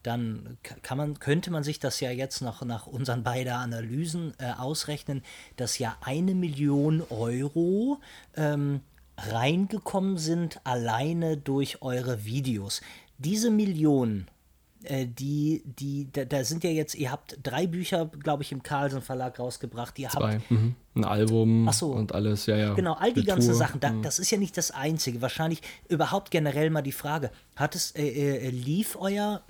Dann 0.09 0.57
kann 0.83 0.97
man, 0.97 1.19
könnte 1.19 1.51
man 1.51 1.63
sich 1.63 1.79
das 1.79 2.01
ja 2.01 2.11
jetzt 2.11 2.41
nach, 2.41 2.63
nach 2.63 2.87
unseren 2.87 3.23
beiden 3.23 3.53
Analysen 3.53 4.33
äh, 4.39 4.53
ausrechnen, 4.53 5.23
dass 5.57 5.79
ja 5.79 5.97
eine 6.01 6.35
Million 6.35 7.03
Euro 7.11 8.01
ähm, 8.35 8.81
reingekommen 9.19 10.17
sind 10.17 10.61
alleine 10.65 11.37
durch 11.37 11.83
eure 11.83 12.25
Videos. 12.25 12.81
Diese 13.19 13.51
Million 13.51 14.27
äh, 14.29 14.38
die, 14.81 15.63
die, 15.65 16.09
da, 16.13 16.25
da, 16.25 16.45
sind 16.45 16.63
ja 16.63 16.71
jetzt, 16.71 16.95
ihr 16.95 17.11
habt 17.11 17.39
drei 17.43 17.67
Bücher, 17.67 18.07
glaube 18.07 18.43
ich, 18.45 18.53
im 18.53 18.63
Carlsen 18.63 19.03
Verlag 19.03 19.39
rausgebracht. 19.39 19.99
Ihr 19.99 20.09
Zwei. 20.09 20.35
Habt, 20.35 20.51
mhm. 20.51 20.77
Ein 20.95 21.05
Album 21.05 21.71
so. 21.73 21.93
und 21.93 22.13
alles, 22.13 22.47
ja, 22.47 22.57
ja. 22.57 22.75
Genau, 22.75 22.95
all 22.95 23.13
die 23.13 23.25
ganzen 23.25 23.51
Tour. 23.51 23.59
Sachen. 23.59 23.81
Da, 23.81 23.91
mhm. 23.91 24.03
Das 24.03 24.19
ist 24.19 24.31
ja 24.31 24.39
nicht 24.39 24.57
das 24.57 24.71
Einzige. 24.71 25.21
Wahrscheinlich 25.21 25.63
überhaupt 25.89 26.31
generell 26.31 26.71
mal 26.71 26.83
die 26.83 26.93
Frage: 26.93 27.31
Hat 27.57 27.75
es, 27.75 27.93
äh, 27.93 28.07
äh, 28.07 28.51
lief 28.51 28.97
euer, 29.01 29.43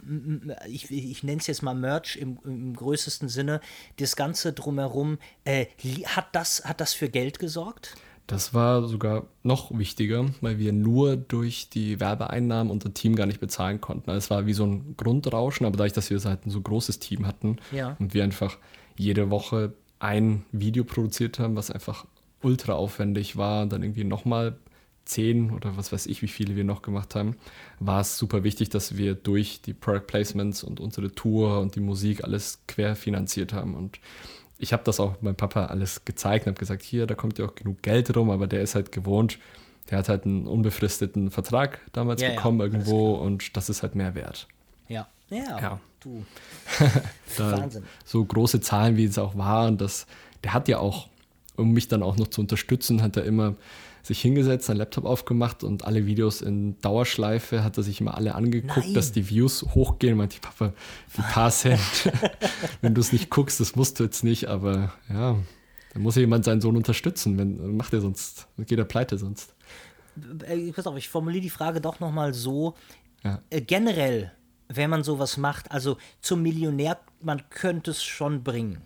ich, 0.67 0.91
ich 0.91 1.23
nenne 1.23 1.41
es 1.41 1.47
jetzt 1.47 1.62
mal 1.62 1.75
Merch 1.75 2.17
im, 2.17 2.38
im 2.45 2.75
größten 2.75 3.29
Sinne, 3.29 3.61
das 3.99 4.17
Ganze 4.17 4.53
drumherum, 4.53 5.19
äh, 5.45 5.67
hat, 6.07 6.29
das, 6.33 6.64
hat 6.64 6.81
das 6.81 6.95
für 6.95 7.09
Geld 7.09 7.38
gesorgt? 7.38 7.97
Das 8.29 8.53
war 8.53 8.87
sogar 8.87 9.27
noch 9.43 9.77
wichtiger, 9.77 10.27
weil 10.43 10.59
wir 10.59 10.75
nur 10.75 11.17
durch 11.17 11.71
die 11.71 11.99
Werbeeinnahmen 11.99 12.71
unser 12.71 12.93
Team 12.93 13.17
gar 13.17 13.25
nicht 13.25 13.41
bezahlen 13.41 13.81
konnten. 13.81 14.11
Also 14.11 14.19
es 14.19 14.31
war 14.31 14.45
wie 14.45 14.53
so 14.53 14.67
ein 14.67 14.95
Grundrauschen, 14.99 15.64
aber 15.64 15.79
dadurch, 15.79 15.95
dass 15.95 16.11
wir 16.11 16.21
halt 16.21 16.45
ein 16.47 16.51
so 16.51 16.61
großes 16.61 16.99
Team 16.99 17.27
hatten 17.27 17.57
ja. 17.73 17.97
und 17.99 18.12
wir 18.12 18.23
einfach 18.23 18.59
jede 18.99 19.31
Woche 19.31 19.73
ein 19.99 20.45
Video 20.53 20.85
produziert 20.85 21.38
haben, 21.38 21.57
was 21.57 21.71
einfach 21.71 22.05
ultra 22.43 22.75
aufwendig 22.75 23.38
war 23.38 23.62
und 23.62 23.73
dann 23.73 23.83
irgendwie 23.83 24.05
nochmal 24.05 24.59
zehn 25.07 25.51
oder 25.51 25.79
was 25.79 25.91
weiß 25.91 26.05
ich, 26.05 26.21
wie 26.21 26.29
viele 26.29 26.55
wir 26.55 26.64
noch 26.64 26.83
gemacht 26.83 27.14
haben, 27.14 27.37
war 27.81 28.03
es 28.03 28.19
super 28.19 28.45
wichtig, 28.45 28.69
dass 28.69 28.99
wir 28.99 29.14
durch 29.14 29.62
die 29.62 29.73
Product 29.73 30.07
Placements 30.07 30.62
und 30.62 30.81
unsere 30.81 31.11
Tour 31.12 31.61
und 31.61 31.77
die 31.77 31.81
Musik 31.81 32.25
alles 32.25 32.61
querfinanziert 32.67 33.55
haben 33.55 33.75
und 33.75 34.01
ich 34.59 34.73
habe 34.73 34.83
das 34.85 35.01
auch 35.01 35.23
meinem 35.23 35.37
Papa 35.37 35.66
alles 35.66 36.05
gezeigt 36.05 36.47
und 36.47 36.53
habe 36.53 36.59
gesagt, 36.59 36.83
hier, 36.83 37.07
da 37.07 37.14
kommt 37.14 37.38
ja 37.38 37.47
auch 37.47 37.55
genug 37.55 37.83
Geld 37.83 38.14
rum, 38.16 38.31
aber 38.31 38.47
der 38.47 38.61
ist 38.61 38.75
halt 38.75 38.92
gewohnt, 38.92 39.38
der 39.90 39.99
hat 39.99 40.09
halt 40.09 40.25
einen 40.25 40.47
unbefristeten 40.47 41.31
Vertrag 41.31 41.81
damals 41.92 42.21
ja, 42.21 42.31
bekommen 42.31 42.59
ja, 42.59 42.66
irgendwo 42.66 43.14
und 43.14 43.57
das 43.57 43.71
ist 43.71 43.83
halt 43.83 43.94
mehr 43.94 44.14
wert. 44.14 44.49
Ja, 44.88 45.07
ja, 45.31 45.61
ja. 45.61 45.81
du. 46.01 46.25
Wahnsinn. 47.38 47.85
So 48.05 48.25
große 48.25 48.61
Zahlen, 48.61 48.97
wie 48.97 49.05
es 49.05 49.18
auch 49.18 49.37
waren, 49.37 49.79
das, 49.79 50.07
der 50.42 50.55
hat 50.55 50.68
ja 50.68 50.79
auch, 50.79 51.09
um 51.57 51.73
mich 51.73 51.88
dann 51.88 52.03
auch 52.03 52.16
noch 52.16 52.29
zu 52.29 52.40
unterstützen, 52.40 53.01
hat 53.01 53.16
er 53.16 53.25
immer 53.25 53.55
sich 54.03 54.21
hingesetzt, 54.21 54.67
seinen 54.67 54.79
Laptop 54.79 55.05
aufgemacht 55.05 55.65
und 55.65 55.85
alle 55.85 56.07
Videos 56.07 56.41
in 56.41 56.81
Dauerschleife, 56.81 57.65
hat 57.65 57.77
er 57.77 57.83
sich 57.83 58.01
immer 58.01 58.17
alle 58.17 58.35
angeguckt, 58.35 58.87
Nein. 58.87 58.95
dass 58.95 59.13
die 59.13 59.29
Views 59.29 59.63
hochgehen. 59.75 60.17
Meinte 60.17 60.37
ich, 60.37 60.41
Papa, 60.41 60.73
ein 61.17 61.25
paar 61.25 61.51
Cent. 61.51 61.81
wenn 62.81 62.95
du 62.95 63.01
es 63.01 63.13
nicht 63.13 63.31
guckst, 63.31 63.61
das 63.61 63.77
musst 63.77 64.01
du 64.01 64.05
jetzt 64.05 64.25
nicht, 64.25 64.47
aber 64.49 64.93
ja, 65.09 65.37
da 65.93 66.01
muss 66.01 66.17
ja 66.17 66.21
jemand 66.21 66.45
seinen 66.45 66.61
Sohn 66.61 66.77
unterstützen. 66.77 67.39
Wenn, 67.39 67.77
macht 67.77 67.93
er 67.93 68.01
sonst, 68.01 68.49
geht 68.59 68.79
er 68.79 68.85
pleite 68.85 69.19
sonst. 69.19 69.55
Äh, 70.47 70.73
pass 70.73 70.87
auf, 70.87 70.97
ich 70.97 71.09
formuliere 71.09 71.43
die 71.43 71.51
Frage 71.51 71.81
doch 71.81 72.01
nochmal 72.01 72.35
so. 72.35 72.75
Ja. 73.25 73.43
Äh, 73.51 73.61
generell, 73.61 74.33
wenn 74.69 74.91
man 74.91 75.03
sowas 75.03 75.37
macht, 75.37 75.71
also 75.71 75.97
zum 76.21 76.43
Millionär, 76.43 76.99
man 77.21 77.43
könnte 77.51 77.91
es 77.91 78.03
schon 78.03 78.43
bringen. 78.43 78.83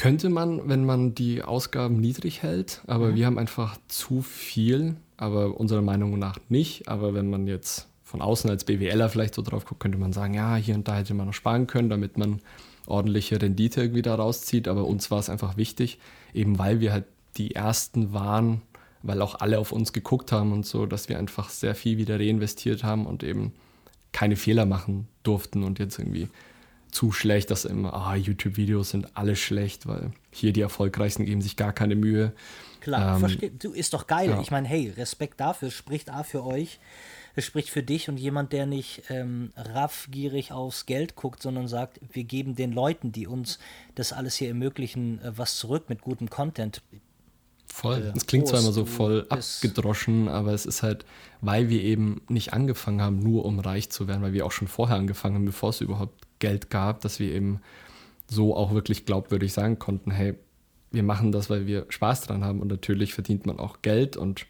Könnte 0.00 0.30
man, 0.30 0.66
wenn 0.66 0.86
man 0.86 1.14
die 1.14 1.42
Ausgaben 1.42 2.00
niedrig 2.00 2.42
hält, 2.42 2.80
aber 2.86 3.08
mhm. 3.08 3.14
wir 3.16 3.26
haben 3.26 3.36
einfach 3.36 3.76
zu 3.86 4.22
viel, 4.22 4.96
aber 5.18 5.60
unserer 5.60 5.82
Meinung 5.82 6.18
nach 6.18 6.38
nicht. 6.48 6.88
Aber 6.88 7.12
wenn 7.12 7.28
man 7.28 7.46
jetzt 7.46 7.86
von 8.02 8.22
außen 8.22 8.48
als 8.48 8.64
BWLer 8.64 9.10
vielleicht 9.10 9.34
so 9.34 9.42
drauf 9.42 9.66
guckt, 9.66 9.80
könnte 9.80 9.98
man 9.98 10.14
sagen, 10.14 10.32
ja, 10.32 10.56
hier 10.56 10.74
und 10.74 10.88
da 10.88 10.96
hätte 10.96 11.12
man 11.12 11.26
noch 11.26 11.34
sparen 11.34 11.66
können, 11.66 11.90
damit 11.90 12.16
man 12.16 12.40
ordentliche 12.86 13.42
Rendite 13.42 13.82
irgendwie 13.82 14.00
da 14.00 14.14
rauszieht. 14.14 14.68
Aber 14.68 14.86
uns 14.86 15.10
war 15.10 15.18
es 15.18 15.28
einfach 15.28 15.58
wichtig, 15.58 15.98
eben 16.32 16.58
weil 16.58 16.80
wir 16.80 16.94
halt 16.94 17.04
die 17.36 17.54
Ersten 17.54 18.14
waren, 18.14 18.62
weil 19.02 19.20
auch 19.20 19.34
alle 19.34 19.58
auf 19.58 19.70
uns 19.70 19.92
geguckt 19.92 20.32
haben 20.32 20.54
und 20.54 20.64
so, 20.64 20.86
dass 20.86 21.10
wir 21.10 21.18
einfach 21.18 21.50
sehr 21.50 21.74
viel 21.74 21.98
wieder 21.98 22.18
reinvestiert 22.18 22.84
haben 22.84 23.04
und 23.04 23.22
eben 23.22 23.52
keine 24.12 24.36
Fehler 24.36 24.64
machen 24.64 25.08
durften 25.24 25.62
und 25.62 25.78
jetzt 25.78 25.98
irgendwie 25.98 26.30
zu 26.90 27.12
schlecht, 27.12 27.50
dass 27.50 27.64
immer, 27.64 27.94
ah, 27.94 28.14
YouTube-Videos 28.14 28.90
sind 28.90 29.16
alle 29.16 29.36
schlecht, 29.36 29.86
weil 29.86 30.12
hier 30.30 30.52
die 30.52 30.60
Erfolgreichsten 30.60 31.24
geben 31.24 31.42
sich 31.42 31.56
gar 31.56 31.72
keine 31.72 31.96
Mühe. 31.96 32.32
Klar, 32.80 33.14
ähm, 33.14 33.20
verstehe. 33.20 33.50
Du, 33.50 33.72
ist 33.72 33.94
doch 33.94 34.06
geil. 34.06 34.30
Ja. 34.30 34.40
Ich 34.40 34.50
meine, 34.50 34.68
hey, 34.68 34.90
Respekt 34.96 35.40
dafür, 35.40 35.70
spricht 35.70 36.10
A 36.10 36.22
für 36.22 36.44
euch, 36.44 36.78
es 37.36 37.44
spricht 37.44 37.70
für 37.70 37.82
dich 37.82 38.08
und 38.08 38.18
jemand, 38.18 38.52
der 38.52 38.66
nicht 38.66 39.02
ähm, 39.08 39.52
raffgierig 39.56 40.52
aufs 40.52 40.86
Geld 40.86 41.14
guckt, 41.14 41.42
sondern 41.42 41.68
sagt, 41.68 42.00
wir 42.12 42.24
geben 42.24 42.54
den 42.54 42.72
Leuten, 42.72 43.12
die 43.12 43.26
uns 43.26 43.58
das 43.94 44.12
alles 44.12 44.36
hier 44.36 44.48
ermöglichen, 44.48 45.20
äh, 45.22 45.32
was 45.36 45.56
zurück 45.58 45.88
mit 45.88 46.00
gutem 46.00 46.28
Content. 46.28 46.82
Voll. 47.66 48.12
Es 48.16 48.26
klingt 48.26 48.48
zwar 48.48 48.60
immer 48.60 48.72
so 48.72 48.84
voll 48.84 49.26
abgedroschen, 49.28 50.28
aber 50.28 50.52
es 50.52 50.66
ist 50.66 50.82
halt, 50.82 51.04
weil 51.40 51.68
wir 51.68 51.82
eben 51.82 52.20
nicht 52.28 52.52
angefangen 52.52 53.00
haben, 53.00 53.20
nur 53.20 53.44
um 53.44 53.60
reich 53.60 53.90
zu 53.90 54.08
werden, 54.08 54.22
weil 54.22 54.32
wir 54.32 54.44
auch 54.44 54.50
schon 54.50 54.66
vorher 54.66 54.96
angefangen 54.96 55.36
haben, 55.36 55.44
bevor 55.44 55.70
es 55.70 55.80
überhaupt 55.80 56.26
Geld 56.40 56.70
gab, 56.70 57.00
dass 57.00 57.20
wir 57.20 57.32
eben 57.32 57.60
so 58.26 58.56
auch 58.56 58.72
wirklich 58.72 59.06
glaubwürdig 59.06 59.52
sagen 59.52 59.78
konnten, 59.78 60.10
hey, 60.10 60.34
wir 60.90 61.02
machen 61.04 61.30
das, 61.30 61.48
weil 61.48 61.66
wir 61.66 61.86
Spaß 61.88 62.22
dran 62.22 62.44
haben 62.44 62.60
und 62.60 62.68
natürlich 62.68 63.14
verdient 63.14 63.46
man 63.46 63.58
auch 63.58 63.82
Geld 63.82 64.16
und 64.16 64.46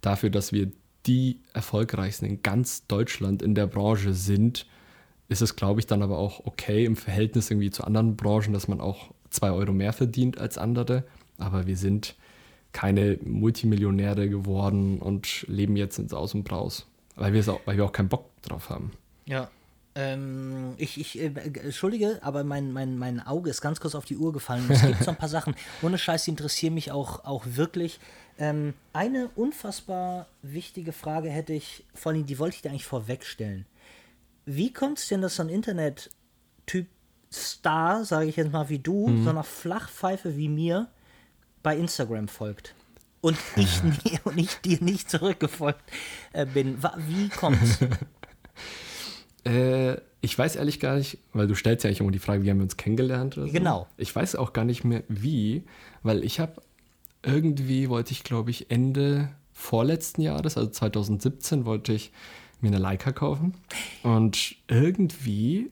dafür, 0.00 0.30
dass 0.30 0.52
wir 0.52 0.72
die 1.06 1.40
erfolgreichsten 1.52 2.26
in 2.26 2.42
ganz 2.42 2.86
Deutschland 2.86 3.42
in 3.42 3.54
der 3.54 3.66
Branche 3.66 4.14
sind, 4.14 4.66
ist 5.28 5.42
es, 5.42 5.56
glaube 5.56 5.80
ich, 5.80 5.86
dann 5.86 6.02
aber 6.02 6.18
auch 6.18 6.44
okay 6.46 6.84
im 6.84 6.96
Verhältnis 6.96 7.50
irgendwie 7.50 7.70
zu 7.70 7.84
anderen 7.84 8.16
Branchen, 8.16 8.52
dass 8.52 8.68
man 8.68 8.80
auch 8.80 9.10
zwei 9.30 9.50
Euro 9.50 9.72
mehr 9.72 9.92
verdient 9.92 10.38
als 10.38 10.58
andere. 10.58 11.04
Aber 11.38 11.66
wir 11.66 11.76
sind 11.76 12.14
keine 12.72 13.18
Multimillionäre 13.22 14.28
geworden 14.28 14.98
und 14.98 15.46
leben 15.48 15.76
jetzt 15.76 15.98
ins 15.98 16.12
Aus 16.12 16.34
und 16.34 16.44
Braus, 16.44 16.86
weil 17.16 17.36
auch, 17.48 17.60
weil 17.64 17.76
wir 17.76 17.84
auch 17.84 17.92
keinen 17.92 18.08
Bock 18.08 18.30
drauf 18.42 18.70
haben. 18.70 18.92
Ja, 19.26 19.50
ähm, 19.96 20.74
ich, 20.76 20.98
ich 20.98 21.20
äh, 21.20 21.26
entschuldige, 21.26 22.18
aber 22.22 22.42
mein, 22.42 22.72
mein, 22.72 22.98
mein 22.98 23.24
Auge 23.24 23.50
ist 23.50 23.60
ganz 23.60 23.80
kurz 23.80 23.94
auf 23.94 24.04
die 24.04 24.16
Uhr 24.16 24.32
gefallen. 24.32 24.68
Es 24.68 24.82
gibt 24.82 25.04
so 25.04 25.10
ein 25.10 25.16
paar 25.16 25.28
Sachen. 25.30 25.54
Ohne 25.82 25.98
Scheiß, 25.98 26.24
die 26.24 26.30
interessieren 26.30 26.74
mich 26.74 26.90
auch, 26.90 27.24
auch 27.24 27.44
wirklich. 27.46 28.00
Ähm, 28.38 28.74
eine 28.92 29.28
unfassbar 29.36 30.26
wichtige 30.42 30.92
Frage 30.92 31.30
hätte 31.30 31.52
ich, 31.52 31.84
vor 31.94 32.12
allem, 32.12 32.26
die 32.26 32.38
wollte 32.40 32.56
ich 32.56 32.62
dir 32.62 32.70
eigentlich 32.70 32.86
vorwegstellen. 32.86 33.66
Wie 34.46 34.72
kommt 34.72 34.98
es 34.98 35.08
denn, 35.08 35.22
dass 35.22 35.36
so 35.36 35.42
ein 35.44 35.48
Internet-Typ 35.48 36.86
Star, 37.32 38.04
sage 38.04 38.26
ich 38.26 38.36
jetzt 38.36 38.52
mal 38.52 38.68
wie 38.68 38.78
du, 38.78 39.08
mhm. 39.08 39.24
so 39.24 39.30
einer 39.30 39.44
Flachpfeife 39.44 40.36
wie 40.36 40.48
mir 40.48 40.88
bei 41.62 41.76
Instagram 41.76 42.26
folgt? 42.26 42.74
Und 43.20 43.38
ich, 43.56 43.80
und 44.24 44.38
ich 44.38 44.56
dir 44.56 44.82
nicht 44.82 45.08
zurückgefolgt 45.08 45.82
äh, 46.32 46.46
bin. 46.46 46.82
Wie 46.82 47.28
kommt's? 47.28 47.78
Äh, 49.44 49.96
ich 50.20 50.38
weiß 50.38 50.56
ehrlich 50.56 50.80
gar 50.80 50.96
nicht, 50.96 51.18
weil 51.32 51.46
du 51.46 51.54
stellst 51.54 51.84
ja 51.84 51.88
eigentlich 51.88 52.00
immer 52.00 52.10
die 52.10 52.18
Frage, 52.18 52.42
wie 52.42 52.50
haben 52.50 52.58
wir 52.58 52.64
uns 52.64 52.76
kennengelernt 52.76 53.36
oder 53.36 53.46
so. 53.46 53.52
Genau. 53.52 53.86
Ich 53.96 54.14
weiß 54.14 54.36
auch 54.36 54.52
gar 54.52 54.64
nicht 54.64 54.84
mehr 54.84 55.02
wie, 55.08 55.64
weil 56.02 56.24
ich 56.24 56.40
habe 56.40 56.62
irgendwie 57.22 57.88
wollte 57.88 58.12
ich, 58.12 58.24
glaube 58.24 58.50
ich, 58.50 58.70
Ende 58.70 59.30
vorletzten 59.52 60.22
Jahres, 60.22 60.56
also 60.56 60.70
2017, 60.70 61.64
wollte 61.64 61.92
ich 61.92 62.12
mir 62.60 62.68
eine 62.68 62.78
Leica 62.78 63.12
kaufen. 63.12 63.54
Und 64.02 64.56
irgendwie 64.68 65.70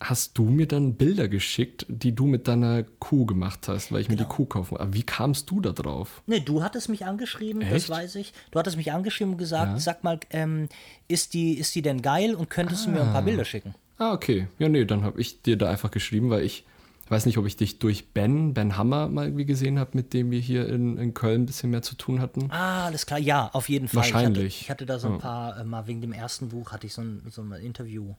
hast 0.00 0.36
du 0.36 0.44
mir 0.44 0.66
dann 0.66 0.94
Bilder 0.94 1.28
geschickt, 1.28 1.86
die 1.88 2.14
du 2.14 2.26
mit 2.26 2.48
deiner 2.48 2.82
Kuh 2.82 3.24
gemacht 3.24 3.66
hast, 3.68 3.92
weil 3.92 4.00
ich 4.00 4.08
genau. 4.08 4.20
mir 4.20 4.24
die 4.24 4.28
genau. 4.28 4.36
Kuh 4.36 4.46
kaufen 4.46 4.76
Aber 4.76 4.92
wie 4.92 5.02
kamst 5.02 5.50
du 5.50 5.60
da 5.60 5.72
drauf? 5.72 6.22
Nee, 6.26 6.40
du 6.40 6.62
hattest 6.62 6.88
mich 6.88 7.06
angeschrieben, 7.06 7.62
Echt? 7.62 7.74
das 7.74 7.90
weiß 7.90 8.16
ich. 8.16 8.32
Du 8.50 8.58
hattest 8.58 8.76
mich 8.76 8.92
angeschrieben 8.92 9.32
und 9.32 9.38
gesagt, 9.38 9.72
ja. 9.72 9.78
sag 9.78 10.04
mal, 10.04 10.20
ähm, 10.30 10.68
ist, 11.08 11.34
die, 11.34 11.54
ist 11.54 11.74
die 11.74 11.82
denn 11.82 12.02
geil 12.02 12.34
und 12.34 12.50
könntest 12.50 12.82
ah. 12.82 12.86
du 12.86 12.92
mir 12.92 13.00
ein 13.02 13.12
paar 13.12 13.22
ah. 13.22 13.22
Bilder 13.22 13.44
schicken? 13.44 13.74
Ah, 13.98 14.12
okay. 14.12 14.48
Ja, 14.58 14.68
nee, 14.68 14.84
dann 14.84 15.02
habe 15.02 15.20
ich 15.20 15.40
dir 15.42 15.56
da 15.56 15.70
einfach 15.70 15.90
geschrieben, 15.90 16.28
weil 16.28 16.42
ich 16.42 16.64
Ich 17.06 17.10
weiß 17.10 17.24
nicht, 17.24 17.38
ob 17.38 17.46
ich 17.46 17.56
dich 17.56 17.78
durch 17.78 18.08
Ben, 18.08 18.52
Ben 18.52 18.76
Hammer 18.76 19.08
mal 19.08 19.26
irgendwie 19.26 19.46
gesehen 19.46 19.78
habe, 19.78 19.92
mit 19.94 20.12
dem 20.12 20.30
wir 20.30 20.40
hier 20.40 20.68
in, 20.68 20.98
in 20.98 21.14
Köln 21.14 21.42
ein 21.42 21.46
bisschen 21.46 21.70
mehr 21.70 21.82
zu 21.82 21.94
tun 21.94 22.20
hatten. 22.20 22.50
Ah, 22.50 22.84
alles 22.86 23.06
klar. 23.06 23.20
Ja, 23.20 23.48
auf 23.54 23.68
jeden 23.70 23.88
Fall. 23.88 23.98
Wahrscheinlich. 23.98 24.62
Ich 24.62 24.70
hatte, 24.70 24.84
ich 24.84 24.86
hatte 24.86 24.86
da 24.86 24.98
so 24.98 25.08
ein 25.08 25.18
paar, 25.18 25.58
äh, 25.58 25.64
mal 25.64 25.86
wegen 25.86 26.02
dem 26.02 26.12
ersten 26.12 26.48
Buch 26.50 26.72
hatte 26.72 26.86
ich 26.86 26.92
so 26.92 27.02
ein, 27.02 27.22
so 27.30 27.42
ein 27.42 27.52
Interview 27.52 28.14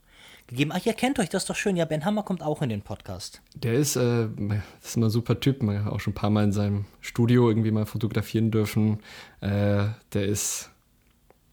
gegeben. 0.47 0.71
Ach, 0.73 0.85
ihr 0.85 0.93
kennt 0.93 1.19
euch, 1.19 1.29
das 1.29 1.43
ist 1.43 1.49
doch 1.49 1.55
schön. 1.55 1.75
Ja, 1.75 1.85
Ben 1.85 2.05
Hammer 2.05 2.23
kommt 2.23 2.41
auch 2.41 2.61
in 2.61 2.69
den 2.69 2.81
Podcast. 2.81 3.41
Der 3.55 3.73
ist, 3.73 3.95
äh, 3.95 4.27
das 4.37 4.89
ist 4.89 4.97
immer 4.97 5.07
ein 5.07 5.11
super 5.11 5.39
Typ. 5.39 5.61
Man 5.61 5.83
hat 5.83 5.91
auch 5.91 5.99
schon 5.99 6.11
ein 6.11 6.15
paar 6.15 6.29
Mal 6.29 6.45
in 6.45 6.51
seinem 6.51 6.85
Studio 7.01 7.49
irgendwie 7.49 7.71
mal 7.71 7.85
fotografieren 7.85 8.51
dürfen. 8.51 8.99
Äh, 9.41 9.85
der 10.13 10.25
ist 10.25 10.71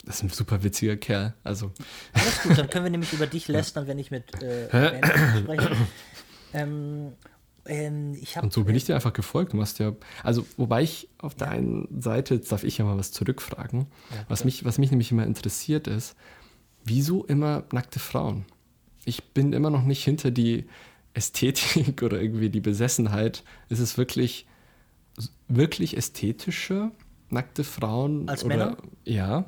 das 0.05 0.17
ist 0.17 0.23
ein 0.23 0.29
super 0.29 0.63
witziger 0.63 0.97
Kerl. 0.97 1.35
Also. 1.45 1.73
Alles 2.13 2.43
gut, 2.43 2.59
dann 2.59 2.69
können 2.69 2.85
wir 2.85 2.91
nämlich 2.91 3.13
über 3.13 3.27
dich 3.27 3.49
lästern, 3.49 3.87
wenn 3.87 3.99
ich 3.99 4.11
mit 4.11 4.43
äh, 4.43 4.69
Ben 4.71 5.03
spreche. 5.39 5.77
Ähm, 6.53 7.13
ähm, 7.67 8.19
und 8.43 8.53
so 8.53 8.65
bin 8.65 8.75
ich 8.75 8.85
dir 8.85 8.95
einfach 8.95 9.13
gefolgt. 9.13 9.55
Du 9.55 9.57
machst 9.57 9.79
ja, 9.79 9.93
also 10.23 10.47
wobei 10.57 10.83
ich 10.83 11.09
auf 11.19 11.35
der 11.35 11.51
einen 11.51 11.89
Seite, 12.01 12.35
jetzt 12.35 12.53
darf 12.53 12.63
ich 12.63 12.77
ja 12.79 12.85
mal 12.85 12.99
was 12.99 13.11
zurückfragen, 13.11 13.87
ja, 14.11 14.25
was, 14.29 14.45
mich, 14.45 14.65
was 14.65 14.77
mich 14.77 14.91
nämlich 14.91 15.11
immer 15.11 15.25
interessiert 15.25 15.87
ist, 15.87 16.15
wieso 16.85 17.25
immer 17.25 17.65
nackte 17.73 17.99
Frauen? 17.99 18.45
Ich 19.05 19.25
bin 19.25 19.53
immer 19.53 19.71
noch 19.71 19.85
nicht 19.85 20.05
hinter 20.05 20.31
die 20.31 20.65
Ästhetik 21.15 22.03
oder 22.03 22.21
irgendwie 22.21 22.51
die 22.51 22.61
Besessenheit. 22.61 23.43
Ist 23.69 23.81
es 23.81 23.97
wirklich, 23.97 24.47
wirklich 25.49 25.97
ästhetische 25.97 26.91
nackte 27.31 27.65
Frauen? 27.65 28.29
Als 28.29 28.45
oder, 28.45 28.57
Männer? 28.57 28.77
Ja. 29.05 29.45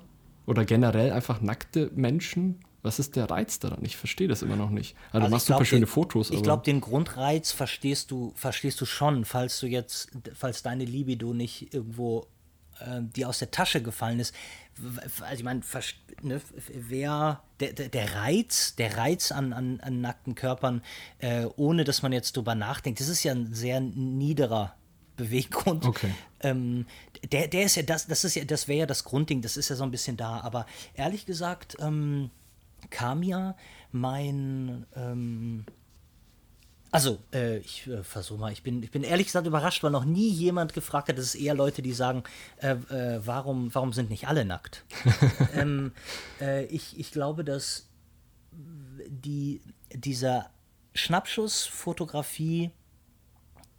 Oder 0.47 0.65
generell 0.65 1.13
einfach 1.13 1.41
nackte 1.41 1.91
Menschen? 1.95 2.61
Was 2.83 3.01
ist 3.01 3.17
der 3.17 3.29
Reiz 3.29 3.59
daran? 3.59 3.81
Ich 3.83 3.97
verstehe 3.97 4.29
das 4.29 4.43
immer 4.43 4.55
noch 4.55 4.71
nicht. 4.71 4.95
Also, 5.07 5.15
also 5.17 5.27
du 5.27 5.31
machst 5.33 5.47
glaub, 5.47 5.59
super 5.59 5.65
schöne 5.65 5.87
Fotos. 5.89 6.31
Ich 6.31 6.43
glaube, 6.43 6.63
den 6.63 6.81
Grundreiz 6.81 7.51
verstehst 7.51 8.13
du, 8.13 8.33
verstehst 8.37 8.81
du 8.81 8.87
schon, 8.87 9.25
falls 9.25 9.59
du 9.59 9.67
jetzt, 9.67 10.11
falls 10.35 10.63
deine 10.63 10.85
Libido 10.85 11.35
nicht 11.35 11.75
irgendwo 11.75 12.29
äh, 12.81 13.03
dir 13.03 13.29
aus 13.29 13.39
der 13.39 13.51
Tasche 13.51 13.83
gefallen 13.83 14.21
ist. 14.21 14.35
Also 15.03 15.35
ich 15.35 15.43
meine, 15.43 15.63
ne, 16.23 16.41
wer 16.73 17.43
der, 17.61 17.73
der, 17.73 17.89
der, 17.89 18.15
Reiz, 18.15 18.75
der 18.77 18.97
Reiz 18.97 19.33
an, 19.33 19.53
an, 19.53 19.81
an 19.81 20.01
nackten 20.01 20.35
Körpern, 20.35 20.83
äh, 21.19 21.47
ohne 21.57 21.85
dass 21.85 22.03
man 22.03 22.13
jetzt 22.13 22.37
drüber 22.37 22.55
nachdenkt, 22.55 23.01
das 23.01 23.09
ist 23.09 23.23
ja 23.23 23.33
ein 23.33 23.55
sehr 23.55 23.81
niederer 23.81 24.75
Beweggrund. 25.17 25.87
Okay. 25.87 26.11
Ähm, 26.41 26.87
der, 27.33 27.49
der 27.49 27.65
ist 27.65 27.77
ja 27.77 27.83
das, 27.83 28.07
das 28.07 28.25
ist 28.25 28.37
ja, 28.37 28.45
das 28.45 28.69
wäre 28.69 28.81
ja 28.81 28.87
das 28.87 29.05
Grundding, 29.05 29.41
das 29.41 29.57
ist 29.57 29.71
ja 29.71 29.77
so 29.77 29.85
ein 29.85 29.91
bisschen 29.91 30.17
da. 30.17 30.41
Aber 30.41 30.67
ehrlich 30.95 31.27
gesagt, 31.27 31.77
ähm, 31.81 32.31
kam 32.91 33.23
ja 33.23 33.57
mein, 33.93 34.87
ähm, 34.95 35.65
also, 36.91 37.19
äh, 37.33 37.59
ich 37.59 37.87
äh, 37.87 38.03
versuche 38.03 38.39
mal, 38.39 38.53
ich 38.53 38.63
bin, 38.63 38.83
ich 38.83 38.91
bin 38.91 39.03
ehrlich 39.03 39.27
gesagt 39.27 39.47
überrascht, 39.47 39.83
weil 39.83 39.91
noch 39.91 40.05
nie 40.05 40.29
jemand 40.31 40.73
gefragt 40.73 41.09
hat. 41.09 41.19
Das 41.19 41.27
ist 41.27 41.35
eher 41.35 41.55
Leute, 41.55 41.83
die 41.83 41.93
sagen, 41.93 42.23
äh, 42.59 42.73
äh 42.73 43.21
warum, 43.25 43.75
warum 43.75 43.93
sind 43.93 44.11
nicht 44.11 44.29
alle 44.29 44.45
nackt? 44.45 44.85
ähm, 45.55 45.93
äh, 46.41 46.65
ich, 46.67 46.99
ich 46.99 47.11
glaube, 47.11 47.45
dass 47.45 47.89
die, 49.09 49.61
dieser 49.93 50.51
Schnappschussfotografie 50.95 52.71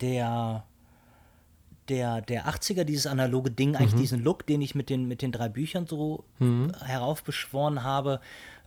der 0.01 0.65
der, 1.89 2.21
der 2.21 2.47
80er, 2.47 2.83
dieses 2.83 3.07
analoge 3.07 3.51
Ding, 3.51 3.75
eigentlich 3.75 3.93
mhm. 3.93 3.99
diesen 3.99 4.23
Look, 4.23 4.45
den 4.45 4.61
ich 4.61 4.75
mit 4.75 4.89
den, 4.89 5.07
mit 5.07 5.21
den 5.21 5.31
drei 5.31 5.49
Büchern 5.49 5.87
so 5.87 6.25
mhm. 6.39 6.73
heraufbeschworen 6.83 7.83
habe, 7.83 8.19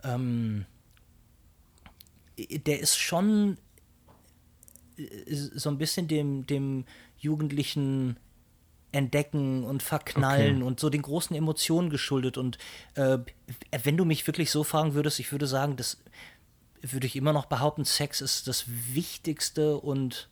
ähm, 0.05 0.65
der 2.39 2.81
ist 2.81 2.97
schon 2.97 3.59
so 5.27 5.71
ein 5.71 5.79
bisschen 5.79 6.09
dem, 6.09 6.47
dem 6.47 6.85
jugendlichen 7.19 8.17
Entdecken 8.93 9.65
und 9.65 9.83
Verknallen 9.83 10.57
okay. 10.57 10.65
und 10.65 10.81
so 10.81 10.91
den 10.91 11.03
großen 11.03 11.37
Emotionen 11.37 11.91
geschuldet. 11.91 12.37
Und 12.37 12.59
äh, 12.95 13.19
wenn 13.83 13.97
du 13.97 14.05
mich 14.05 14.27
wirklich 14.27 14.51
so 14.51 14.65
fragen 14.65 14.95
würdest, 14.95 15.21
ich 15.21 15.31
würde 15.31 15.47
sagen, 15.47 15.77
das 15.77 15.99
würde 16.83 17.07
ich 17.07 17.17
immer 17.17 17.33
noch 17.33 17.47
behaupten, 17.47 17.85
Sex 17.85 18.21
ist 18.21 18.49
das 18.49 18.65
Wichtigste 18.67 19.77
und 19.77 20.29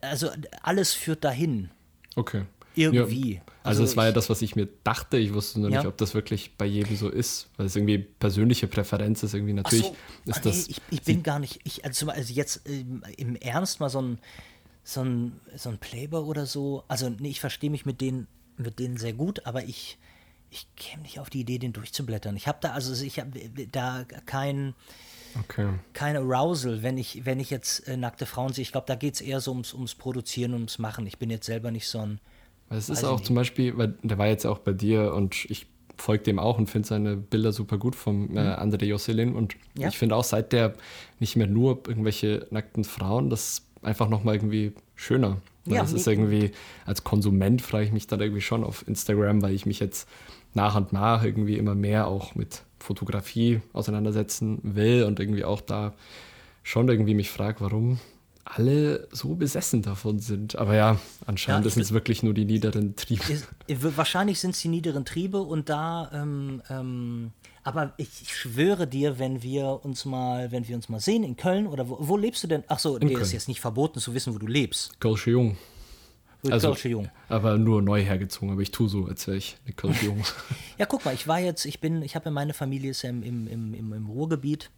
also 0.00 0.30
alles 0.62 0.94
führt 0.94 1.24
dahin. 1.24 1.70
Okay. 2.16 2.44
Irgendwie. 2.74 3.34
Ja, 3.34 3.40
also, 3.62 3.82
also, 3.82 3.84
es 3.84 3.96
war 3.96 4.06
ja 4.06 4.12
das, 4.12 4.30
was 4.30 4.42
ich 4.42 4.56
mir 4.56 4.68
dachte. 4.84 5.16
Ich 5.16 5.32
wusste 5.32 5.60
nur 5.60 5.70
ja. 5.70 5.78
nicht, 5.78 5.86
ob 5.86 5.96
das 5.96 6.14
wirklich 6.14 6.56
bei 6.56 6.66
jedem 6.66 6.96
so 6.96 7.08
ist, 7.08 7.48
weil 7.56 7.66
es 7.66 7.76
irgendwie 7.76 7.98
persönliche 7.98 8.66
Präferenz 8.66 9.22
ist. 9.22 9.34
Irgendwie 9.34 9.52
natürlich 9.52 9.86
so. 9.86 9.96
ist 10.26 10.36
ah, 10.38 10.40
das. 10.42 10.56
Nee, 10.56 10.64
ich, 10.68 10.82
ich 10.90 11.02
bin 11.02 11.22
gar 11.22 11.38
nicht. 11.38 11.60
Ich, 11.64 11.84
also, 11.84 12.08
also 12.08 12.32
jetzt 12.32 12.68
ähm, 12.68 13.02
im 13.16 13.36
Ernst 13.36 13.80
mal 13.80 13.90
so 13.90 14.02
ein, 14.02 14.18
so 14.82 15.02
ein, 15.02 15.40
so 15.56 15.70
ein 15.70 15.78
Playboy 15.78 16.22
oder 16.24 16.46
so. 16.46 16.84
Also 16.88 17.08
nee, 17.08 17.30
ich 17.30 17.40
verstehe 17.40 17.70
mich 17.70 17.86
mit 17.86 18.00
denen, 18.00 18.26
mit 18.56 18.78
denen 18.78 18.96
sehr 18.96 19.12
gut, 19.12 19.46
aber 19.46 19.64
ich, 19.64 19.98
ich 20.50 20.66
käme 20.76 21.02
nicht 21.02 21.18
auf 21.20 21.30
die 21.30 21.40
Idee, 21.40 21.58
den 21.58 21.72
durchzublättern. 21.72 22.36
Ich 22.36 22.48
habe 22.48 22.58
da, 22.60 22.72
also 22.72 23.04
ich 23.04 23.18
habe 23.18 23.30
da 23.70 24.04
kein 24.26 24.74
Okay. 25.40 25.68
Kein 25.92 26.16
Arousal, 26.16 26.82
wenn 26.82 26.98
ich, 26.98 27.24
wenn 27.24 27.40
ich 27.40 27.50
jetzt 27.50 27.88
äh, 27.88 27.96
nackte 27.96 28.26
Frauen 28.26 28.52
sehe. 28.52 28.62
Ich 28.62 28.72
glaube, 28.72 28.86
da 28.86 28.94
geht 28.94 29.14
es 29.14 29.20
eher 29.20 29.40
so 29.40 29.50
ums, 29.50 29.74
ums 29.74 29.94
Produzieren, 29.94 30.54
ums 30.54 30.78
Machen. 30.78 31.06
Ich 31.06 31.18
bin 31.18 31.30
jetzt 31.30 31.46
selber 31.46 31.70
nicht 31.70 31.88
so 31.88 32.00
ein. 32.00 32.20
Es 32.70 32.88
ist 32.88 33.04
auch 33.04 33.20
zum 33.20 33.36
Beispiel, 33.36 33.76
weil 33.76 33.94
der 34.02 34.18
war 34.18 34.26
jetzt 34.26 34.46
auch 34.46 34.58
bei 34.58 34.72
dir 34.72 35.14
und 35.14 35.44
ich 35.48 35.66
folge 35.96 36.24
dem 36.24 36.38
auch 36.38 36.58
und 36.58 36.68
finde 36.68 36.88
seine 36.88 37.16
Bilder 37.16 37.52
super 37.52 37.78
gut 37.78 37.94
vom 37.94 38.36
äh, 38.36 38.42
mhm. 38.42 38.72
André 38.72 38.84
Josselin. 38.86 39.34
Und 39.34 39.56
ja. 39.78 39.88
ich 39.88 39.98
finde 39.98 40.16
auch, 40.16 40.24
seit 40.24 40.52
der 40.52 40.74
nicht 41.20 41.36
mehr 41.36 41.46
nur 41.46 41.82
irgendwelche 41.86 42.46
nackten 42.50 42.84
Frauen, 42.84 43.30
das 43.30 43.48
ist 43.48 43.66
einfach 43.82 44.08
nochmal 44.08 44.36
irgendwie 44.36 44.72
schöner. 44.96 45.38
Ja, 45.66 45.80
das 45.80 45.92
ist 45.92 46.06
irgendwie, 46.06 46.50
als 46.84 47.04
Konsument 47.04 47.62
frage 47.62 47.86
ich 47.86 47.92
mich 47.92 48.06
dann 48.06 48.20
irgendwie 48.20 48.42
schon 48.42 48.64
auf 48.64 48.86
Instagram, 48.86 49.40
weil 49.40 49.54
ich 49.54 49.64
mich 49.64 49.80
jetzt 49.80 50.08
nach 50.52 50.76
und 50.76 50.92
nach 50.92 51.24
irgendwie 51.24 51.56
immer 51.56 51.74
mehr 51.74 52.06
auch 52.06 52.34
mit 52.34 52.62
Fotografie 52.78 53.62
auseinandersetzen 53.72 54.58
will 54.62 55.04
und 55.04 55.20
irgendwie 55.20 55.44
auch 55.44 55.62
da 55.62 55.94
schon 56.62 56.88
irgendwie 56.88 57.14
mich 57.14 57.30
frage, 57.30 57.60
warum 57.60 57.98
alle 58.44 59.08
so 59.10 59.34
besessen 59.34 59.82
davon 59.82 60.18
sind. 60.18 60.56
Aber 60.56 60.74
ja, 60.74 60.98
anscheinend 61.26 61.64
ja, 61.64 61.70
sind 61.70 61.82
es 61.82 61.92
wirklich 61.92 62.22
nur 62.22 62.34
die 62.34 62.44
niederen 62.44 62.94
Triebe. 62.94 63.24
Ist, 63.32 63.48
wahrscheinlich 63.96 64.38
sind 64.40 64.50
es 64.50 64.60
die 64.60 64.68
niederen 64.68 65.04
Triebe 65.04 65.40
und 65.40 65.68
da, 65.68 66.10
ähm, 66.12 66.62
ähm, 66.68 67.32
aber 67.62 67.94
ich, 67.96 68.22
ich, 68.22 68.36
schwöre 68.36 68.86
dir, 68.86 69.18
wenn 69.18 69.42
wir 69.42 69.84
uns 69.84 70.04
mal, 70.04 70.52
wenn 70.52 70.68
wir 70.68 70.76
uns 70.76 70.88
mal 70.88 71.00
sehen 71.00 71.24
in 71.24 71.36
Köln 71.36 71.66
oder 71.66 71.88
wo, 71.88 71.96
wo 72.00 72.16
lebst 72.16 72.44
du 72.44 72.48
denn? 72.48 72.64
Ach 72.68 72.78
so, 72.78 72.98
dir 72.98 73.18
ist 73.18 73.32
jetzt 73.32 73.48
nicht 73.48 73.60
verboten 73.60 74.00
zu 74.00 74.14
wissen, 74.14 74.34
wo 74.34 74.38
du 74.38 74.46
lebst. 74.46 75.00
Kölsche 75.00 75.30
Jung. 75.30 75.56
Also, 76.50 76.74
Jung. 76.74 77.08
Aber 77.30 77.56
nur 77.56 77.80
neu 77.80 78.02
hergezogen, 78.02 78.50
aber 78.50 78.60
ich 78.60 78.70
tue 78.70 78.88
so, 78.88 79.06
als 79.06 79.26
wäre 79.26 79.38
ich 79.38 79.56
eine 79.64 79.74
Kölsche 79.74 80.06
Jung. 80.06 80.22
ja, 80.78 80.84
guck 80.84 81.02
mal, 81.06 81.14
ich 81.14 81.26
war 81.26 81.40
jetzt, 81.40 81.64
ich 81.64 81.80
bin, 81.80 82.02
ich 82.02 82.16
habe 82.16 82.30
meine 82.30 82.52
Familie 82.52 82.90
ist 82.90 83.00
ja 83.00 83.08
im, 83.08 83.22
im, 83.22 83.46
im, 83.46 83.92
im 83.94 84.06
Ruhrgebiet 84.06 84.70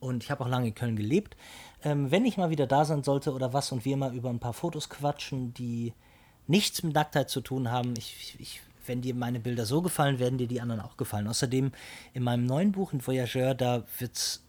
und 0.00 0.24
ich 0.24 0.30
habe 0.32 0.44
auch 0.44 0.48
lange 0.48 0.66
in 0.66 0.74
Köln 0.74 0.96
gelebt. 0.96 1.36
Ähm, 1.84 2.10
wenn 2.10 2.24
ich 2.24 2.36
mal 2.36 2.50
wieder 2.50 2.66
da 2.66 2.84
sein 2.84 3.02
sollte 3.02 3.32
oder 3.32 3.52
was 3.52 3.72
und 3.72 3.84
wir 3.84 3.96
mal 3.96 4.14
über 4.14 4.30
ein 4.30 4.38
paar 4.38 4.52
Fotos 4.52 4.88
quatschen, 4.88 5.52
die 5.54 5.92
nichts 6.46 6.82
mit 6.82 6.94
Nacktheit 6.94 7.30
zu 7.30 7.40
tun 7.40 7.70
haben, 7.70 7.94
ich, 7.96 8.36
ich, 8.38 8.60
wenn 8.86 9.00
dir 9.00 9.14
meine 9.14 9.40
Bilder 9.40 9.66
so 9.66 9.82
gefallen, 9.82 10.18
werden 10.18 10.38
dir 10.38 10.46
die 10.46 10.60
anderen 10.60 10.80
auch 10.80 10.96
gefallen. 10.96 11.28
Außerdem 11.28 11.72
in 12.14 12.22
meinem 12.22 12.46
neuen 12.46 12.72
Buch, 12.72 12.92
in 12.92 13.04
Voyageur, 13.04 13.54
da 13.54 13.84
wird 13.98 14.16
es, 14.16 14.44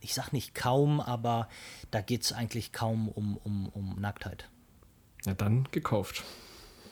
ich 0.00 0.14
sag 0.14 0.32
nicht 0.32 0.54
kaum, 0.54 1.00
aber 1.00 1.48
da 1.90 2.00
geht 2.00 2.22
es 2.22 2.32
eigentlich 2.32 2.72
kaum 2.72 3.08
um, 3.08 3.36
um, 3.38 3.68
um 3.68 4.00
Nacktheit. 4.00 4.48
Ja, 5.24 5.34
dann 5.34 5.68
gekauft. 5.70 6.22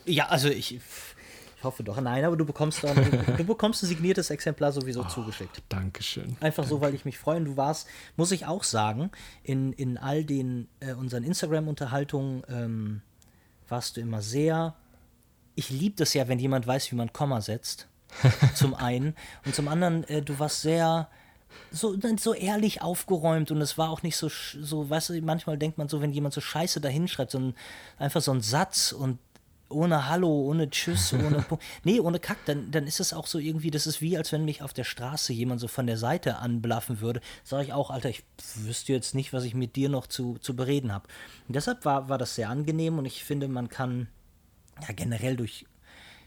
Ja, 0.05 0.27
also 0.27 0.49
ich, 0.49 0.79
ich 1.63 1.65
hoffe 1.65 1.83
doch. 1.83 1.99
Nein, 2.01 2.25
aber 2.25 2.35
du 2.35 2.43
bekommst 2.43 2.83
dann, 2.83 2.93
du, 2.93 3.33
du 3.37 3.43
bekommst 3.45 3.83
ein 3.83 3.85
signiertes 3.85 4.29
Exemplar 4.29 4.73
sowieso 4.73 4.99
oh, 4.99 5.07
zugeschickt. 5.07 5.63
Dankeschön. 5.69 6.35
Einfach 6.41 6.63
Danke. 6.63 6.69
so, 6.69 6.81
weil 6.81 6.93
ich 6.93 7.05
mich 7.05 7.17
freue. 7.17 7.37
Und 7.37 7.45
du 7.45 7.55
warst, 7.55 7.87
muss 8.17 8.31
ich 8.31 8.45
auch 8.45 8.65
sagen, 8.65 9.11
in, 9.43 9.71
in 9.71 9.97
all 9.97 10.25
den 10.25 10.67
äh, 10.81 10.91
unseren 10.91 11.23
Instagram-Unterhaltungen 11.23 12.43
ähm, 12.49 13.01
warst 13.69 13.95
du 13.95 14.01
immer 14.01 14.21
sehr. 14.21 14.75
Ich 15.55 15.69
liebe 15.69 15.95
das 15.95 16.13
ja, 16.13 16.27
wenn 16.27 16.37
jemand 16.37 16.67
weiß, 16.67 16.91
wie 16.91 16.97
man 16.97 17.13
Komma 17.13 17.39
setzt. 17.39 17.87
zum 18.55 18.75
einen. 18.75 19.15
Und 19.45 19.55
zum 19.55 19.69
anderen, 19.69 20.03
äh, 20.09 20.21
du 20.21 20.37
warst 20.39 20.63
sehr 20.63 21.07
so, 21.71 21.95
so 22.17 22.33
ehrlich 22.33 22.81
aufgeräumt 22.81 23.51
und 23.51 23.61
es 23.61 23.77
war 23.77 23.89
auch 23.89 24.03
nicht 24.03 24.17
so, 24.17 24.27
so, 24.27 24.89
weißt 24.89 25.09
du, 25.09 25.21
manchmal 25.21 25.57
denkt 25.57 25.77
man 25.77 25.87
so, 25.87 26.01
wenn 26.01 26.11
jemand 26.11 26.33
so 26.33 26.41
Scheiße 26.41 26.81
da 26.81 26.89
hinschreibt, 26.89 27.31
so 27.31 27.39
ein, 27.39 27.55
einfach 27.97 28.21
so 28.21 28.31
ein 28.31 28.41
Satz 28.41 28.91
und 28.91 29.17
ohne 29.73 30.07
Hallo, 30.07 30.29
ohne 30.29 30.69
Tschüss, 30.69 31.13
ohne 31.13 31.41
Punkt. 31.41 31.63
Nee, 31.83 31.99
ohne 31.99 32.19
Kack, 32.19 32.37
dann, 32.45 32.71
dann 32.71 32.87
ist 32.87 32.99
es 32.99 33.13
auch 33.13 33.27
so 33.27 33.39
irgendwie, 33.39 33.71
das 33.71 33.87
ist 33.87 34.01
wie, 34.01 34.17
als 34.17 34.31
wenn 34.31 34.45
mich 34.45 34.61
auf 34.61 34.73
der 34.73 34.83
Straße 34.83 35.33
jemand 35.33 35.59
so 35.59 35.67
von 35.67 35.87
der 35.87 35.97
Seite 35.97 36.37
anblaffen 36.37 37.01
würde. 37.01 37.21
Sage 37.43 37.63
ich 37.63 37.73
auch, 37.73 37.89
Alter, 37.89 38.09
ich 38.09 38.23
wüsste 38.55 38.93
jetzt 38.93 39.15
nicht, 39.15 39.33
was 39.33 39.43
ich 39.43 39.55
mit 39.55 39.75
dir 39.75 39.89
noch 39.89 40.07
zu, 40.07 40.37
zu 40.39 40.55
bereden 40.55 40.93
habe. 40.93 41.07
Und 41.47 41.55
deshalb 41.55 41.85
war, 41.85 42.09
war 42.09 42.17
das 42.17 42.35
sehr 42.35 42.49
angenehm 42.49 42.97
und 42.97 43.05
ich 43.05 43.23
finde, 43.23 43.47
man 43.47 43.69
kann 43.69 44.07
ja 44.87 44.93
generell 44.93 45.35
durch 45.35 45.65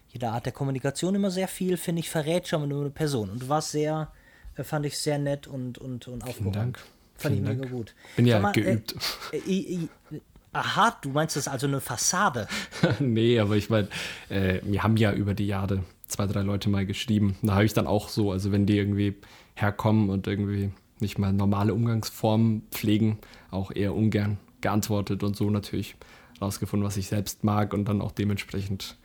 jede 0.08 0.30
Art 0.30 0.46
der 0.46 0.52
Kommunikation 0.52 1.14
immer 1.14 1.30
sehr 1.30 1.48
viel, 1.48 1.76
finde 1.76 2.00
ich, 2.00 2.10
verrät 2.10 2.48
schon 2.48 2.60
mal 2.60 2.66
nur 2.66 2.80
eine 2.82 2.90
Person. 2.90 3.30
Und 3.30 3.42
du 3.42 3.48
warst 3.48 3.72
sehr, 3.72 4.12
fand 4.54 4.86
ich 4.86 4.98
sehr 4.98 5.18
nett 5.18 5.46
und, 5.46 5.78
und, 5.78 6.08
und 6.08 6.22
aufgeräumt. 6.22 6.36
Vielen 6.36 6.52
Dank. 6.52 6.78
Fand 7.18 7.34
ich 7.34 7.40
mega 7.40 7.66
gut. 7.66 7.94
Bin 8.14 8.26
ja 8.26 8.40
mal, 8.40 8.52
geübt. 8.52 8.94
Äh, 9.32 9.38
äh, 9.38 9.88
aha, 10.56 10.96
du 11.02 11.10
meinst 11.10 11.36
das 11.36 11.48
also 11.48 11.66
eine 11.66 11.80
Fassade? 11.80 12.48
nee, 12.98 13.38
aber 13.38 13.56
ich 13.56 13.70
meine, 13.70 13.88
äh, 14.28 14.60
wir 14.62 14.82
haben 14.82 14.96
ja 14.96 15.12
über 15.12 15.34
die 15.34 15.46
Jahre 15.46 15.82
zwei, 16.08 16.26
drei 16.26 16.42
Leute 16.42 16.68
mal 16.68 16.86
geschrieben. 16.86 17.36
Da 17.42 17.54
habe 17.54 17.64
ich 17.64 17.72
dann 17.72 17.86
auch 17.86 18.08
so, 18.08 18.32
also 18.32 18.52
wenn 18.52 18.66
die 18.66 18.78
irgendwie 18.78 19.16
herkommen 19.54 20.10
und 20.10 20.26
irgendwie 20.26 20.70
nicht 21.00 21.18
mal 21.18 21.32
normale 21.32 21.74
Umgangsformen 21.74 22.62
pflegen, 22.70 23.18
auch 23.50 23.70
eher 23.70 23.94
ungern 23.94 24.38
geantwortet 24.60 25.22
und 25.22 25.36
so 25.36 25.50
natürlich 25.50 25.96
rausgefunden, 26.40 26.86
was 26.86 26.96
ich 26.96 27.06
selbst 27.06 27.44
mag 27.44 27.74
und 27.74 27.86
dann 27.86 28.00
auch 28.00 28.12
dementsprechend 28.12 28.96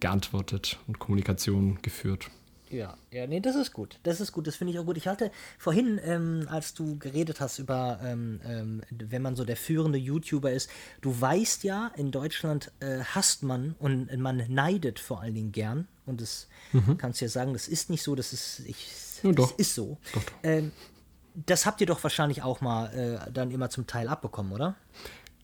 geantwortet 0.00 0.78
und 0.86 0.98
Kommunikation 0.98 1.78
geführt. 1.82 2.30
Ja, 2.74 2.96
ja, 3.12 3.26
nee, 3.28 3.38
das 3.38 3.54
ist 3.54 3.72
gut. 3.72 4.00
Das 4.02 4.20
ist 4.20 4.32
gut, 4.32 4.48
das 4.48 4.56
finde 4.56 4.72
ich 4.72 4.78
auch 4.80 4.84
gut. 4.84 4.96
Ich 4.96 5.06
hatte 5.06 5.30
vorhin, 5.58 6.00
ähm, 6.02 6.46
als 6.50 6.74
du 6.74 6.98
geredet 6.98 7.40
hast 7.40 7.60
über, 7.60 8.00
ähm, 8.02 8.40
ähm, 8.44 8.82
wenn 8.90 9.22
man 9.22 9.36
so 9.36 9.44
der 9.44 9.56
führende 9.56 9.96
YouTuber 9.96 10.50
ist, 10.50 10.68
du 11.00 11.20
weißt 11.20 11.62
ja, 11.62 11.92
in 11.96 12.10
Deutschland 12.10 12.72
äh, 12.80 12.98
hasst 13.00 13.44
man 13.44 13.76
und 13.78 14.14
man 14.18 14.42
neidet 14.48 14.98
vor 14.98 15.20
allen 15.20 15.34
Dingen 15.34 15.52
gern. 15.52 15.86
Und 16.04 16.20
das 16.20 16.48
mhm. 16.72 16.98
kannst 16.98 17.20
du 17.20 17.26
ja 17.26 17.28
sagen, 17.28 17.52
das 17.52 17.68
ist 17.68 17.90
nicht 17.90 18.02
so, 18.02 18.16
das 18.16 18.32
ist, 18.32 18.62
ich, 18.66 18.88
ja, 19.22 19.30
das 19.30 19.52
ist 19.52 19.74
so. 19.76 19.98
Doch, 20.12 20.24
doch. 20.24 20.32
Ähm, 20.42 20.72
das 21.46 21.66
habt 21.66 21.80
ihr 21.80 21.86
doch 21.86 22.02
wahrscheinlich 22.02 22.42
auch 22.42 22.60
mal 22.60 22.92
äh, 23.26 23.32
dann 23.32 23.50
immer 23.50 23.70
zum 23.70 23.86
Teil 23.86 24.08
abbekommen, 24.08 24.52
oder? 24.52 24.74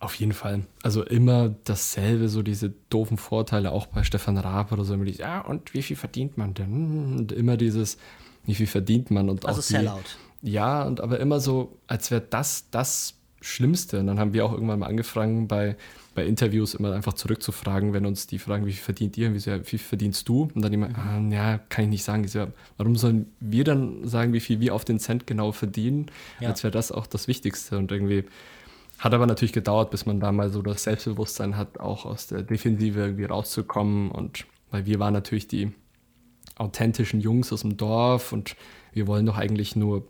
Auf 0.01 0.15
jeden 0.15 0.33
Fall. 0.33 0.63
Also 0.83 1.05
immer 1.05 1.55
dasselbe, 1.65 2.31
so 2.31 2.43
diese 2.43 2.73
doofen 2.89 3.19
Vorteile, 3.19 3.71
auch 3.71 3.87
bei 3.87 4.03
Stefan 4.03 4.39
Raab 4.39 4.73
oder 4.73 4.83
so. 4.83 4.95
Immer 4.95 5.05
dieses, 5.05 5.21
ja, 5.21 5.43
und 5.43 5.75
wie 5.75 5.83
viel 5.83 5.97
verdient 5.97 6.39
man 6.39 6.55
denn? 6.55 7.19
Und 7.19 7.33
immer 7.33 7.59
dieses, 7.59 7.99
wie 8.47 8.55
viel 8.55 8.67
verdient 8.67 9.11
man? 9.11 9.29
Und 9.29 9.45
also 9.45 9.61
auch 9.61 9.63
sehr 9.63 9.83
laut. 9.83 10.17
Ja, 10.41 10.85
und 10.85 11.03
aber 11.03 11.21
immer 11.21 11.39
so, 11.39 11.77
als 11.87 12.11
wäre 12.11 12.23
das 12.23 12.71
das 12.71 13.15
Schlimmste. 13.43 14.01
Und 14.01 14.07
dann 14.07 14.19
haben 14.19 14.33
wir 14.33 14.47
auch 14.47 14.53
irgendwann 14.53 14.79
mal 14.79 14.87
angefangen, 14.87 15.49
bei, 15.49 15.77
bei 16.15 16.25
Interviews 16.25 16.73
immer 16.75 16.93
einfach 16.93 17.13
zurückzufragen, 17.13 17.93
wenn 17.93 18.07
uns 18.07 18.27
die 18.27 18.39
fragen, 18.39 18.65
wie 18.65 18.73
viel 18.73 18.83
verdient 18.83 19.19
ihr? 19.19 19.35
Wie 19.35 19.65
viel 19.65 19.79
verdienst 19.79 20.29
du? 20.31 20.51
Und 20.55 20.63
dann 20.63 20.73
immer, 20.73 20.89
mhm. 20.89 20.95
ah, 20.97 21.35
ja, 21.35 21.59
kann 21.69 21.85
ich 21.85 21.91
nicht 21.91 22.05
sagen. 22.05 22.25
Ich 22.25 22.33
so, 22.33 22.47
warum 22.79 22.97
sollen 22.97 23.33
wir 23.41 23.65
dann 23.65 24.07
sagen, 24.09 24.33
wie 24.33 24.41
viel 24.41 24.61
wir 24.61 24.75
auf 24.75 24.87
den 24.87 24.99
Cent 24.99 25.27
genau 25.27 25.53
verdienen? 25.53 26.07
Ja. 26.41 26.49
Als 26.49 26.63
wäre 26.63 26.71
das 26.71 26.91
auch 26.91 27.07
das 27.07 27.29
Wichtigste. 27.29 27.77
Und 27.77 27.93
irgendwie 27.93 28.25
hat 29.01 29.15
aber 29.15 29.27
natürlich 29.27 29.55
gedauert, 29.55 29.91
bis 29.91 30.05
man 30.05 30.21
da 30.21 30.31
mal 30.31 30.51
so 30.51 30.61
das 30.61 30.83
Selbstbewusstsein 30.83 31.57
hat, 31.57 31.81
auch 31.81 32.05
aus 32.05 32.27
der 32.27 32.43
Defensive 32.43 33.01
irgendwie 33.01 33.25
rauszukommen. 33.25 34.11
Und 34.11 34.45
weil 34.71 34.85
wir 34.85 34.99
waren 34.99 35.15
natürlich 35.15 35.49
die 35.49 35.73
authentischen 36.57 37.21
Jungs 37.21 37.51
aus 37.51 37.63
dem 37.63 37.79
Dorf 37.79 38.33
und 38.33 38.57
wir 38.93 39.07
wollen 39.07 39.25
doch 39.25 39.39
eigentlich 39.39 39.75
nur 39.75 40.07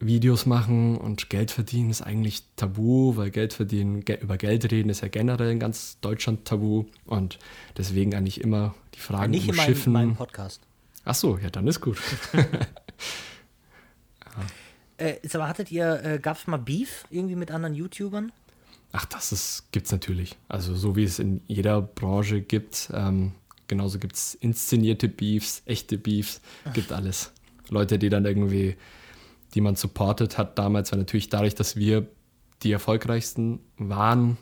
Videos 0.00 0.44
machen 0.44 0.98
und 0.98 1.30
Geld 1.30 1.50
verdienen 1.50 1.90
ist 1.90 2.02
eigentlich 2.02 2.44
tabu, 2.56 3.16
weil 3.16 3.30
Geld 3.30 3.54
verdienen, 3.54 4.02
über 4.02 4.36
Geld 4.36 4.70
reden 4.70 4.90
ist 4.90 5.00
ja 5.00 5.08
generell 5.08 5.50
in 5.50 5.58
ganz 5.58 5.98
Deutschland 6.00 6.44
tabu 6.44 6.84
und 7.06 7.38
deswegen 7.78 8.14
eigentlich 8.14 8.42
immer 8.42 8.74
die 8.94 9.00
Fragen 9.00 9.32
ja, 9.32 9.40
nicht. 9.40 9.68
Nicht 9.68 9.86
in 9.86 9.92
meinem 9.92 10.16
Podcast. 10.16 10.60
Ach 11.06 11.14
so, 11.14 11.38
ja, 11.38 11.48
dann 11.48 11.66
ist 11.66 11.80
gut. 11.80 11.98
Äh, 15.00 15.18
aber 15.32 15.48
hattet 15.48 15.72
ihr, 15.72 16.04
äh, 16.04 16.18
gab 16.18 16.36
es 16.36 16.46
mal 16.46 16.58
Beef 16.58 17.04
irgendwie 17.10 17.36
mit 17.36 17.50
anderen 17.50 17.74
YouTubern? 17.74 18.32
Ach, 18.92 19.06
das 19.06 19.64
gibt 19.72 19.86
es 19.86 19.92
natürlich. 19.92 20.36
Also 20.48 20.74
so 20.74 20.96
wie 20.96 21.04
es 21.04 21.18
in 21.18 21.40
jeder 21.46 21.80
Branche 21.80 22.40
gibt. 22.40 22.90
Ähm, 22.92 23.32
genauso 23.68 23.98
gibt 23.98 24.16
es 24.16 24.34
inszenierte 24.34 25.08
Beefs, 25.08 25.62
echte 25.64 25.96
Beefs, 25.96 26.40
gibt 26.74 26.92
alles. 26.92 27.32
Leute, 27.68 27.98
die 27.98 28.08
dann 28.08 28.24
irgendwie, 28.24 28.76
die 29.54 29.60
man 29.60 29.76
supportet 29.76 30.38
hat 30.38 30.58
damals, 30.58 30.90
war 30.90 30.98
natürlich 30.98 31.28
dadurch, 31.28 31.54
dass 31.54 31.76
wir 31.76 32.08
die 32.62 32.72
erfolgreichsten 32.72 33.60
waren 33.78 34.36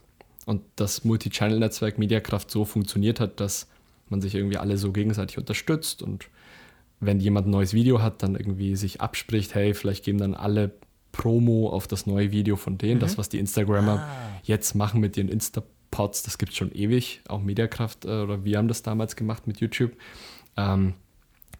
und 0.47 0.63
das 0.77 1.05
Multi-Channel-Netzwerk 1.05 1.99
Mediakraft 1.99 2.51
so 2.51 2.65
funktioniert 2.65 3.21
hat, 3.21 3.39
dass 3.39 3.69
man 4.09 4.23
sich 4.23 4.35
irgendwie 4.35 4.57
alle 4.57 4.79
so 4.79 4.93
gegenseitig 4.93 5.39
unterstützt 5.39 6.03
und 6.03 6.29
wenn 7.01 7.21
jemand 7.21 7.47
ein 7.47 7.51
neues 7.51 7.75
Video 7.75 8.03
hat, 8.03 8.23
dann 8.23 8.35
irgendwie 8.35 8.77
sich 8.77 9.01
abspricht, 9.01 9.55
hey, 9.55 9.75
vielleicht 9.75 10.05
geben 10.05 10.19
dann 10.19 10.35
alle 10.35 10.73
Promo 11.13 11.69
auf 11.71 11.87
das 11.87 12.07
neue 12.07 12.33
Video 12.33 12.57
von 12.57 12.79
denen. 12.79 12.97
Mhm. 12.97 13.01
Das, 13.01 13.19
was 13.19 13.29
die 13.29 13.39
Instagrammer 13.39 14.01
ah. 14.01 14.41
jetzt 14.43 14.75
machen 14.75 15.01
mit 15.01 15.17
ihren 15.17 15.29
Instapods, 15.29 16.23
das 16.23 16.39
gibt 16.39 16.53
es 16.53 16.59
schon 16.59 16.73
ewig. 16.73 17.21
Auch 17.29 17.41
Mediakraft 17.41 18.05
äh, 18.05 18.09
oder 18.09 18.45
wir 18.45 18.59
haben 18.59 18.69
das 18.69 18.83
damals 18.83 19.17
gemacht 19.17 19.47
mit 19.47 19.61
YouTube. 19.61 19.93
Ähm, 20.57 20.95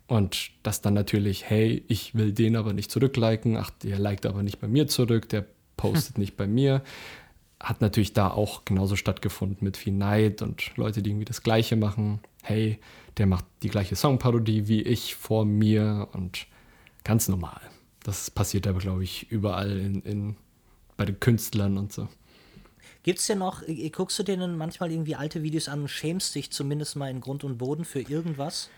und 0.07 0.51
das 0.63 0.81
dann 0.81 0.95
natürlich, 0.95 1.49
hey, 1.49 1.85
ich 1.87 2.15
will 2.15 2.33
den 2.33 2.57
aber 2.57 2.73
nicht 2.73 2.91
zurückliken, 2.91 3.57
ach, 3.57 3.71
der 3.83 3.99
liked 3.99 4.27
aber 4.27 4.43
nicht 4.43 4.59
bei 4.59 4.67
mir 4.67 4.89
zurück, 4.89 5.29
der 5.29 5.45
postet 5.77 6.17
hm. 6.17 6.21
nicht 6.23 6.37
bei 6.37 6.47
mir. 6.47 6.83
Hat 7.61 7.81
natürlich 7.81 8.13
da 8.13 8.31
auch 8.31 8.65
genauso 8.65 8.97
stattgefunden 8.97 9.59
mit 9.61 9.77
viel 9.77 9.93
Neid 9.93 10.43
und 10.43 10.77
Leute, 10.77 11.03
die 11.03 11.11
irgendwie 11.11 11.25
das 11.25 11.43
Gleiche 11.43 11.77
machen. 11.77 12.21
Hey, 12.43 12.79
der 13.19 13.27
macht 13.27 13.45
die 13.63 13.69
gleiche 13.69 13.97
Songparodie 13.97 14.69
wie 14.69 14.83
ich 14.83 15.15
vor 15.15 15.45
mir 15.45 16.09
und 16.13 16.47
ganz 17.05 17.29
normal. 17.29 17.61
Das 18.03 18.31
passiert 18.31 18.67
aber, 18.67 18.79
glaube 18.79 19.05
ich, 19.05 19.31
überall 19.31 19.79
in, 19.79 20.03
in, 20.03 20.37
bei 20.97 21.05
den 21.05 21.21
Künstlern 21.21 21.77
und 21.77 21.93
so. 21.93 22.09
Gibt 23.03 23.19
es 23.19 23.27
denn 23.27 23.39
noch, 23.39 23.63
äh, 23.67 23.91
guckst 23.91 24.19
du 24.19 24.23
dir 24.23 24.37
denn 24.37 24.57
manchmal 24.57 24.91
irgendwie 24.91 25.15
alte 25.15 25.43
Videos 25.43 25.69
an 25.69 25.83
und 25.83 25.89
schämst 25.89 26.35
dich 26.35 26.51
zumindest 26.51 26.97
mal 26.97 27.11
in 27.11 27.21
Grund 27.21 27.45
und 27.45 27.59
Boden 27.59 27.85
für 27.85 28.01
irgendwas? 28.01 28.71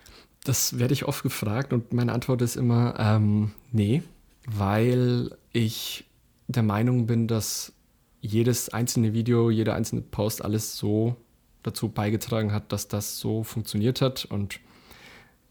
Das 0.45 0.79
werde 0.79 0.95
ich 0.95 1.05
oft 1.05 1.23
gefragt 1.23 1.73
und 1.73 1.93
meine 1.93 2.13
Antwort 2.13 2.41
ist 2.43 2.57
immer, 2.57 2.95
ähm, 2.99 3.53
nee, 3.73 4.03
weil 4.47 5.37
ich 5.53 6.05
der 6.49 6.63
Meinung 6.63 7.07
bin, 7.07 7.29
dass 7.29 7.73
jedes 8.21 8.69
einzelne 8.71 9.13
Video, 9.13 9.51
jeder 9.51 9.75
einzelne 9.75 10.03
Post 10.03 10.45
alles 10.45 10.77
so 10.77 11.17
dazu 11.63 11.89
beigetragen 11.89 12.53
hat, 12.53 12.73
dass 12.73 12.89
das 12.89 13.19
so 13.19 13.43
funktioniert 13.43 14.01
hat. 14.01 14.25
Und 14.25 14.61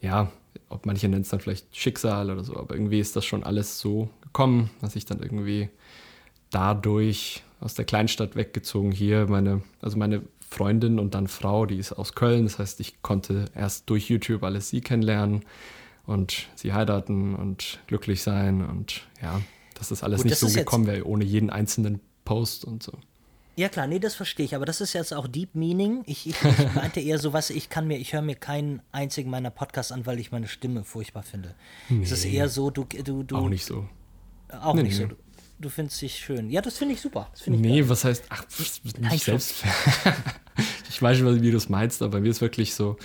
ja, 0.01 0.31
ob 0.69 0.85
manche 0.85 1.07
nennen 1.07 1.21
es 1.21 1.29
dann 1.29 1.39
vielleicht 1.39 1.75
Schicksal 1.75 2.29
oder 2.29 2.43
so, 2.43 2.57
aber 2.57 2.75
irgendwie 2.75 2.99
ist 2.99 3.15
das 3.15 3.25
schon 3.25 3.43
alles 3.43 3.79
so 3.79 4.09
gekommen, 4.21 4.69
dass 4.81 4.95
ich 4.95 5.05
dann 5.05 5.19
irgendwie 5.21 5.69
dadurch 6.49 7.43
aus 7.59 7.73
der 7.73 7.85
Kleinstadt 7.85 8.35
weggezogen 8.35 8.91
hier, 8.91 9.27
meine, 9.27 9.61
also 9.81 9.97
meine 9.97 10.21
Freundin 10.49 10.97
und 10.97 11.13
dann 11.13 11.27
Frau, 11.27 11.65
die 11.65 11.77
ist 11.77 11.93
aus 11.93 12.15
Köln. 12.15 12.43
Das 12.45 12.57
heißt, 12.57 12.79
ich 12.79 13.01
konnte 13.01 13.45
erst 13.53 13.89
durch 13.89 14.09
YouTube 14.09 14.43
alles 14.43 14.69
sie 14.69 14.81
kennenlernen 14.81 15.45
und 16.05 16.47
sie 16.55 16.73
heiraten 16.73 17.35
und 17.35 17.79
glücklich 17.87 18.23
sein. 18.23 18.65
Und 18.65 19.07
ja, 19.21 19.41
dass 19.75 19.89
das 19.89 20.03
alles 20.03 20.17
Gut, 20.21 20.25
nicht 20.25 20.41
das 20.41 20.51
so 20.51 20.57
gekommen 20.57 20.87
wäre, 20.87 21.05
ohne 21.05 21.23
jeden 21.23 21.49
einzelnen 21.49 21.99
Post 22.25 22.65
und 22.65 22.81
so. 22.81 22.93
Ja 23.59 23.67
klar, 23.67 23.87
nee, 23.87 23.99
das 23.99 24.15
verstehe 24.15 24.45
ich, 24.45 24.55
aber 24.55 24.65
das 24.65 24.79
ist 24.79 24.93
jetzt 24.93 25.13
auch 25.13 25.27
Deep 25.27 25.53
Meaning. 25.53 26.03
Ich, 26.05 26.25
ich, 26.25 26.35
ich 26.41 26.73
meinte 26.75 27.01
eher 27.01 27.19
sowas, 27.19 27.49
ich 27.49 27.69
kann 27.69 27.87
mir, 27.87 27.97
ich 27.97 28.13
höre 28.13 28.21
mir 28.21 28.35
keinen 28.35 28.81
einzigen 28.93 29.29
meiner 29.29 29.49
Podcasts 29.49 29.91
an, 29.91 30.05
weil 30.05 30.17
ich 30.17 30.31
meine 30.31 30.47
Stimme 30.47 30.85
furchtbar 30.85 31.23
finde. 31.23 31.55
Nee. 31.89 32.03
Es 32.03 32.13
ist 32.13 32.23
eher 32.23 32.47
so, 32.47 32.69
du, 32.69 32.85
du, 32.85 33.23
du. 33.23 33.35
Auch 33.35 33.49
nicht 33.49 33.65
so. 33.65 33.85
Auch 34.47 34.75
nee, 34.75 34.83
nicht 34.83 34.97
nee. 34.97 35.03
so. 35.03 35.07
Du, 35.07 35.17
du 35.59 35.67
findest 35.67 36.01
dich 36.01 36.15
schön. 36.15 36.49
Ja, 36.49 36.61
das 36.61 36.77
finde 36.77 36.93
ich 36.93 37.01
super. 37.01 37.27
Das 37.33 37.41
ich 37.41 37.47
nee, 37.49 37.81
geil. 37.81 37.89
was 37.89 38.05
heißt, 38.05 38.27
ach, 38.29 38.45
nicht 38.97 39.25
selbst. 39.25 39.55
ich 40.89 41.01
weiß 41.01 41.19
nicht, 41.19 41.41
wie 41.41 41.51
du 41.51 41.57
es 41.57 41.67
meinst, 41.67 42.01
aber 42.01 42.21
mir 42.21 42.29
ist 42.29 42.39
wirklich 42.39 42.73
so, 42.73 42.95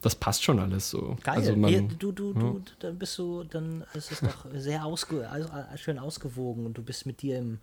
das 0.00 0.16
passt 0.16 0.42
schon 0.42 0.58
alles 0.58 0.90
so. 0.90 1.16
Geil. 1.22 1.36
Also 1.36 1.54
man, 1.54 1.96
du, 1.96 2.10
du, 2.10 2.32
ja. 2.32 2.40
du, 2.40 2.62
dann 2.80 2.98
bist 2.98 3.16
du, 3.18 3.44
dann 3.44 3.84
ist 3.94 4.10
es 4.10 4.18
doch 4.18 4.46
sehr 4.52 4.84
ausge, 4.84 5.30
also, 5.30 5.48
schön 5.76 6.00
ausgewogen 6.00 6.66
und 6.66 6.76
du 6.76 6.82
bist 6.82 7.06
mit 7.06 7.22
dir 7.22 7.38
im 7.38 7.60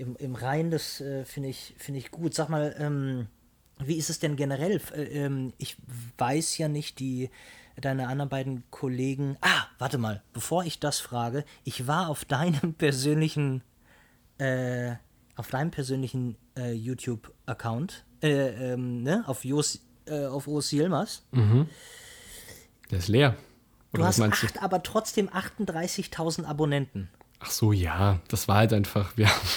im, 0.00 0.16
im 0.16 0.34
Rhein, 0.34 0.70
das 0.70 1.00
äh, 1.00 1.24
finde 1.24 1.50
ich, 1.50 1.74
find 1.76 1.98
ich 1.98 2.10
gut. 2.10 2.34
Sag 2.34 2.48
mal, 2.48 2.74
ähm, 2.78 3.26
wie 3.78 3.96
ist 3.96 4.10
es 4.10 4.18
denn 4.18 4.36
generell? 4.36 4.80
Äh, 4.94 5.02
ähm, 5.24 5.52
ich 5.58 5.76
weiß 6.18 6.58
ja 6.58 6.68
nicht, 6.68 6.98
die 6.98 7.30
deine 7.80 8.08
anderen 8.08 8.28
beiden 8.28 8.64
Kollegen. 8.70 9.36
Ah, 9.40 9.64
warte 9.78 9.98
mal, 9.98 10.22
bevor 10.32 10.64
ich 10.64 10.80
das 10.80 11.00
frage, 11.00 11.44
ich 11.64 11.86
war 11.86 12.08
auf 12.08 12.24
deinem 12.24 12.74
persönlichen, 12.78 13.62
äh, 14.38 14.94
auf 15.36 15.48
deinem 15.48 15.70
persönlichen 15.70 16.36
äh, 16.56 16.72
YouTube-Account, 16.72 18.04
äh, 18.22 18.72
ähm, 18.72 19.02
ne, 19.02 19.24
auf 19.26 19.44
Jos, 19.44 19.80
äh, 20.06 20.26
auf 20.26 20.48
Os 20.48 20.72
Yilmaz. 20.72 21.26
Mhm. 21.32 21.68
Der 22.90 22.98
ist 22.98 23.08
leer. 23.08 23.36
Oder 23.92 24.02
du 24.02 24.06
hast 24.06 24.20
acht, 24.20 24.56
du? 24.56 24.62
aber 24.62 24.82
trotzdem 24.82 25.28
38.000 25.28 26.44
Abonnenten. 26.44 27.08
Ach 27.40 27.50
so, 27.50 27.72
ja, 27.72 28.20
das 28.28 28.48
war 28.48 28.58
halt 28.58 28.72
einfach, 28.72 29.16
wir 29.16 29.28
haben 29.28 29.48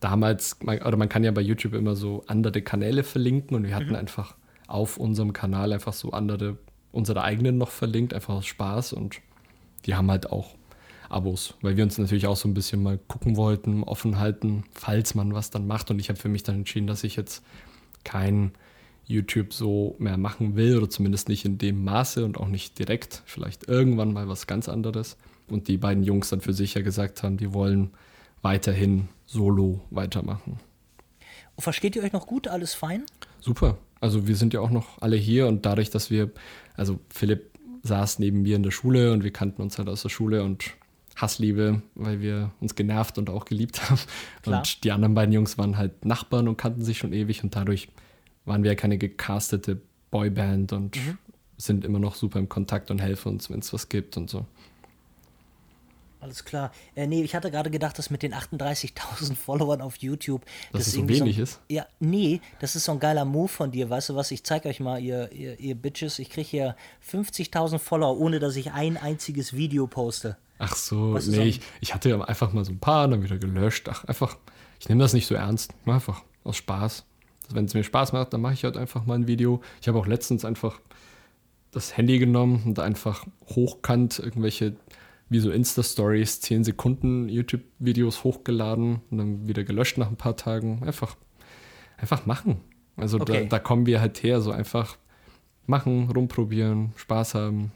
damals, 0.00 0.58
oder 0.62 0.96
man 0.96 1.08
kann 1.08 1.24
ja 1.24 1.30
bei 1.30 1.40
YouTube 1.40 1.74
immer 1.74 1.96
so 1.96 2.24
andere 2.26 2.62
Kanäle 2.62 3.02
verlinken 3.02 3.56
und 3.56 3.64
wir 3.64 3.74
hatten 3.74 3.90
mhm. 3.90 3.96
einfach 3.96 4.34
auf 4.66 4.96
unserem 4.96 5.32
Kanal 5.32 5.72
einfach 5.72 5.92
so 5.92 6.10
andere, 6.10 6.58
unsere 6.92 7.22
eigenen 7.22 7.58
noch 7.58 7.70
verlinkt, 7.70 8.14
einfach 8.14 8.34
aus 8.34 8.46
Spaß 8.46 8.92
und 8.92 9.20
die 9.86 9.94
haben 9.94 10.10
halt 10.10 10.30
auch 10.30 10.54
Abos, 11.08 11.54
weil 11.62 11.76
wir 11.76 11.84
uns 11.84 11.98
natürlich 11.98 12.26
auch 12.26 12.36
so 12.36 12.48
ein 12.48 12.54
bisschen 12.54 12.82
mal 12.82 12.98
gucken 13.06 13.36
wollten, 13.36 13.84
offen 13.84 14.18
halten, 14.18 14.64
falls 14.72 15.14
man 15.14 15.34
was 15.34 15.50
dann 15.50 15.66
macht. 15.66 15.90
Und 15.90 16.00
ich 16.00 16.08
habe 16.08 16.18
für 16.18 16.28
mich 16.28 16.42
dann 16.42 16.56
entschieden, 16.56 16.88
dass 16.88 17.04
ich 17.04 17.14
jetzt 17.14 17.44
kein 18.02 18.52
YouTube 19.04 19.52
so 19.52 19.94
mehr 20.00 20.16
machen 20.16 20.56
will 20.56 20.76
oder 20.76 20.90
zumindest 20.90 21.28
nicht 21.28 21.44
in 21.44 21.58
dem 21.58 21.84
Maße 21.84 22.24
und 22.24 22.38
auch 22.38 22.48
nicht 22.48 22.78
direkt, 22.78 23.22
vielleicht 23.24 23.68
irgendwann 23.68 24.12
mal 24.12 24.28
was 24.28 24.48
ganz 24.48 24.68
anderes. 24.68 25.16
Und 25.48 25.68
die 25.68 25.76
beiden 25.76 26.02
Jungs 26.02 26.30
dann 26.30 26.40
für 26.40 26.52
sich 26.52 26.74
ja 26.74 26.82
gesagt 26.82 27.22
haben, 27.22 27.36
die 27.36 27.52
wollen 27.52 27.90
weiterhin 28.42 29.08
solo 29.26 29.82
weitermachen. 29.90 30.58
Versteht 31.58 31.96
ihr 31.96 32.02
euch 32.02 32.12
noch 32.12 32.26
gut? 32.26 32.48
Alles 32.48 32.74
fein? 32.74 33.04
Super. 33.40 33.78
Also 34.00 34.26
wir 34.28 34.36
sind 34.36 34.52
ja 34.52 34.60
auch 34.60 34.70
noch 34.70 35.00
alle 35.00 35.16
hier 35.16 35.46
und 35.46 35.64
dadurch, 35.66 35.90
dass 35.90 36.10
wir, 36.10 36.30
also 36.74 37.00
Philipp 37.10 37.50
saß 37.82 38.18
neben 38.18 38.42
mir 38.42 38.56
in 38.56 38.62
der 38.62 38.70
Schule 38.70 39.12
und 39.12 39.24
wir 39.24 39.32
kannten 39.32 39.62
uns 39.62 39.78
halt 39.78 39.88
aus 39.88 40.02
der 40.02 40.08
Schule 40.08 40.42
und 40.42 40.72
Hassliebe, 41.16 41.80
weil 41.94 42.20
wir 42.20 42.50
uns 42.60 42.74
genervt 42.74 43.16
und 43.16 43.30
auch 43.30 43.46
geliebt 43.46 43.82
haben. 43.90 44.00
Klar. 44.42 44.58
Und 44.58 44.84
die 44.84 44.92
anderen 44.92 45.14
beiden 45.14 45.32
Jungs 45.32 45.56
waren 45.56 45.78
halt 45.78 46.04
Nachbarn 46.04 46.46
und 46.48 46.58
kannten 46.58 46.82
sich 46.82 46.98
schon 46.98 47.12
ewig 47.12 47.42
und 47.42 47.56
dadurch 47.56 47.88
waren 48.44 48.62
wir 48.62 48.72
ja 48.72 48.74
keine 48.76 48.98
gecastete 48.98 49.80
Boyband 50.10 50.72
und 50.72 50.96
mhm. 50.96 51.18
sind 51.56 51.84
immer 51.84 51.98
noch 51.98 52.14
super 52.14 52.38
im 52.38 52.48
Kontakt 52.48 52.90
und 52.90 53.00
helfen 53.00 53.32
uns, 53.32 53.50
wenn 53.50 53.60
es 53.60 53.72
was 53.72 53.88
gibt 53.88 54.16
und 54.16 54.30
so. 54.30 54.46
Alles 56.20 56.44
klar. 56.44 56.72
Äh, 56.94 57.06
nee, 57.06 57.22
ich 57.22 57.34
hatte 57.34 57.50
gerade 57.50 57.70
gedacht, 57.70 57.98
dass 57.98 58.10
mit 58.10 58.22
den 58.22 58.34
38.000 58.34 59.34
Followern 59.36 59.80
auf 59.80 59.96
YouTube. 59.96 60.44
Dass 60.72 60.80
das 60.80 60.86
es 60.88 60.92
so 60.94 61.08
wenig 61.08 61.18
so 61.18 61.24
ein, 61.24 61.42
ist? 61.42 61.60
Ja, 61.68 61.86
nee, 62.00 62.40
das 62.60 62.74
ist 62.74 62.84
so 62.84 62.92
ein 62.92 63.00
geiler 63.00 63.24
Move 63.24 63.48
von 63.48 63.70
dir. 63.70 63.90
Weißt 63.90 64.08
du 64.08 64.16
was? 64.16 64.30
Ich 64.30 64.42
zeig 64.42 64.64
euch 64.64 64.80
mal, 64.80 65.00
ihr, 65.00 65.30
ihr, 65.32 65.60
ihr 65.60 65.74
Bitches. 65.74 66.18
Ich 66.18 66.30
kriege 66.30 66.48
hier 66.48 66.76
50.000 67.08 67.78
Follower, 67.78 68.18
ohne 68.18 68.38
dass 68.38 68.56
ich 68.56 68.72
ein 68.72 68.96
einziges 68.96 69.54
Video 69.54 69.86
poste. 69.86 70.36
Ach 70.58 70.74
so, 70.74 71.12
was 71.12 71.26
nee, 71.26 71.44
ich, 71.44 71.60
ich 71.80 71.94
hatte 71.94 72.26
einfach 72.26 72.52
mal 72.52 72.64
so 72.64 72.72
ein 72.72 72.78
paar, 72.78 73.06
dann 73.08 73.22
wieder 73.22 73.36
gelöscht. 73.36 73.88
Ach, 73.90 74.04
einfach, 74.04 74.38
ich 74.80 74.88
nehme 74.88 75.02
das 75.02 75.12
nicht 75.12 75.26
so 75.26 75.34
ernst. 75.34 75.74
Einfach 75.84 76.22
aus 76.44 76.56
Spaß. 76.56 77.04
Wenn 77.50 77.66
es 77.66 77.74
mir 77.74 77.84
Spaß 77.84 78.12
macht, 78.12 78.32
dann 78.32 78.40
mache 78.40 78.54
ich 78.54 78.64
halt 78.64 78.76
einfach 78.76 79.04
mal 79.04 79.14
ein 79.14 79.28
Video. 79.28 79.60
Ich 79.80 79.88
habe 79.88 79.98
auch 79.98 80.06
letztens 80.06 80.44
einfach 80.44 80.80
das 81.76 81.96
Handy 81.96 82.18
genommen 82.18 82.62
und 82.64 82.78
einfach 82.78 83.26
hochkant 83.48 84.18
irgendwelche 84.18 84.76
wie 85.28 85.40
so 85.40 85.50
Insta-Stories, 85.50 86.40
10 86.40 86.64
Sekunden 86.64 87.28
YouTube-Videos 87.28 88.24
hochgeladen 88.24 89.00
und 89.10 89.18
dann 89.18 89.48
wieder 89.48 89.64
gelöscht 89.64 89.98
nach 89.98 90.08
ein 90.08 90.16
paar 90.16 90.36
Tagen. 90.36 90.82
Einfach, 90.84 91.16
einfach 91.96 92.26
machen. 92.26 92.60
Also 92.96 93.20
okay. 93.20 93.42
da, 93.42 93.56
da, 93.56 93.58
kommen 93.58 93.86
wir 93.86 94.00
halt 94.00 94.22
her, 94.22 94.40
so 94.40 94.52
einfach 94.52 94.96
machen, 95.66 96.10
rumprobieren, 96.10 96.92
Spaß 96.96 97.34
haben. 97.34 97.72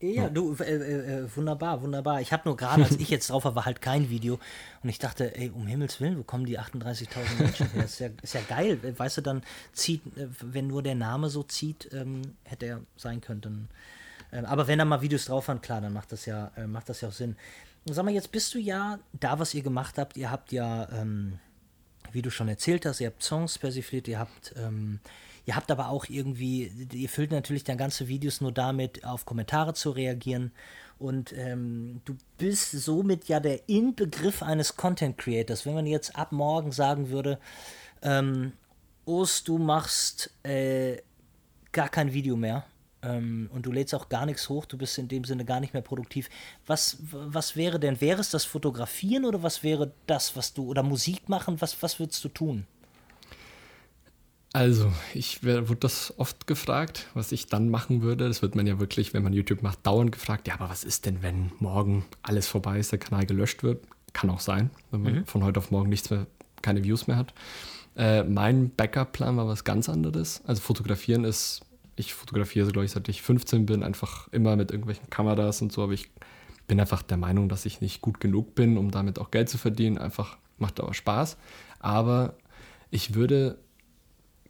Ja, 0.00 0.24
ja. 0.24 0.28
du, 0.30 0.54
äh, 0.60 0.64
äh, 0.64 1.24
äh 1.24 1.36
wunderbar, 1.36 1.82
wunderbar. 1.82 2.20
Ich 2.20 2.32
habe 2.32 2.42
nur 2.46 2.56
gerade, 2.56 2.84
als 2.84 2.96
ich 2.96 3.10
jetzt 3.10 3.30
drauf 3.30 3.44
war, 3.44 3.54
war 3.54 3.66
halt 3.66 3.80
kein 3.80 4.10
Video. 4.10 4.38
Und 4.82 4.88
ich 4.88 4.98
dachte, 4.98 5.36
ey, 5.36 5.50
um 5.50 5.66
Himmels 5.66 6.00
Willen, 6.00 6.18
wo 6.18 6.22
kommen 6.22 6.46
die 6.46 6.58
38.000 6.58 7.42
Menschen 7.42 7.70
her? 7.72 7.82
Das 7.82 7.92
ist 7.92 7.98
ja, 7.98 8.08
ist 8.22 8.34
ja 8.34 8.40
geil. 8.48 8.78
Weißt 8.96 9.18
du, 9.18 9.22
dann 9.22 9.42
zieht, 9.72 10.02
äh, 10.16 10.28
wenn 10.40 10.68
nur 10.68 10.82
der 10.82 10.94
Name 10.94 11.30
so 11.30 11.42
zieht, 11.42 11.90
ähm, 11.92 12.22
hätte 12.44 12.66
er 12.66 12.80
sein 12.96 13.20
können, 13.20 13.40
dann 13.40 13.68
ähm, 14.32 14.44
aber 14.44 14.66
wenn 14.66 14.78
da 14.78 14.84
mal 14.84 15.02
Videos 15.02 15.26
drauf 15.26 15.48
waren, 15.48 15.60
klar, 15.60 15.80
dann 15.80 15.92
macht 15.92 16.12
das 16.12 16.26
ja, 16.26 16.50
äh, 16.56 16.66
macht 16.66 16.88
das 16.88 17.00
ja 17.00 17.08
auch 17.08 17.12
Sinn. 17.12 17.36
Sag 17.86 18.04
mal, 18.04 18.12
jetzt 18.12 18.32
bist 18.32 18.54
du 18.54 18.58
ja 18.58 18.98
da, 19.12 19.38
was 19.38 19.54
ihr 19.54 19.62
gemacht 19.62 19.98
habt. 19.98 20.16
Ihr 20.16 20.30
habt 20.30 20.52
ja, 20.52 20.88
ähm, 20.92 21.38
wie 22.12 22.22
du 22.22 22.30
schon 22.30 22.48
erzählt 22.48 22.84
hast, 22.86 23.00
ihr 23.00 23.08
habt 23.08 23.22
Songs 23.22 23.58
persifliert, 23.58 24.08
ihr 24.08 24.18
habt, 24.18 24.54
ähm, 24.56 25.00
ihr 25.46 25.56
habt 25.56 25.70
aber 25.70 25.88
auch 25.88 26.06
irgendwie, 26.08 26.70
ihr 26.92 27.08
füllt 27.08 27.30
natürlich 27.30 27.64
dann 27.64 27.78
ganze 27.78 28.08
Videos 28.08 28.40
nur 28.40 28.52
damit, 28.52 29.04
auf 29.04 29.24
Kommentare 29.24 29.74
zu 29.74 29.90
reagieren. 29.90 30.52
Und 30.98 31.32
ähm, 31.32 32.00
du 32.04 32.16
bist 32.38 32.72
somit 32.72 33.28
ja 33.28 33.40
der 33.40 33.68
Inbegriff 33.68 34.42
eines 34.42 34.76
Content 34.76 35.16
Creators. 35.16 35.64
Wenn 35.64 35.74
man 35.74 35.86
jetzt 35.86 36.16
ab 36.16 36.32
morgen 36.32 36.72
sagen 36.72 37.10
würde, 37.10 37.38
ähm, 38.02 38.52
Os, 39.06 39.44
du 39.44 39.58
machst 39.58 40.30
äh, 40.42 40.98
gar 41.72 41.88
kein 41.88 42.12
Video 42.12 42.36
mehr, 42.36 42.64
ähm, 43.02 43.48
und 43.52 43.66
du 43.66 43.72
lädst 43.72 43.94
auch 43.94 44.08
gar 44.08 44.26
nichts 44.26 44.48
hoch, 44.48 44.66
du 44.66 44.76
bist 44.76 44.98
in 44.98 45.08
dem 45.08 45.24
Sinne 45.24 45.44
gar 45.44 45.60
nicht 45.60 45.72
mehr 45.72 45.82
produktiv. 45.82 46.28
Was, 46.66 46.98
was 47.10 47.56
wäre 47.56 47.78
denn? 47.78 48.00
Wäre 48.00 48.20
es 48.20 48.30
das 48.30 48.44
Fotografieren 48.44 49.24
oder 49.24 49.42
was 49.42 49.62
wäre 49.62 49.92
das, 50.06 50.36
was 50.36 50.54
du, 50.54 50.66
oder 50.66 50.82
Musik 50.82 51.28
machen? 51.28 51.60
Was, 51.60 51.80
was 51.82 52.00
würdest 52.00 52.24
du 52.24 52.28
tun? 52.28 52.66
Also, 54.54 54.90
ich 55.12 55.44
wurde 55.44 55.76
das 55.76 56.14
oft 56.16 56.46
gefragt, 56.46 57.06
was 57.14 57.32
ich 57.32 57.46
dann 57.46 57.68
machen 57.68 58.00
würde. 58.02 58.26
Das 58.26 58.40
wird 58.40 58.54
man 58.54 58.66
ja 58.66 58.80
wirklich, 58.80 59.12
wenn 59.12 59.22
man 59.22 59.32
YouTube 59.32 59.62
macht, 59.62 59.86
dauernd 59.86 60.10
gefragt. 60.10 60.48
Ja, 60.48 60.54
aber 60.54 60.70
was 60.70 60.84
ist 60.84 61.06
denn, 61.06 61.22
wenn 61.22 61.52
morgen 61.58 62.06
alles 62.22 62.48
vorbei 62.48 62.78
ist, 62.78 62.90
der 62.90 62.98
Kanal 62.98 63.26
gelöscht 63.26 63.62
wird? 63.62 63.84
Kann 64.14 64.30
auch 64.30 64.40
sein, 64.40 64.70
wenn 64.90 65.02
man 65.02 65.14
mhm. 65.16 65.26
von 65.26 65.44
heute 65.44 65.58
auf 65.58 65.70
morgen 65.70 65.90
nichts 65.90 66.08
mehr, 66.10 66.26
keine 66.62 66.82
Views 66.82 67.06
mehr 67.06 67.18
hat. 67.18 67.34
Äh, 67.94 68.24
mein 68.24 68.70
Backup-Plan 68.74 69.36
war 69.36 69.46
was 69.46 69.64
ganz 69.64 69.88
anderes. 69.88 70.40
Also 70.46 70.62
fotografieren 70.62 71.24
ist 71.24 71.60
ich 71.98 72.14
fotografiere, 72.14 72.70
glaube 72.70 72.84
ich, 72.84 72.92
seit 72.92 73.08
ich 73.08 73.22
15 73.22 73.66
bin, 73.66 73.82
einfach 73.82 74.28
immer 74.32 74.56
mit 74.56 74.70
irgendwelchen 74.70 75.10
Kameras 75.10 75.62
und 75.62 75.72
so, 75.72 75.82
aber 75.82 75.92
ich 75.92 76.10
bin 76.66 76.78
einfach 76.78 77.02
der 77.02 77.16
Meinung, 77.16 77.48
dass 77.48 77.66
ich 77.66 77.80
nicht 77.80 78.00
gut 78.00 78.20
genug 78.20 78.54
bin, 78.54 78.76
um 78.76 78.90
damit 78.90 79.18
auch 79.18 79.30
Geld 79.30 79.48
zu 79.48 79.58
verdienen. 79.58 79.98
Einfach 79.98 80.36
macht 80.58 80.78
aber 80.80 80.94
Spaß. 80.94 81.38
Aber 81.80 82.36
ich 82.90 83.14
würde, 83.14 83.58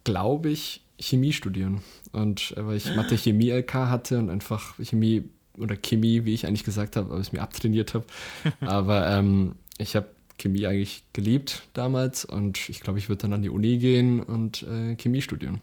glaube 0.03 0.49
ich, 0.49 0.83
Chemie 0.99 1.33
studieren. 1.33 1.81
Und 2.11 2.55
äh, 2.57 2.67
weil 2.67 2.77
ich 2.77 2.93
Mathe 2.95 3.17
Chemie 3.17 3.51
LK 3.51 3.73
hatte 3.73 4.19
und 4.19 4.29
einfach 4.29 4.75
Chemie 4.79 5.23
oder 5.57 5.75
Chemie, 5.77 6.25
wie 6.25 6.33
ich 6.33 6.45
eigentlich 6.45 6.65
gesagt 6.65 6.97
habe, 6.97 7.09
weil 7.09 7.21
ich 7.21 7.27
es 7.27 7.33
mir 7.33 7.41
abtrainiert 7.41 7.93
habe. 7.93 8.05
aber 8.61 9.07
ähm, 9.07 9.55
ich 9.77 9.95
habe 9.95 10.07
Chemie 10.37 10.67
eigentlich 10.67 11.03
geliebt 11.13 11.63
damals 11.73 12.25
und 12.25 12.69
ich 12.69 12.81
glaube, 12.81 12.99
ich 12.99 13.09
würde 13.09 13.23
dann 13.23 13.33
an 13.33 13.41
die 13.41 13.49
Uni 13.49 13.77
gehen 13.77 14.21
und 14.21 14.63
äh, 14.63 14.95
Chemie 14.95 15.21
studieren. 15.21 15.61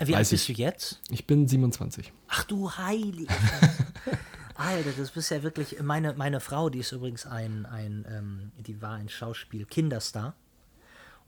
Wie 0.00 0.14
alt 0.14 0.28
bist 0.28 0.48
du 0.48 0.52
jetzt? 0.52 1.00
Ich 1.10 1.26
bin 1.26 1.46
27. 1.46 2.12
Ach 2.28 2.44
du 2.44 2.70
heilige 2.70 3.32
Alter, 4.54 4.90
das 4.98 5.10
bist 5.10 5.30
ja 5.30 5.42
wirklich. 5.42 5.80
Meine, 5.82 6.14
meine 6.14 6.40
Frau, 6.40 6.70
die 6.70 6.80
ist 6.80 6.92
übrigens 6.92 7.26
ein, 7.26 7.66
ein 7.66 8.04
ähm, 8.08 8.52
die 8.58 8.80
war 8.82 8.94
ein 8.94 9.08
Schauspiel 9.08 9.64
Kinderstar. 9.66 10.34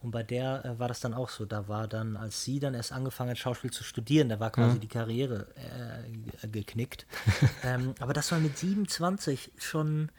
Und 0.02 0.10
bei 0.10 0.22
der 0.22 0.64
äh, 0.64 0.78
war 0.78 0.88
das 0.88 1.00
dann 1.00 1.14
auch 1.14 1.28
so. 1.28 1.44
Da 1.44 1.68
war 1.68 1.88
dann, 1.88 2.16
als 2.16 2.44
sie 2.44 2.60
dann 2.60 2.74
erst 2.74 2.92
angefangen 2.92 3.30
hat, 3.30 3.38
Schauspiel 3.38 3.70
zu 3.70 3.84
studieren, 3.84 4.28
da 4.28 4.38
war 4.40 4.50
quasi 4.50 4.74
ja. 4.74 4.78
die 4.78 4.88
Karriere 4.88 5.48
äh, 6.42 6.48
geknickt. 6.48 7.06
ähm, 7.64 7.94
aber 7.98 8.12
das 8.12 8.30
war 8.32 8.38
mit 8.38 8.58
27 8.58 9.52
schon 9.58 10.10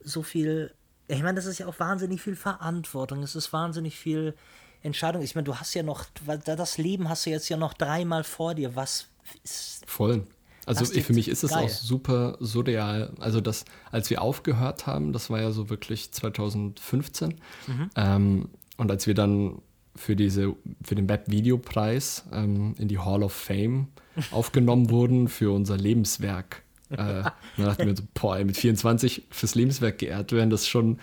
so 0.00 0.22
viel. 0.22 0.74
Ich 1.08 1.22
meine, 1.22 1.34
das 1.34 1.46
ist 1.46 1.58
ja 1.58 1.66
auch 1.66 1.78
wahnsinnig 1.78 2.22
viel 2.22 2.36
Verantwortung. 2.36 3.22
Es 3.22 3.34
ist 3.34 3.52
wahnsinnig 3.52 3.96
viel 3.96 4.34
Entscheidung. 4.82 5.22
Ich 5.22 5.34
meine, 5.34 5.44
du 5.44 5.56
hast 5.56 5.74
ja 5.74 5.82
noch, 5.82 6.06
das 6.44 6.78
Leben 6.78 7.08
hast 7.08 7.26
du 7.26 7.30
jetzt 7.30 7.48
ja 7.48 7.56
noch 7.56 7.74
dreimal 7.74 8.24
vor 8.24 8.54
dir. 8.54 8.76
Was 8.76 9.06
ist. 9.44 9.84
Voll. 9.86 10.26
Also 10.66 10.84
für 10.84 11.14
mich 11.14 11.28
ist 11.28 11.44
es 11.44 11.52
auch 11.52 11.68
super 11.68 12.36
surreal. 12.40 13.14
Also 13.20 13.40
das, 13.40 13.64
als 13.90 14.10
wir 14.10 14.20
aufgehört 14.20 14.86
haben, 14.86 15.14
das 15.14 15.30
war 15.30 15.40
ja 15.40 15.50
so 15.50 15.70
wirklich 15.70 16.12
2015. 16.12 17.36
Mhm. 17.66 17.90
Ähm, 17.96 18.48
und 18.76 18.90
als 18.90 19.06
wir 19.06 19.14
dann 19.14 19.62
für 19.96 20.14
diese, 20.14 20.54
für 20.82 20.94
den 20.94 21.08
Web-Videopreis 21.08 22.24
ähm, 22.32 22.74
in 22.78 22.88
die 22.88 22.98
Hall 22.98 23.22
of 23.22 23.32
Fame 23.32 23.88
aufgenommen 24.30 24.90
wurden 24.90 25.28
für 25.28 25.52
unser 25.52 25.78
Lebenswerk. 25.78 26.62
Äh, 26.90 26.96
dann 26.96 27.32
dachten 27.56 27.86
wir 27.86 27.96
so, 27.96 28.02
boah, 28.12 28.38
mit 28.44 28.56
24 28.56 29.24
fürs 29.30 29.54
Lebenswerk 29.54 29.98
geehrt 29.98 30.32
werden, 30.32 30.50
das 30.50 30.62
ist 30.62 30.68
schon 30.68 30.98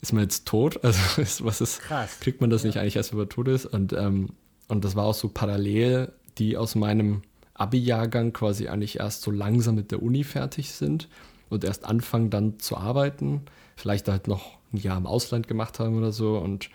ist 0.00 0.12
man 0.12 0.22
jetzt 0.22 0.46
tot? 0.46 0.80
Also 0.82 1.20
ist, 1.20 1.44
was 1.44 1.60
ist, 1.60 1.80
Krass. 1.80 2.20
kriegt 2.20 2.40
man 2.40 2.50
das 2.50 2.62
ja. 2.62 2.68
nicht 2.68 2.78
eigentlich 2.78 2.96
erst, 2.96 3.12
wenn 3.12 3.18
man 3.18 3.28
tot 3.28 3.48
ist? 3.48 3.66
Und, 3.66 3.92
ähm, 3.92 4.30
und 4.68 4.84
das 4.84 4.96
war 4.96 5.04
auch 5.04 5.14
so 5.14 5.28
parallel, 5.28 6.12
die 6.38 6.56
aus 6.56 6.74
meinem 6.74 7.22
Abi-Jahrgang 7.54 8.32
quasi 8.32 8.68
eigentlich 8.68 8.98
erst 8.98 9.22
so 9.22 9.30
langsam 9.30 9.74
mit 9.74 9.90
der 9.90 10.02
Uni 10.02 10.24
fertig 10.24 10.72
sind 10.72 11.08
und 11.50 11.64
erst 11.64 11.84
anfangen 11.84 12.30
dann 12.30 12.58
zu 12.58 12.76
arbeiten, 12.76 13.42
vielleicht 13.76 14.08
halt 14.08 14.28
noch 14.28 14.58
ein 14.72 14.78
Jahr 14.78 14.96
im 14.96 15.06
Ausland 15.06 15.46
gemacht 15.46 15.78
haben 15.78 15.98
oder 15.98 16.12
so 16.12 16.38
und 16.38 16.70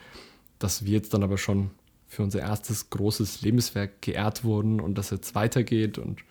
dass 0.59 0.85
wir 0.85 0.93
jetzt 0.93 1.13
dann 1.13 1.23
aber 1.23 1.37
schon 1.37 1.71
für 2.07 2.21
unser 2.21 2.41
erstes 2.41 2.89
großes 2.89 3.41
Lebenswerk 3.41 4.01
geehrt 4.01 4.43
wurden 4.43 4.79
und 4.79 4.97
das 4.97 5.09
jetzt 5.09 5.33
weitergeht 5.33 5.97
und 5.97 6.21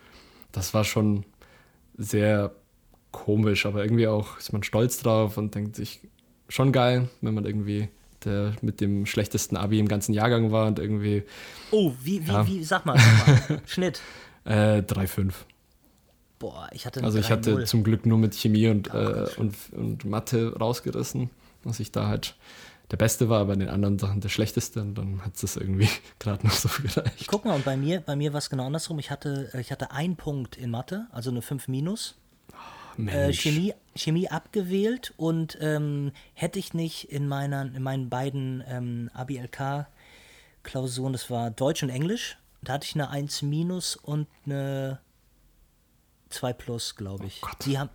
das 0.53 0.73
war 0.73 0.85
schon 0.85 1.25
sehr 1.97 2.55
komisch, 3.11 3.67
aber 3.67 3.83
irgendwie 3.83 4.07
auch 4.07 4.39
ist 4.39 4.53
man 4.53 4.63
stolz 4.63 4.99
drauf 4.99 5.37
und 5.37 5.55
denkt 5.55 5.77
sich, 5.77 6.01
schon 6.49 6.73
geil, 6.73 7.09
wenn 7.21 7.35
man 7.35 7.45
irgendwie 7.45 7.89
der 8.25 8.53
mit 8.63 8.81
dem 8.81 9.07
schlechtesten 9.07 9.57
Abi 9.57 9.79
im 9.79 9.89
ganzen 9.89 10.15
Jahrgang 10.15 10.51
war 10.51 10.67
und 10.67 10.79
irgendwie. 10.79 11.25
Oh, 11.71 11.93
wie, 12.03 12.27
wie, 12.27 12.33
ja. 12.33 12.47
wie, 12.47 12.65
sag 12.65 12.87
mal, 12.87 12.99
sag 12.99 13.51
mal. 13.51 13.61
Schnitt. 13.67 14.01
Äh, 14.45 14.79
3,5. 14.81 15.33
Boah, 16.39 16.69
ich 16.73 16.85
hatte 16.85 17.03
Also 17.03 17.19
ich 17.19 17.31
hatte 17.31 17.65
zum 17.65 17.85
Glück 17.85 18.07
nur 18.07 18.19
mit 18.19 18.35
Chemie 18.35 18.69
und, 18.69 18.93
oh, 18.93 18.97
äh, 18.97 19.29
und, 19.37 19.55
und 19.73 20.05
Mathe 20.05 20.55
rausgerissen, 20.59 21.31
dass 21.63 21.81
ich 21.81 21.93
da 21.93 22.09
halt 22.09 22.35
der 22.91 22.99
Beste 22.99 23.31
war, 23.31 23.41
aber 23.41 23.55
in 23.55 23.61
den 23.61 23.71
anderen 23.71 23.99
Sachen 23.99 24.21
der 24.21 24.29
Schlechteste 24.29 24.83
und 24.83 24.95
dann 24.95 25.25
hat 25.25 25.43
es 25.43 25.57
irgendwie 25.57 25.89
gerade 26.19 26.47
noch 26.47 26.53
so 26.53 26.69
gereicht. 26.83 27.27
Guck 27.27 27.45
mal, 27.45 27.55
und 27.55 27.65
bei 27.65 27.77
mir, 27.77 28.01
bei 28.01 28.15
mir 28.17 28.33
war 28.33 28.39
es 28.39 28.51
genau 28.51 28.67
andersrum. 28.67 28.99
Ich 28.99 29.11
hatte, 29.11 29.51
ich 29.59 29.73
hatte 29.73 29.91
einen 29.91 30.17
Punkt 30.17 30.57
in 30.57 30.71
Mathe, 30.71 31.07
also 31.11 31.31
eine 31.31 31.41
5 31.41 31.69
minus 31.69 32.17
äh, 32.99 33.33
Chemie, 33.33 33.75
Chemie 33.95 34.29
abgewählt 34.29 35.15
und 35.17 35.59
ähm, 35.61 36.13
hätte 36.35 36.59
ich 36.59 36.75
nicht 36.75 37.11
in, 37.11 37.29
meiner, 37.29 37.63
in 37.63 37.83
meinen 37.83 38.09
beiden 38.09 38.63
ähm, 38.67 39.11
ABLK-Klausuren, 39.15 41.13
das 41.13 41.31
war 41.31 41.51
Deutsch 41.51 41.83
und 41.83 41.91
Englisch, 41.91 42.39
da 42.63 42.75
hatte 42.75 42.87
ich 42.87 42.95
eine 42.95 43.11
1 43.11 43.43
minus 43.43 43.97
und 43.97 44.27
eine 44.47 45.01
2 46.31 46.53
plus, 46.53 46.97
glaube 46.97 47.27
ich. 47.27 47.41
Oh 47.45 47.49
die 47.65 47.79
haben, 47.79 47.91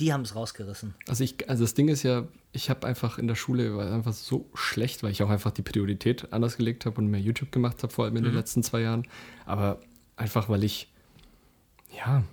Die 0.00 0.12
haben 0.12 0.22
es 0.22 0.34
rausgerissen. 0.34 0.94
Also 1.08 1.24
ich, 1.24 1.48
also 1.48 1.64
das 1.64 1.74
Ding 1.74 1.88
ist 1.88 2.02
ja, 2.02 2.26
ich 2.52 2.70
habe 2.70 2.86
einfach 2.86 3.18
in 3.18 3.26
der 3.26 3.34
Schule 3.34 3.76
war 3.76 3.92
einfach 3.92 4.12
so 4.12 4.48
schlecht, 4.54 5.02
weil 5.02 5.12
ich 5.12 5.22
auch 5.22 5.30
einfach 5.30 5.50
die 5.50 5.62
Priorität 5.62 6.32
anders 6.32 6.56
gelegt 6.56 6.86
habe 6.86 6.98
und 6.98 7.08
mehr 7.08 7.20
YouTube 7.20 7.52
gemacht 7.52 7.82
habe, 7.82 7.92
vor 7.92 8.04
allem 8.04 8.16
in 8.16 8.22
mhm. 8.22 8.28
den 8.28 8.34
letzten 8.34 8.62
zwei 8.62 8.80
Jahren. 8.80 9.06
Aber 9.44 9.80
einfach, 10.16 10.48
weil 10.48 10.64
ich, 10.64 10.90
ja, 11.96 12.24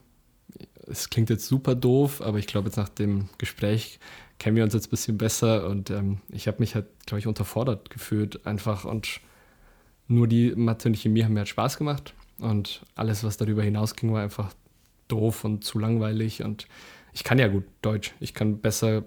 es 0.87 1.09
klingt 1.09 1.29
jetzt 1.29 1.47
super 1.47 1.75
doof, 1.75 2.21
aber 2.21 2.37
ich 2.39 2.47
glaube, 2.47 2.67
jetzt 2.67 2.77
nach 2.77 2.89
dem 2.89 3.29
Gespräch 3.37 3.99
kennen 4.39 4.55
wir 4.55 4.63
uns 4.63 4.73
jetzt 4.73 4.87
ein 4.87 4.91
bisschen 4.91 5.17
besser 5.17 5.67
und 5.67 5.89
ähm, 5.89 6.19
ich 6.29 6.47
habe 6.47 6.57
mich 6.59 6.75
halt, 6.75 6.87
glaube 7.05 7.19
ich, 7.19 7.27
unterfordert 7.27 7.89
gefühlt 7.89 8.45
einfach 8.45 8.85
und 8.85 9.21
nur 10.07 10.27
die 10.27 10.53
Mathe 10.55 10.89
und 10.89 10.97
Chemie 10.97 11.23
haben 11.23 11.33
mir 11.33 11.41
halt 11.41 11.49
Spaß 11.49 11.77
gemacht 11.77 12.13
und 12.39 12.83
alles, 12.95 13.23
was 13.23 13.37
darüber 13.37 13.63
hinausging, 13.63 14.11
war 14.11 14.21
einfach 14.21 14.53
doof 15.07 15.43
und 15.43 15.63
zu 15.63 15.79
langweilig 15.79 16.43
und 16.43 16.67
ich 17.13 17.23
kann 17.23 17.39
ja 17.39 17.47
gut 17.47 17.65
Deutsch. 17.81 18.13
Ich 18.19 18.33
kann 18.33 18.59
besser 18.59 19.03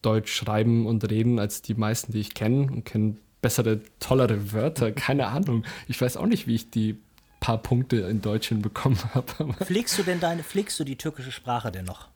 Deutsch 0.00 0.32
schreiben 0.32 0.86
und 0.86 1.08
reden 1.10 1.38
als 1.38 1.62
die 1.62 1.74
meisten, 1.74 2.12
die 2.12 2.20
ich 2.20 2.34
kenne 2.34 2.70
und 2.70 2.84
kenne 2.84 3.16
bessere, 3.40 3.80
tollere 3.98 4.52
Wörter. 4.52 4.92
Keine 4.92 5.26
Ahnung. 5.26 5.64
Ich 5.88 6.00
weiß 6.00 6.16
auch 6.16 6.26
nicht, 6.26 6.46
wie 6.46 6.54
ich 6.54 6.70
die 6.70 6.98
paar 7.42 7.58
Punkte 7.58 7.96
in 7.96 8.22
Deutsch 8.22 8.48
hinbekommen 8.48 8.98
habe. 9.14 9.52
Pflegst 9.64 9.98
du 9.98 10.02
denn 10.02 10.20
deine, 10.20 10.42
pflegst 10.42 10.80
du 10.80 10.84
die 10.84 10.96
türkische 10.96 11.32
Sprache 11.32 11.70
denn 11.70 11.84
noch? 11.84 12.08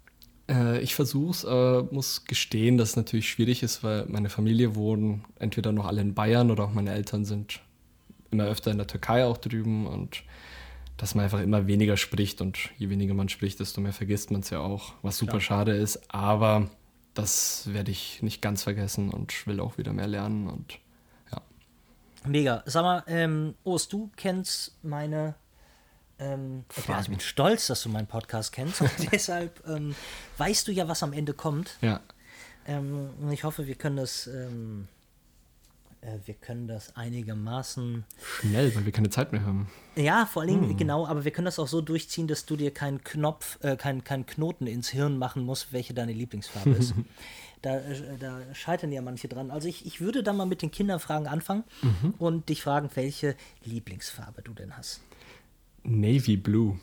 Äh, 0.48 0.80
ich 0.80 0.94
versuche 0.94 1.30
es, 1.30 1.44
äh, 1.44 1.94
muss 1.94 2.24
gestehen, 2.24 2.78
dass 2.78 2.90
es 2.90 2.96
natürlich 2.96 3.28
schwierig 3.28 3.62
ist, 3.62 3.82
weil 3.82 4.06
meine 4.06 4.30
Familie 4.30 4.74
wohnen 4.76 5.24
entweder 5.38 5.72
noch 5.72 5.86
alle 5.86 6.00
in 6.00 6.14
Bayern 6.14 6.50
oder 6.50 6.64
auch 6.64 6.72
meine 6.72 6.92
Eltern 6.92 7.24
sind 7.24 7.60
immer 8.30 8.44
öfter 8.44 8.70
in 8.70 8.78
der 8.78 8.86
Türkei 8.86 9.24
auch 9.24 9.36
drüben 9.36 9.86
und 9.86 10.22
dass 10.96 11.14
man 11.14 11.24
einfach 11.24 11.40
immer 11.40 11.66
weniger 11.66 11.96
spricht 11.96 12.40
und 12.40 12.70
je 12.78 12.88
weniger 12.88 13.12
man 13.12 13.28
spricht, 13.28 13.60
desto 13.60 13.80
mehr 13.80 13.92
vergisst 13.92 14.30
man 14.30 14.40
es 14.40 14.50
ja 14.50 14.60
auch, 14.60 14.94
was 15.02 15.18
super 15.18 15.34
ja. 15.34 15.40
schade 15.40 15.72
ist. 15.72 16.14
Aber 16.14 16.70
das 17.14 17.72
werde 17.72 17.90
ich 17.90 18.22
nicht 18.22 18.40
ganz 18.40 18.62
vergessen 18.62 19.10
und 19.10 19.46
will 19.46 19.60
auch 19.60 19.76
wieder 19.76 19.92
mehr 19.92 20.06
lernen 20.06 20.46
und. 20.46 20.78
Mega. 22.26 22.62
Sag 22.66 22.82
mal, 22.82 23.04
ähm, 23.06 23.54
Ost, 23.64 23.92
du 23.92 24.10
kennst 24.16 24.76
meine. 24.82 25.34
Ähm, 26.18 26.64
ich 26.74 27.08
bin 27.08 27.20
stolz, 27.20 27.66
dass 27.66 27.82
du 27.82 27.90
meinen 27.90 28.06
Podcast 28.06 28.52
kennst 28.52 28.80
und 28.80 28.90
deshalb 29.12 29.62
ähm, 29.68 29.94
weißt 30.38 30.66
du 30.66 30.72
ja, 30.72 30.88
was 30.88 31.02
am 31.02 31.12
Ende 31.12 31.34
kommt. 31.34 31.76
Ja. 31.82 32.00
Ähm, 32.66 33.10
ich 33.30 33.44
hoffe, 33.44 33.66
wir 33.66 33.74
können 33.74 33.96
das 33.96 34.26
ähm, 34.26 34.88
äh, 36.06 36.18
wir 36.24 36.34
können 36.34 36.68
das 36.68 36.96
einigermaßen. 36.96 38.04
Schnell, 38.40 38.74
weil 38.74 38.84
wir 38.84 38.92
keine 38.92 39.10
Zeit 39.10 39.32
mehr 39.32 39.44
haben. 39.44 39.68
Ja, 39.96 40.26
vor 40.26 40.42
allem, 40.42 40.68
hm. 40.68 40.76
genau, 40.76 41.06
aber 41.06 41.24
wir 41.24 41.30
können 41.32 41.46
das 41.46 41.58
auch 41.58 41.68
so 41.68 41.80
durchziehen, 41.80 42.28
dass 42.28 42.46
du 42.46 42.56
dir 42.56 42.72
keinen 42.72 43.02
Knopf, 43.02 43.58
äh, 43.62 43.76
keinen 43.76 44.04
kein 44.04 44.26
Knoten 44.26 44.66
ins 44.66 44.88
Hirn 44.88 45.18
machen 45.18 45.42
musst, 45.42 45.72
welche 45.72 45.94
deine 45.94 46.12
Lieblingsfarbe 46.12 46.70
ist. 46.70 46.94
da, 47.62 47.78
äh, 47.78 48.18
da, 48.18 48.54
scheitern 48.54 48.92
ja 48.92 49.02
manche 49.02 49.28
dran. 49.28 49.50
Also 49.50 49.68
ich, 49.68 49.86
ich 49.86 50.00
würde 50.00 50.22
da 50.22 50.32
mal 50.32 50.46
mit 50.46 50.62
den 50.62 50.70
Kinderfragen 50.70 51.26
anfangen 51.26 51.64
mhm. 51.82 52.14
und 52.18 52.48
dich 52.48 52.62
fragen, 52.62 52.90
welche 52.94 53.36
Lieblingsfarbe 53.64 54.42
du 54.42 54.52
denn 54.52 54.76
hast. 54.76 55.00
Navy 55.82 56.36
Blue. 56.36 56.78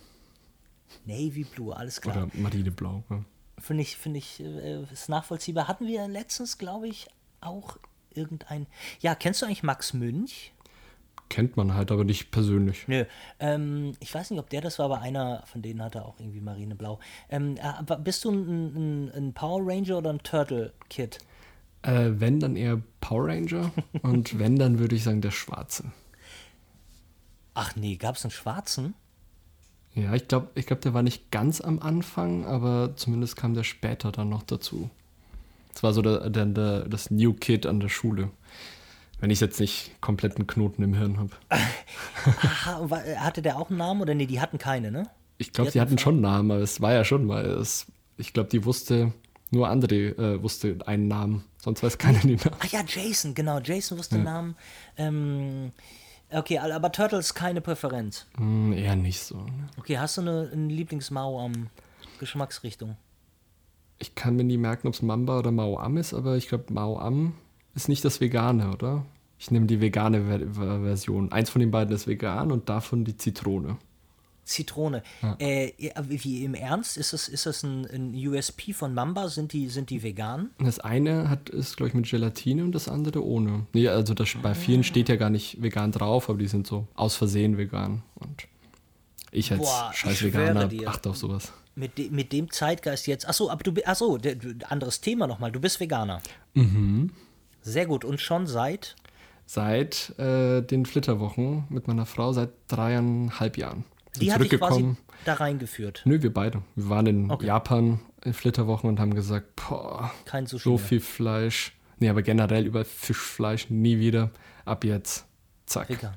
Navy 1.06 1.44
Blue, 1.44 1.76
alles 1.76 2.00
klar. 2.02 2.16
Oder 2.16 2.30
Marineblau. 2.34 3.04
Ja. 3.10 3.26
Finde 3.60 3.84
ich, 3.84 3.98
finde 3.98 4.20
ich, 4.20 4.40
äh, 4.40 4.84
ist 4.92 5.10
nachvollziehbar. 5.10 5.68
Hatten 5.68 5.88
wir 5.88 6.08
letztens, 6.08 6.58
glaube 6.58 6.88
ich, 6.88 7.08
auch 7.42 7.78
irgendein. 8.14 8.68
Ja, 9.00 9.16
kennst 9.16 9.42
du 9.42 9.46
eigentlich 9.46 9.64
Max 9.64 9.94
Münch? 9.94 10.53
Kennt 11.30 11.58
man 11.58 11.74
halt, 11.74 11.92
aber 11.92 12.04
nicht 12.04 12.32
persönlich. 12.32 12.88
Nö. 12.88 13.06
Ähm, 13.40 13.94
ich 14.00 14.14
weiß 14.14 14.30
nicht, 14.32 14.40
ob 14.40 14.50
der 14.50 14.62
das 14.62 14.78
war, 14.80 14.86
aber 14.86 15.02
einer 15.02 15.44
von 15.46 15.62
denen 15.62 15.82
hatte 15.82 16.06
auch 16.06 16.20
irgendwie 16.20 16.42
Marineblau. 16.42 17.00
Ähm, 17.30 17.56
äh, 17.58 17.98
bist 17.98 18.24
du 18.26 18.32
ein, 18.32 19.08
ein, 19.08 19.12
ein, 19.16 19.34
Power 19.34 19.62
Ranger 19.64 19.98
oder 19.98 20.12
ein 20.12 20.20
Turtle 20.20 20.74
Kid? 20.90 21.20
Äh, 21.82 22.12
wenn, 22.14 22.40
dann 22.40 22.56
eher 22.56 22.82
Power 23.02 23.28
Ranger. 23.28 23.72
und 24.04 24.38
wenn, 24.38 24.58
dann 24.58 24.80
würde 24.80 24.96
ich 24.96 25.04
sagen 25.04 25.22
der 25.22 25.32
Schwarze. 25.32 25.92
Ach 27.56 27.76
nee, 27.76 27.96
gab 27.96 28.16
es 28.16 28.24
einen 28.24 28.32
Schwarzen? 28.32 28.94
Ja, 29.96 30.14
ich 30.14 30.28
glaube, 30.28 30.50
ich 30.56 30.66
glaub, 30.66 30.82
der 30.82 30.94
war 30.94 31.04
nicht 31.04 31.30
ganz 31.30 31.62
am 31.62 31.80
Anfang, 31.80 32.46
aber 32.46 32.96
zumindest 32.96 33.36
kam 33.36 33.54
der 33.54 33.64
später 33.64 34.12
dann 34.12 34.30
noch 34.30 34.44
dazu. 34.44 34.90
Das 35.72 35.84
war 35.84 35.94
so 35.94 36.02
der, 36.02 36.30
der, 36.30 36.46
der, 36.46 36.88
das 36.88 37.12
New 37.12 37.34
Kid 37.34 37.66
an 37.66 37.80
der 37.80 37.90
Schule. 37.90 38.32
Wenn 39.24 39.30
ich 39.30 39.40
jetzt 39.40 39.62
nicht 39.62 40.02
kompletten 40.02 40.48
Knoten 40.48 40.84
im 40.84 40.96
Hirn 40.96 41.18
habe. 41.18 41.32
Aha, 42.26 42.90
hatte 43.16 43.42
der 43.42 43.58
auch 43.58 43.70
einen 43.70 43.78
Namen 43.78 44.02
oder 44.02 44.14
nee, 44.14 44.26
die 44.26 44.42
hatten 44.42 44.58
keine, 44.58 44.92
ne? 44.92 45.10
Ich 45.38 45.54
glaube, 45.54 45.72
die, 45.72 45.78
die, 45.78 45.80
hatten 45.80 45.98
schon 45.98 46.16
einen 46.16 46.24
Namen, 46.24 46.52
aber 46.52 46.60
es 46.60 46.82
war 46.82 46.92
ja 46.92 47.06
schon 47.06 47.26
mal. 47.26 47.46
Es, 47.46 47.86
ich 48.18 48.34
glaube, 48.34 48.50
die 48.50 48.66
wusste, 48.66 49.14
nur 49.50 49.70
André 49.70 50.18
äh, 50.20 50.44
wusste 50.44 50.78
einen 50.88 51.08
Namen, 51.08 51.46
sonst 51.56 51.82
weiß 51.82 51.98
keiner 51.98 52.20
den 52.20 52.36
Namen. 52.36 52.58
Ach 52.60 52.66
ja, 52.66 52.82
Jason, 52.86 53.34
genau, 53.34 53.62
Jason 53.62 53.98
wusste 53.98 54.16
ja. 54.16 54.20
den 54.20 54.26
Namen. 54.26 54.56
Ähm, 54.98 55.72
okay, 56.30 56.58
aber 56.58 56.92
Turtles 56.92 57.34
keine 57.34 57.62
Präferenz. 57.62 58.26
Mm, 58.38 58.74
eher 58.74 58.98
nicht 58.98 59.22
so. 59.22 59.38
Ne? 59.38 59.70
Okay, 59.78 60.00
hast 60.00 60.18
du 60.18 60.22
eine, 60.22 60.50
eine 60.52 60.68
Lieblingsmau 60.68 61.40
am 61.40 61.70
Geschmacksrichtung? 62.20 62.98
ich 64.00 64.16
kann 64.16 64.36
mir 64.36 64.44
nie 64.44 64.58
merken, 64.58 64.88
ob 64.88 64.94
es 64.94 65.02
Mamba 65.02 65.40
oder 65.40 65.52
Mao 65.52 65.78
Am 65.78 65.96
ist, 65.96 66.14
aber 66.14 66.36
ich 66.36 66.50
glaube, 66.50 66.66
Mao 66.74 67.00
Am 67.00 67.34
ist 67.76 67.90
nicht 67.90 68.04
das 68.06 68.22
Vegane, 68.22 68.72
oder? 68.72 69.06
Ich 69.40 69.52
nehme 69.52 69.66
die 69.66 69.82
vegane 69.82 70.24
Ver 70.54 70.82
Version. 70.82 71.32
Eins 71.32 71.50
von 71.50 71.60
den 71.60 71.72
beiden 71.72 71.94
ist 71.94 72.08
vegan 72.08 72.52
und 72.52 72.70
davon 72.70 73.04
die 73.04 73.18
Zitrone. 73.18 73.78
Zitrone. 74.46 75.04
Ja. 75.22 75.36
Äh, 75.40 75.74
wie 76.02 76.44
im 76.44 76.54
Ernst? 76.54 76.98
Ist 76.98 77.14
das, 77.14 77.30
ist 77.30 77.46
das 77.46 77.64
ein, 77.64 77.86
ein, 77.86 78.14
USP 78.14 78.74
von 78.74 78.94
Mamba? 78.94 79.30
Sind 79.30 79.54
die, 79.54 79.70
sind 79.70 79.90
die 79.90 80.04
vegan? 80.04 80.52
Das 80.60 80.80
eine 80.80 81.30
hat, 81.30 81.50
ist, 81.50 81.78
glaube 81.78 81.90
ich, 81.90 81.94
mit 81.94 82.10
Gelatine 82.10 82.64
und 82.64 82.74
das 82.74 82.90
andere 82.90 83.24
ohne. 83.24 83.66
Nee, 83.74 83.88
also 83.88 84.14
das, 84.14 84.36
bei 84.42 84.54
vielen 84.54 84.84
steht 84.84 85.08
ja 85.08 85.16
gar 85.16 85.30
nicht 85.30 85.62
vegan 85.62 85.92
drauf, 85.92 86.30
aber 86.30 86.40
die 86.40 86.48
sind 86.48 86.68
so 86.68 86.88
aus 86.96 87.16
Versehen 87.16 87.58
vegan. 87.58 88.04
Und 88.16 88.48
ich 89.32 89.52
als 89.52 89.62
Boah, 89.62 89.92
scheiß 89.94 90.24
Veganer 90.24 90.70
achte 90.86 91.10
auf 91.10 91.18
sowas 91.18 91.54
mit, 91.76 91.98
de, 91.98 92.10
mit 92.10 92.32
dem 92.32 92.52
Zeitgeist 92.52 93.08
jetzt. 93.08 93.28
Achso, 93.28 93.50
aber 93.50 93.64
du 93.64 93.74
achso, 93.86 94.18
de, 94.18 94.38
anderes 94.70 95.02
Thema 95.02 95.28
nochmal. 95.28 95.52
Du 95.52 95.60
bist 95.60 95.80
Veganer. 95.80 96.22
Mhm. 96.54 97.12
Sehr 97.64 97.86
gut. 97.86 98.06
Und 98.06 98.22
schon 98.22 98.46
seit? 98.48 98.96
Seit 99.46 100.18
äh, 100.20 100.62
den 100.62 100.86
Flitterwochen 100.86 101.66
mit 101.70 101.88
meiner 101.88 102.06
Frau 102.06 102.32
seit 102.32 102.52
dreieinhalb 102.68 103.58
Jahren. 103.58 103.84
Die 104.20 104.32
hat 104.32 104.42
dich 104.42 104.52
quasi 104.52 104.96
da 105.26 105.34
reingeführt. 105.34 106.04
Nö, 106.06 106.22
wir 106.22 106.34
beide. 106.34 106.62
Wir 106.76 106.90
waren 106.90 107.08
in 107.08 107.32
okay. 107.32 107.48
Japan 107.48 108.00
in 108.24 108.34
Flitterwochen 108.34 108.90
und 108.90 109.00
haben 109.00 109.16
gesagt, 109.16 109.56
boah, 109.56 110.12
Kein 110.26 110.46
Sushi 110.46 110.64
so 110.64 110.70
mehr. 110.72 110.80
viel 110.80 111.00
Fleisch. 111.00 111.74
Nee, 112.00 112.10
aber 112.10 112.22
generell 112.22 112.66
über 112.66 112.86
Fischfleisch 112.86 113.70
nie 113.70 114.00
wieder. 114.00 114.32
Ab 114.66 114.84
jetzt. 114.84 115.26
Zack. 115.66 115.90
Vegan. 115.90 116.16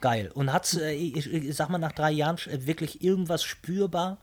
Geil. 0.00 0.30
Und 0.34 0.52
hat 0.52 0.74
äh, 0.74 0.92
ich, 0.92 1.32
ich 1.32 1.54
sag 1.54 1.68
mal, 1.68 1.78
nach 1.78 1.92
drei 1.92 2.10
Jahren 2.10 2.36
wirklich 2.66 3.02
irgendwas 3.02 3.44
spürbar 3.44 4.18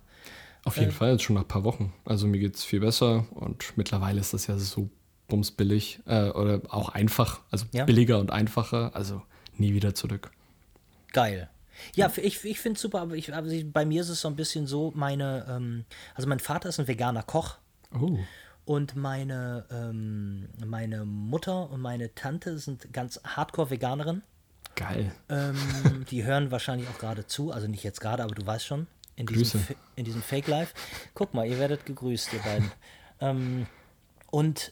auf 0.66 0.78
jeden 0.78 0.89
äh, 0.89 0.93
Fall, 0.93 1.12
jetzt 1.12 1.24
schon 1.24 1.36
nach 1.36 1.43
ein 1.43 1.47
paar 1.47 1.64
Wochen. 1.64 1.93
Also 2.05 2.28
mir 2.28 2.39
geht 2.39 2.55
es 2.55 2.64
viel 2.64 2.80
besser 2.80 3.26
und 3.32 3.78
mittlerweile 3.78 4.20
ist 4.20 4.34
das 4.34 4.47
ja 4.47 4.57
so 4.57 4.89
bumsbillig 5.30 6.02
äh, 6.06 6.30
oder 6.30 6.62
auch 6.70 6.90
einfach, 6.90 7.42
also 7.52 7.66
ja. 7.72 7.86
billiger 7.86 8.20
und 8.20 8.32
einfacher, 8.32 8.96
also 8.96 9.22
nie 9.58 9.74
wieder 9.74 9.96
zurück. 9.96 10.32
Geil. 11.14 11.50
Ja, 11.96 12.12
ich, 12.18 12.44
ich 12.44 12.60
finde 12.60 12.76
es 12.76 12.82
super, 12.82 13.02
aber 13.02 13.16
ich, 13.16 13.34
also 13.34 13.56
bei 13.72 13.86
mir 13.86 14.02
ist 14.02 14.10
es 14.10 14.22
so 14.22 14.28
ein 14.28 14.36
bisschen 14.36 14.68
so, 14.68 14.92
meine, 14.96 15.46
ähm, 15.50 15.86
also 16.16 16.28
mein 16.28 16.40
Vater 16.40 16.70
ist 16.70 16.80
ein 16.80 16.88
veganer 16.88 17.24
Koch. 17.24 17.58
Oh. 17.94 18.20
Und 18.66 18.96
meine, 18.96 19.66
ähm, 19.72 20.50
meine 20.64 21.06
Mutter 21.06 21.72
und 21.72 21.82
meine 21.82 22.14
Tante 22.14 22.60
sind 22.60 22.92
ganz 22.94 23.20
Hardcore-Veganerin. 23.24 24.22
Geil. 24.76 25.12
Ähm, 25.30 26.06
die 26.12 26.24
hören 26.24 26.52
wahrscheinlich 26.52 26.88
auch 26.90 27.00
gerade 27.00 27.26
zu, 27.26 27.52
also 27.52 27.68
nicht 27.68 27.84
jetzt 27.84 28.00
gerade, 28.02 28.24
aber 28.24 28.36
du 28.36 28.46
weißt 28.46 28.66
schon 28.66 28.88
in 29.16 29.26
diesem, 29.26 29.66
in 29.96 30.06
diesem 30.06 30.22
Fake 30.22 30.48
Life. 30.48 30.74
Guck 31.14 31.34
mal, 31.34 31.48
ihr 31.48 31.60
werdet 31.60 31.86
gegrüßt, 31.86 32.32
ihr 32.34 32.40
beiden. 32.40 32.72
ähm, 33.22 33.66
und 34.30 34.72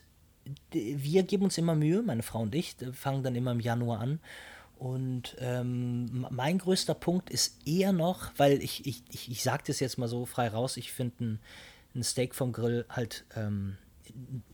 wir 0.71 1.23
geben 1.23 1.45
uns 1.45 1.57
immer 1.57 1.75
Mühe, 1.75 2.01
meine 2.01 2.23
Frau 2.23 2.41
und 2.41 2.55
ich, 2.55 2.75
fangen 2.93 3.23
dann 3.23 3.35
immer 3.35 3.51
im 3.51 3.59
Januar 3.59 3.99
an. 3.99 4.19
Und 4.77 5.35
ähm, 5.39 6.27
mein 6.29 6.59
größter 6.59 6.93
Punkt 6.93 7.29
ist 7.31 7.67
eher 7.67 7.91
noch, 7.93 8.31
weil 8.37 8.61
ich, 8.61 8.85
ich, 8.85 9.03
ich, 9.11 9.31
ich 9.31 9.43
sage 9.43 9.63
das 9.67 9.79
jetzt 9.79 9.97
mal 9.97 10.07
so 10.07 10.25
frei 10.25 10.49
raus, 10.49 10.77
ich 10.77 10.91
finde 10.91 11.23
ein, 11.23 11.39
ein, 11.95 12.03
Steak 12.03 12.35
vom 12.35 12.51
Grill 12.51 12.85
halt 12.87 13.25
ähm, 13.35 13.77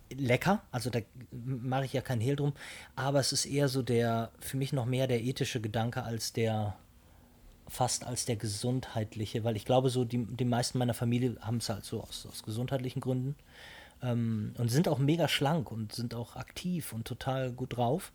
lecker, 0.10 0.64
also 0.72 0.90
da 0.90 1.00
mache 1.32 1.86
ich 1.86 1.94
ja 1.94 2.02
keinen 2.02 2.22
Hehl 2.22 2.38
drum, 2.38 2.54
aber 2.96 3.20
es 3.20 3.34
ist 3.34 3.46
eher 3.46 3.68
so 3.68 3.82
der, 3.82 4.32
für 4.40 4.56
mich 4.56 4.72
noch 4.72 4.86
mehr 4.86 5.08
der 5.08 5.22
ethische 5.22 5.60
Gedanke 5.60 6.04
als 6.04 6.32
der 6.32 6.78
fast 7.68 8.06
als 8.06 8.26
der 8.26 8.36
gesundheitliche, 8.36 9.44
weil 9.44 9.56
ich 9.56 9.66
glaube, 9.66 9.90
so 9.90 10.06
die, 10.06 10.26
die 10.26 10.46
meisten 10.46 10.78
meiner 10.78 10.94
Familie 10.94 11.38
haben 11.42 11.58
es 11.58 11.70
halt 11.70 11.86
so 11.86 12.02
aus, 12.02 12.28
aus 12.30 12.44
gesundheitlichen 12.44 13.02
Gründen 13.02 13.36
ähm, 14.04 14.54
und 14.58 14.70
sind 14.70 14.88
auch 14.88 15.00
mega 15.00 15.28
schlank 15.28 15.72
und 15.72 15.94
sind 15.94 16.14
auch 16.14 16.36
aktiv 16.36 16.94
und 16.94 17.06
total 17.06 17.52
gut 17.52 17.78
drauf. 17.78 18.12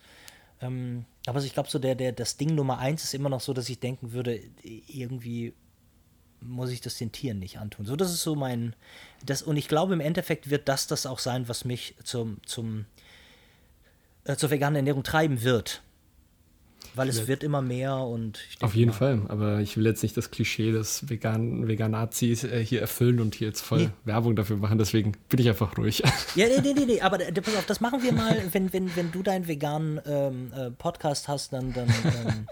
Ähm, 0.61 1.05
aber 1.27 1.43
ich 1.43 1.55
glaube, 1.55 1.69
so 1.69 1.79
der, 1.79 1.95
der, 1.95 2.13
das 2.13 2.37
Ding 2.37 2.55
Nummer 2.55 2.79
eins 2.79 3.05
ist 3.05 3.15
immer 3.15 3.29
noch 3.29 3.41
so, 3.41 3.53
dass 3.53 3.69
ich 3.69 3.81
denken 3.81 4.13
würde, 4.13 4.41
irgendwie 4.63 5.55
muss 6.41 6.71
ich 6.71 6.81
das 6.81 6.97
den 6.97 7.11
Tieren 7.11 7.39
nicht 7.39 7.59
antun. 7.59 7.87
So, 7.87 7.97
das 7.97 8.13
ist 8.13 8.23
so 8.23 8.37
mein, 8.37 8.77
das, 9.25 9.43
und 9.43 9.57
ich 9.57 9.69
glaube, 9.69 9.95
im 9.95 10.01
Endeffekt 10.01 10.51
wird 10.51 10.69
das 10.69 10.87
das 10.87 11.07
auch 11.07 11.19
sein, 11.19 11.49
was 11.49 11.65
mich 11.65 11.97
zum, 12.05 12.39
zum, 12.45 12.87
äh, 14.25 14.37
zur 14.37 14.51
veganen 14.51 14.77
Ernährung 14.77 15.03
treiben 15.03 15.43
wird. 15.43 15.83
Weil 16.95 17.09
es 17.09 17.27
wird 17.27 17.43
immer 17.43 17.63
mehr 17.63 17.97
und 17.97 18.41
Auf 18.61 18.75
jeden 18.75 18.91
mal, 18.91 18.97
Fall, 18.97 19.23
aber 19.29 19.61
ich 19.61 19.77
will 19.77 19.87
jetzt 19.87 20.03
nicht 20.03 20.17
das 20.17 20.31
Klischee 20.31 20.73
des 20.73 21.09
Vegan 21.09 21.69
Veganazis 21.69 22.45
äh, 22.45 22.65
hier 22.65 22.81
erfüllen 22.81 23.21
und 23.21 23.35
hier 23.35 23.49
jetzt 23.49 23.61
voll 23.61 23.87
nee. 23.87 23.91
Werbung 24.05 24.37
dafür 24.37 24.57
machen, 24.57 24.79
deswegen 24.79 25.13
bin 25.29 25.41
ich 25.41 25.49
einfach 25.49 25.77
ruhig. 25.77 26.03
Ja, 26.35 26.47
nee, 26.47 26.61
nee, 26.63 26.75
nee, 26.75 26.85
nee. 26.85 27.01
aber 27.01 27.21
äh, 27.21 27.33
pass 27.33 27.57
auf, 27.57 27.67
das 27.67 27.81
machen 27.81 28.03
wir 28.03 28.13
mal, 28.13 28.43
wenn, 28.53 28.73
wenn, 28.73 28.95
wenn 28.97 29.11
du 29.11 29.23
deinen 29.23 29.49
veganen 29.49 30.01
ähm, 30.07 30.53
äh, 30.55 30.71
Podcast 30.71 31.29
hast, 31.29 31.53
dann, 31.53 31.73
dann 31.73 31.89
ähm, 31.89 32.47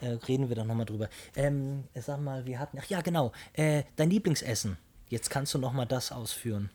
äh, 0.00 0.18
reden 0.28 0.48
wir 0.48 0.56
da 0.56 0.64
nochmal 0.64 0.86
drüber. 0.86 1.08
Ähm, 1.36 1.84
sag 1.94 2.20
mal, 2.20 2.46
wir 2.46 2.58
hatten, 2.58 2.78
ach 2.80 2.86
ja, 2.86 3.00
genau, 3.00 3.32
äh, 3.54 3.84
dein 3.96 4.10
Lieblingsessen. 4.10 4.76
Jetzt 5.08 5.30
kannst 5.30 5.54
du 5.54 5.58
nochmal 5.58 5.86
das 5.86 6.12
ausführen. 6.12 6.70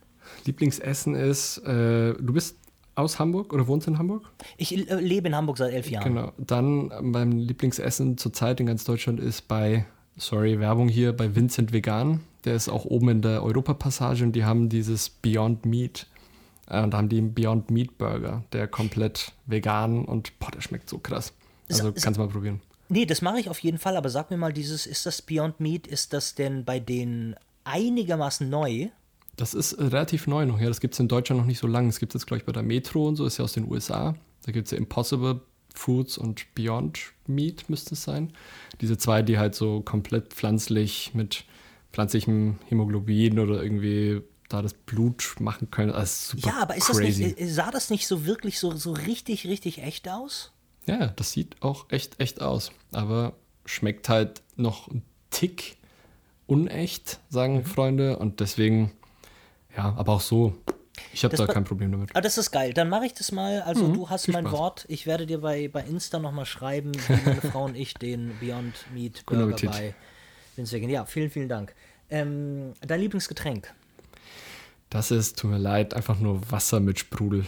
Lieblingsessen 0.46 1.16
ist, 1.16 1.58
äh, 1.60 2.14
du 2.14 2.34
bist 2.34 2.59
aus 3.00 3.20
Hamburg 3.20 3.54
oder 3.54 3.68
wohnst 3.68 3.88
in 3.88 3.98
Hamburg? 3.98 4.30
Ich 4.58 4.76
äh, 4.76 4.96
lebe 4.96 5.28
in 5.28 5.36
Hamburg 5.36 5.58
seit 5.58 5.74
elf 5.74 5.90
Jahren. 5.90 6.16
Genau. 6.16 6.32
Dann 6.38 6.92
mein 7.02 7.32
Lieblingsessen 7.34 8.18
zurzeit 8.18 8.60
in 8.60 8.66
ganz 8.66 8.84
Deutschland 8.84 9.20
ist 9.20 9.48
bei, 9.48 9.86
sorry, 10.18 10.60
Werbung 10.60 10.90
hier, 10.90 11.14
bei 11.14 11.36
Vincent 11.36 11.74
Vegan. 11.74 12.22
Der 12.46 12.56
ist 12.56 12.70
auch 12.70 12.86
oben 12.86 13.10
in 13.10 13.22
der 13.22 13.44
Europapassage 13.44 14.24
und 14.24 14.34
die 14.34 14.46
haben 14.46 14.70
dieses 14.70 15.10
Beyond 15.10 15.66
Meat. 15.66 16.08
Äh, 16.68 16.84
und 16.84 16.92
da 16.92 16.98
haben 16.98 17.10
die 17.10 17.18
einen 17.18 17.34
Beyond 17.34 17.72
Meat 17.72 17.98
Burger, 17.98 18.44
der 18.54 18.68
komplett 18.68 19.34
vegan 19.46 20.06
und 20.06 20.38
boah, 20.40 20.52
der 20.52 20.62
schmeckt 20.62 20.90
so 20.90 21.00
krass. 21.00 21.34
Also 21.70 21.92
kannst 21.92 22.18
du 22.18 22.24
mal 22.24 22.30
probieren. 22.30 22.62
Nee, 22.92 23.06
das 23.06 23.22
mache 23.22 23.40
ich 23.40 23.50
auf 23.50 23.60
jeden 23.60 23.78
Fall, 23.78 23.96
aber 23.96 24.10
sag 24.10 24.32
mir 24.32 24.38
mal, 24.38 24.52
dieses, 24.52 24.88
ist 24.88 25.06
das 25.06 25.22
Beyond 25.22 25.60
Meat, 25.60 25.86
ist 25.86 26.12
das 26.14 26.34
denn 26.34 26.66
bei 26.66 26.80
denen 26.80 27.36
einigermaßen 27.64 28.50
neu? 28.50 28.90
Das 29.40 29.54
ist 29.54 29.74
äh, 29.74 29.86
relativ 29.86 30.28
neu 30.28 30.46
noch, 30.46 30.60
ja. 30.60 30.68
Das 30.68 30.82
gibt 30.82 30.94
es 30.94 31.00
in 31.00 31.08
Deutschland 31.08 31.40
noch 31.40 31.48
nicht 31.48 31.60
so 31.60 31.68
lange. 31.68 31.88
Es 31.90 32.00
gibt 32.00 32.14
es 32.14 32.22
jetzt, 32.22 32.28
glaube 32.28 32.40
ich, 32.40 32.46
bei 32.46 32.52
der 32.52 32.64
Metro 32.64 33.08
und 33.08 33.16
so, 33.16 33.26
ist 33.26 33.38
ja 33.38 33.46
aus 33.46 33.54
den 33.54 33.70
USA. 33.70 34.16
Da 34.46 34.52
gibt 34.52 34.68
es 34.68 34.72
ja 34.72 34.78
Impossible 34.78 35.42
Foods 35.74 36.18
und 36.18 36.54
Beyond 36.56 37.00
Meat 37.26 37.70
müsste 37.70 37.94
es 37.96 38.04
sein. 38.04 38.34
Diese 38.82 38.98
zwei, 38.98 39.22
die 39.22 39.38
halt 39.38 39.56
so 39.56 39.82
komplett 39.82 40.34
pflanzlich 40.34 41.12
mit 41.14 41.46
pflanzlichem 41.94 42.60
Hämoglobin 42.68 43.40
oder 43.40 43.64
irgendwie 43.64 44.22
da 44.50 44.62
das 44.62 44.74
Blut 44.74 45.36
machen 45.40 45.72
können. 45.72 45.92
Also 45.92 46.38
ja, 46.38 46.62
aber 46.62 46.76
ist 46.76 46.88
crazy. 46.88 47.06
das 47.06 47.18
nicht, 47.18 47.40
äh, 47.40 47.48
sah 47.48 47.72
das 47.72 47.90
nicht 47.90 48.08
so 48.08 48.26
wirklich 48.26 48.60
so, 48.60 48.76
so 48.76 48.92
richtig, 48.92 49.48
richtig 49.48 49.82
echt 49.82 50.10
aus? 50.10 50.52
Ja, 50.86 51.08
das 51.08 51.32
sieht 51.32 51.62
auch 51.62 51.86
echt, 51.90 52.20
echt 52.20 52.42
aus. 52.42 52.72
Aber 52.92 53.34
schmeckt 53.66 54.10
halt 54.10 54.42
noch 54.56 54.90
ein 54.90 55.04
Tick 55.30 55.78
unecht, 56.48 57.20
sagen 57.30 57.58
mhm. 57.58 57.66
Freunde. 57.66 58.18
Und 58.18 58.40
deswegen 58.40 58.92
ja, 59.80 59.94
aber 59.96 60.14
auch 60.14 60.22
so. 60.22 60.54
Ich 61.14 61.24
habe 61.24 61.36
da 61.38 61.48
kein 61.48 61.64
Problem 61.64 61.92
damit. 61.94 62.10
Ah, 62.14 62.20
das 62.20 62.38
ist 62.38 62.52
geil. 62.52 62.74
Dann 62.74 62.90
mache 62.90 63.06
ich 63.06 63.14
das 63.14 63.32
mal. 63.32 63.62
Also 63.62 63.88
mhm, 63.88 63.94
du 63.94 64.10
hast 64.10 64.28
mein 64.28 64.46
Spaß. 64.46 64.58
Wort. 64.58 64.86
Ich 64.90 65.08
werde 65.08 65.26
dir 65.26 65.40
bei, 65.40 65.70
bei 65.70 65.82
Insta 65.82 66.20
nochmal 66.20 66.46
schreiben, 66.46 66.92
wie 66.94 67.26
meine 67.26 67.42
Frau 67.42 67.64
und 67.64 67.78
ich 67.78 67.94
den 67.94 68.38
Beyond 68.40 68.74
Meat 68.94 69.26
Burger 69.26 69.56
bei 69.68 69.96
Vince 70.58 70.78
Ja, 70.80 71.06
vielen, 71.06 71.30
vielen 71.30 71.48
Dank. 71.48 71.74
Ähm, 72.10 72.74
dein 72.82 73.00
Lieblingsgetränk? 73.00 73.74
Das 74.90 75.12
ist, 75.12 75.40
tut 75.40 75.52
mir 75.52 75.60
leid, 75.60 75.94
einfach 75.94 76.20
nur 76.20 76.52
Wasser 76.52 76.82
mit 76.82 77.00
Sprudel. 77.00 77.46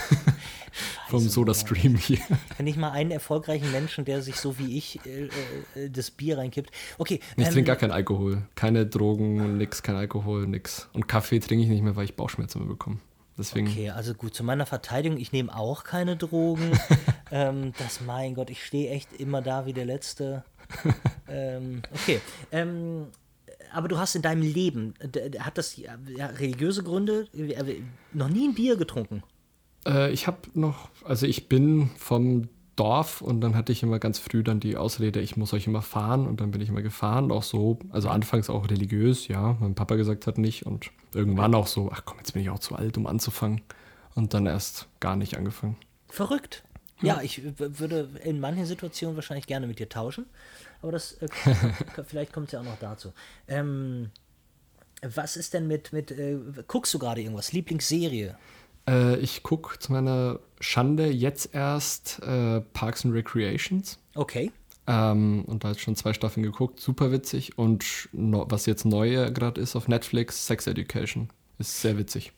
vom 1.08 1.20
Soda-Stream 1.20 1.96
hier. 1.96 2.18
Kenn 2.56 2.66
ich 2.66 2.76
mal 2.76 2.90
einen 2.90 3.10
erfolgreichen 3.10 3.70
Menschen, 3.72 4.04
der 4.04 4.22
sich 4.22 4.36
so 4.36 4.58
wie 4.58 4.76
ich 4.76 5.00
äh, 5.06 5.28
äh, 5.74 5.90
das 5.90 6.10
Bier 6.10 6.38
reinkippt. 6.38 6.70
Okay. 6.98 7.20
Ich 7.36 7.46
ähm, 7.46 7.52
trinke 7.52 7.68
gar 7.68 7.76
keinen 7.76 7.92
Alkohol. 7.92 8.42
Keine 8.54 8.86
Drogen, 8.86 9.58
nix, 9.58 9.82
kein 9.82 9.96
Alkohol, 9.96 10.46
nix. 10.46 10.88
Und 10.92 11.08
Kaffee 11.08 11.40
trinke 11.40 11.64
ich 11.64 11.70
nicht 11.70 11.82
mehr, 11.82 11.96
weil 11.96 12.04
ich 12.04 12.16
Bauchschmerzen 12.16 12.66
bekomme. 12.66 12.98
Deswegen. 13.38 13.68
Okay, 13.68 13.90
also 13.90 14.12
gut, 14.12 14.34
zu 14.34 14.44
meiner 14.44 14.66
Verteidigung, 14.66 15.18
ich 15.18 15.32
nehme 15.32 15.56
auch 15.56 15.84
keine 15.84 16.16
Drogen. 16.16 16.72
ähm, 17.30 17.72
das, 17.78 18.02
mein 18.02 18.34
Gott, 18.34 18.50
ich 18.50 18.64
stehe 18.64 18.90
echt 18.90 19.12
immer 19.14 19.40
da 19.40 19.64
wie 19.64 19.72
der 19.72 19.86
Letzte. 19.86 20.44
ähm, 21.28 21.82
okay. 21.90 22.20
Ähm, 22.52 23.06
aber 23.72 23.88
du 23.88 23.98
hast 23.98 24.14
in 24.14 24.22
deinem 24.22 24.42
Leben, 24.42 24.94
hat 25.38 25.56
das 25.56 25.76
ja, 25.76 25.96
religiöse 26.26 26.82
Gründe, 26.82 27.28
äh, 27.32 27.80
noch 28.12 28.28
nie 28.28 28.48
ein 28.48 28.54
Bier 28.54 28.76
getrunken? 28.76 29.22
Äh, 29.86 30.12
ich 30.12 30.26
habe 30.26 30.38
noch, 30.54 30.88
also 31.04 31.26
ich 31.26 31.48
bin 31.48 31.90
vom 31.96 32.48
Dorf 32.76 33.20
und 33.20 33.42
dann 33.42 33.54
hatte 33.54 33.72
ich 33.72 33.82
immer 33.82 33.98
ganz 33.98 34.18
früh 34.18 34.42
dann 34.42 34.58
die 34.58 34.76
Ausrede, 34.76 35.20
ich 35.20 35.36
muss 35.36 35.52
euch 35.52 35.66
immer 35.66 35.82
fahren 35.82 36.26
und 36.26 36.40
dann 36.40 36.50
bin 36.50 36.62
ich 36.62 36.70
immer 36.70 36.82
gefahren, 36.82 37.30
auch 37.30 37.42
so, 37.42 37.78
also 37.90 38.08
anfangs 38.08 38.48
auch 38.48 38.70
religiös, 38.70 39.28
ja, 39.28 39.56
mein 39.60 39.74
Papa 39.74 39.96
gesagt 39.96 40.26
hat 40.26 40.38
nicht 40.38 40.64
und 40.64 40.90
irgendwann 41.12 41.54
auch 41.54 41.66
so, 41.66 41.90
ach 41.92 42.04
komm, 42.06 42.18
jetzt 42.18 42.32
bin 42.32 42.42
ich 42.42 42.48
auch 42.48 42.58
zu 42.58 42.74
alt, 42.76 42.96
um 42.96 43.06
anzufangen 43.06 43.60
und 44.14 44.32
dann 44.32 44.46
erst 44.46 44.88
gar 44.98 45.16
nicht 45.16 45.36
angefangen. 45.36 45.76
Verrückt. 46.08 46.64
Ja, 47.02 47.16
ja 47.16 47.22
ich 47.22 47.42
würde 47.58 48.08
in 48.24 48.40
manchen 48.40 48.64
Situationen 48.64 49.14
wahrscheinlich 49.16 49.46
gerne 49.46 49.66
mit 49.66 49.78
dir 49.78 49.90
tauschen, 49.90 50.24
aber 50.80 50.92
das, 50.92 51.14
äh, 51.20 51.28
vielleicht 52.06 52.32
kommt 52.32 52.46
es 52.46 52.52
ja 52.52 52.60
auch 52.60 52.64
noch 52.64 52.78
dazu. 52.78 53.12
Ähm, 53.46 54.10
was 55.02 55.36
ist 55.36 55.54
denn 55.54 55.66
mit, 55.66 55.92
mit 55.92 56.10
äh, 56.10 56.38
guckst 56.66 56.92
du 56.94 56.98
gerade 56.98 57.20
irgendwas? 57.20 57.52
Lieblingsserie? 57.52 58.36
Äh, 58.88 59.16
ich 59.18 59.42
gucke 59.42 59.78
zu 59.78 59.92
meiner 59.92 60.40
Schande 60.60 61.10
jetzt 61.10 61.54
erst 61.54 62.20
äh, 62.22 62.60
Parks 62.60 63.04
and 63.04 63.14
Recreations. 63.14 63.98
Okay. 64.14 64.52
Ähm, 64.86 65.44
und 65.46 65.64
da 65.64 65.70
jetzt 65.70 65.80
schon 65.80 65.96
zwei 65.96 66.12
Staffeln 66.12 66.42
geguckt, 66.42 66.80
super 66.80 67.12
witzig. 67.12 67.58
Und 67.58 68.08
no, 68.12 68.46
was 68.48 68.66
jetzt 68.66 68.84
neu 68.84 69.30
gerade 69.30 69.60
ist 69.60 69.76
auf 69.76 69.88
Netflix, 69.88 70.46
Sex 70.46 70.66
Education. 70.66 71.30
Ist 71.58 71.80
sehr 71.80 71.98
witzig. 71.98 72.32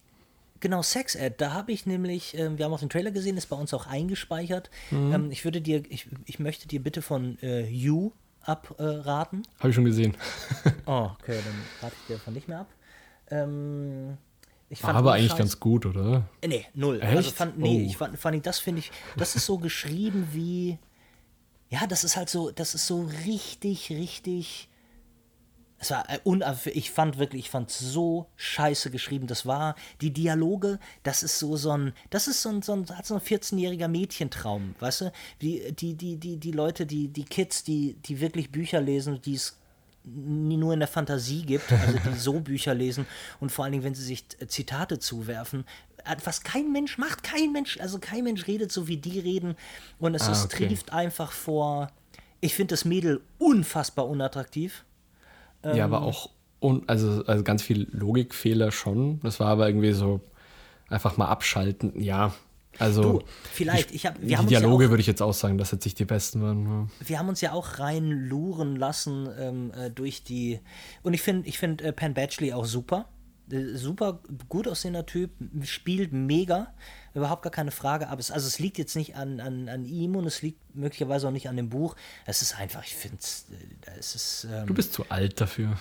Genau, 0.61 0.82
Sex 0.82 1.16
Ed, 1.16 1.40
da 1.40 1.53
habe 1.53 1.72
ich 1.72 1.86
nämlich, 1.86 2.38
äh, 2.38 2.57
wir 2.57 2.64
haben 2.64 2.72
auch 2.72 2.78
den 2.78 2.88
Trailer 2.88 3.11
gesehen, 3.11 3.36
ist 3.36 3.47
bei 3.47 3.57
uns 3.57 3.74
auch 3.74 3.88
eingespeichert. 3.88 4.70
Mhm. 4.93 5.12
Ähm, 5.12 5.30
ich 5.32 5.45
würde 5.45 5.61
dir, 5.61 5.82
ich, 5.88 6.07
ich 6.24 6.38
möchte 6.38 6.68
dir 6.68 6.80
bitte 6.80 7.03
von 7.03 7.36
äh, 7.43 7.66
You 7.66 8.12
abraten. 8.43 9.43
Habe 9.59 9.70
ich 9.70 9.74
schon 9.74 9.84
gesehen. 9.84 10.16
oh, 10.86 11.11
okay, 11.20 11.38
dann 11.45 11.55
rate 11.80 11.97
ich 12.01 12.07
dir 12.07 12.16
davon 12.16 12.34
nicht 12.34 12.47
mehr 12.47 12.61
ab. 12.61 12.68
Ähm, 13.30 14.18
ich 14.73 14.81
fand 14.81 14.97
aber 14.97 15.12
eigentlich 15.12 15.37
ganz 15.37 15.61
gut, 15.61 15.85
oder? 15.85 16.25
Nee, 16.43 16.64
null. 16.73 16.99
Also 17.03 17.07
Echt? 17.07 17.16
Also 17.16 17.31
fand, 17.33 17.59
nee, 17.59 17.83
oh. 17.85 17.87
ich 17.91 17.97
fand, 17.99 18.18
fand 18.18 18.37
ich, 18.37 18.43
das 18.43 18.59
finde 18.59 18.79
ich, 18.79 18.91
das 19.18 19.37
ist 19.37 19.45
so 19.45 19.59
geschrieben 19.59 20.29
wie, 20.33 20.79
ja, 21.68 21.87
das 21.87 22.05
ist 22.05 22.16
halt 22.16 22.31
so, 22.31 22.51
das 22.51 22.75
ist 22.75 22.87
so 22.87 23.03
richtig, 23.27 23.91
richtig. 23.91 24.70
Es 25.77 25.91
war, 25.91 26.09
äh, 26.09 26.70
ich 26.70 26.91
fand 26.91 27.18
wirklich, 27.18 27.45
ich 27.45 27.51
fand 27.51 27.70
so 27.70 28.31
scheiße 28.37 28.91
geschrieben. 28.91 29.27
Das 29.27 29.45
war, 29.45 29.75
die 30.01 30.11
Dialoge, 30.11 30.79
das 31.03 31.23
ist 31.23 31.39
so, 31.39 31.55
so 31.59 31.73
ein, 31.73 31.93
das 32.09 32.27
ist 32.27 32.41
so 32.41 32.49
ein, 32.49 32.62
so 32.62 32.73
ein, 32.73 32.89
hat 32.97 33.05
so 33.05 33.14
ein 33.14 33.20
14-jähriger 33.20 33.89
Mädchentraum, 33.89 34.75
weißt 34.81 35.03
du? 35.03 35.12
Die, 35.43 35.70
die, 35.73 35.95
die, 35.97 36.16
die, 36.16 36.39
die 36.39 36.53
Leute, 36.53 36.87
die, 36.87 37.09
die 37.09 37.25
Kids, 37.25 37.62
die, 37.62 37.93
die 38.07 38.20
wirklich 38.20 38.51
Bücher 38.51 38.81
lesen, 38.81 39.20
die 39.20 39.35
es 39.35 39.59
nur 40.05 40.73
in 40.73 40.81
der 40.81 40.89
Fantasie 40.89 41.43
gibt, 41.43 41.71
also 41.73 41.99
die 41.99 42.19
so 42.19 42.41
Bücher 42.41 42.75
lesen 42.75 43.07
und 43.41 43.53
vor 43.53 43.65
allen 43.65 43.73
Dingen, 43.73 43.85
wenn 43.85 43.95
sie 43.95 44.05
sich 44.05 44.25
Zitate 44.49 44.99
zuwerfen, 44.99 45.65
was 46.25 46.43
kein 46.43 46.73
Mensch 46.73 46.99
macht, 46.99 47.23
kein 47.23 47.53
Mensch, 47.53 47.79
also 47.79 47.99
kein 47.99 48.25
Mensch 48.25 48.47
redet 48.47 48.73
so 48.73 48.89
wie 48.89 48.97
die 48.97 49.21
reden 49.21 49.55
und 49.99 50.15
es, 50.15 50.23
ah, 50.23 50.45
okay. 50.45 50.67
trieft 50.67 50.93
einfach 50.93 51.31
vor. 51.31 51.91
Ich 52.41 52.55
finde 52.55 52.73
das 52.73 52.85
Mädel 52.85 53.21
unfassbar 53.39 54.09
unattraktiv. 54.09 54.85
Ja, 55.65 55.75
ähm, 55.75 55.81
aber 55.83 56.03
auch 56.03 56.31
un, 56.61 56.83
also, 56.89 57.25
also 57.25 57.45
ganz 57.45 57.63
viel 57.63 57.89
Logikfehler 57.93 58.73
schon. 58.73 59.21
Das 59.21 59.39
war 59.39 59.49
aber 59.49 59.69
irgendwie 59.69 59.93
so 59.93 60.21
einfach 60.89 61.17
mal 61.17 61.29
abschalten. 61.29 62.01
Ja, 62.01 62.35
also, 62.79 63.03
du, 63.03 63.23
vielleicht, 63.53 63.91
ich, 63.91 63.97
ich 63.97 64.07
hab, 64.07 64.20
wir 64.20 64.29
die 64.29 64.37
haben 64.37 64.47
Dialoge 64.47 64.85
ja 64.85 64.91
würde 64.91 65.01
ich 65.01 65.07
jetzt 65.07 65.23
auch 65.23 65.35
sagen, 65.35 65.59
dass 65.59 65.70
jetzt 65.70 65.85
nicht 65.85 65.99
die 65.99 66.05
besten 66.05 66.43
waren. 66.43 66.66
Ja. 66.66 67.07
Wir 67.07 67.18
haben 67.18 67.29
uns 67.29 67.41
ja 67.41 67.53
auch 67.53 67.79
rein 67.79 68.11
luren 68.11 68.77
lassen 68.77 69.29
ähm, 69.39 69.73
äh, 69.73 69.91
durch 69.91 70.25
die. 70.25 70.61
Und 71.03 71.14
ich 71.14 71.23
finde 71.23 71.49
ich 71.49 71.59
find, 71.59 71.83
äh, 71.83 71.93
Penn 71.93 72.14
Badgley 72.14 72.53
auch 72.53 72.64
super. 72.64 73.09
Äh, 73.51 73.77
super 73.77 74.20
gut 74.49 74.66
aussehender 74.66 75.05
Typ, 75.05 75.31
spielt 75.62 76.12
mega, 76.12 76.73
überhaupt 77.14 77.43
gar 77.43 77.53
keine 77.53 77.70
Frage. 77.70 78.09
Aber 78.09 78.20
es, 78.20 78.31
also 78.31 78.47
es 78.47 78.59
liegt 78.59 78.79
jetzt 78.79 78.97
nicht 78.97 79.16
an, 79.16 79.41
an, 79.41 79.68
an 79.68 79.85
ihm 79.85 80.16
und 80.16 80.27
es 80.27 80.43
liegt 80.43 80.75
möglicherweise 80.75 81.29
auch 81.29 81.33
nicht 81.33 81.49
an 81.49 81.57
dem 81.57 81.68
Buch. 81.68 81.95
Es 82.25 82.43
ist 82.43 82.59
einfach, 82.59 82.85
ich 82.85 82.95
finde 82.95 83.18
äh, 83.18 83.99
es 83.99 84.14
ist. 84.14 84.47
Ähm, 84.51 84.66
du 84.66 84.75
bist 84.75 84.93
zu 84.95 85.05
alt 85.11 85.41
dafür. 85.41 85.77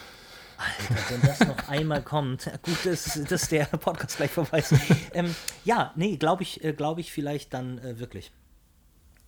Alter, 0.62 0.95
wenn 1.09 1.22
das 1.22 1.39
noch 1.41 1.70
einmal 1.70 2.01
kommt. 2.01 2.49
Gut, 2.64 2.86
dass, 2.86 3.20
dass 3.24 3.49
der 3.49 3.66
Podcast 3.66 4.18
gleich 4.18 4.32
vorbei 4.32 4.59
ist. 4.59 4.74
Ähm, 5.14 5.36
ja, 5.66 5.91
nee, 5.95 6.18
glaube 6.18 6.43
ich, 6.43 6.64
äh, 6.64 6.74
glaube 6.74 7.01
ich 7.01 7.12
vielleicht 7.12 7.53
dann 7.53 7.80
äh, 7.80 7.99
wirklich. 7.99 8.32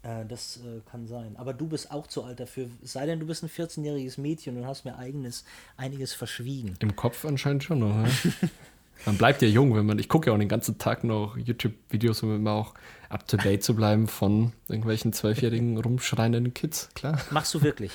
Äh, 0.04 0.26
das 0.28 0.58
äh, 0.58 0.82
kann 0.90 1.08
sein. 1.08 1.36
Aber 1.38 1.54
du 1.54 1.68
bist 1.68 1.92
auch 1.92 2.08
zu 2.08 2.24
alt 2.24 2.40
dafür. 2.40 2.68
Sei 2.82 3.06
denn, 3.06 3.20
du 3.20 3.26
bist 3.26 3.44
ein 3.44 3.50
14-jähriges 3.50 4.20
Mädchen 4.20 4.58
und 4.58 4.68
hast 4.68 4.86
mir 4.86 4.98
eigenes, 4.98 5.46
einiges 5.78 6.14
verschwiegen. 6.14 6.76
Im 6.80 6.96
Kopf 6.96 7.26
anscheinend 7.26 7.64
schon 7.64 7.80
noch. 7.80 7.96
Ne? 7.96 8.12
man 9.06 9.18
bleibt 9.18 9.42
ja 9.42 9.48
jung, 9.48 9.76
wenn 9.76 9.86
man. 9.86 9.98
Ich 10.00 10.10
gucke 10.10 10.30
ja 10.30 10.34
auch 10.34 10.40
den 10.40 10.50
ganzen 10.50 10.78
Tag 10.78 11.04
noch 11.04 11.38
YouTube-Videos, 11.38 12.22
um 12.24 12.36
immer 12.36 12.52
auch 12.52 12.74
up 13.10 13.28
to 13.28 13.38
date 13.38 13.64
zu 13.64 13.76
bleiben 13.76 14.08
von 14.08 14.52
irgendwelchen 14.68 15.14
zwölfjährigen 15.14 15.78
rumschreienden 15.78 16.54
Kids, 16.54 16.90
klar. 16.96 17.20
Machst 17.32 17.54
du 17.54 17.62
wirklich? 17.62 17.92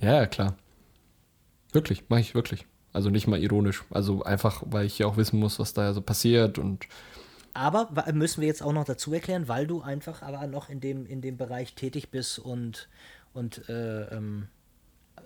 ja, 0.00 0.26
klar. 0.26 0.56
Wirklich, 1.72 2.04
mache 2.08 2.20
ich 2.20 2.34
wirklich. 2.34 2.66
Also 2.92 3.10
nicht 3.10 3.26
mal 3.26 3.40
ironisch. 3.40 3.84
Also 3.90 4.22
einfach, 4.22 4.62
weil 4.66 4.86
ich 4.86 4.98
ja 4.98 5.06
auch 5.06 5.16
wissen 5.16 5.38
muss, 5.38 5.58
was 5.58 5.74
da 5.74 5.92
so 5.92 6.00
passiert 6.00 6.58
und 6.58 6.86
aber 7.52 7.88
müssen 8.12 8.40
wir 8.40 8.48
jetzt 8.48 8.62
auch 8.62 8.72
noch 8.72 8.84
dazu 8.84 9.12
erklären, 9.12 9.48
weil 9.48 9.66
du 9.66 9.82
einfach 9.82 10.22
aber 10.22 10.46
noch 10.46 10.68
in 10.68 10.80
dem, 10.80 11.04
in 11.06 11.20
dem 11.20 11.36
Bereich 11.36 11.74
tätig 11.74 12.10
bist 12.10 12.38
und, 12.38 12.88
und 13.34 13.68
äh, 13.68 14.02
ähm, 14.14 14.46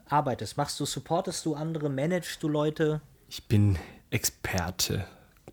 arbeitest. 0.09 0.57
Machst 0.57 0.81
du, 0.81 0.87
supportest 0.87 1.45
du 1.45 1.55
andere, 1.55 1.91
managst 1.91 2.43
du 2.43 2.49
Leute? 2.49 3.01
Ich 3.29 3.45
bin 3.45 3.79
Experte. 4.11 5.05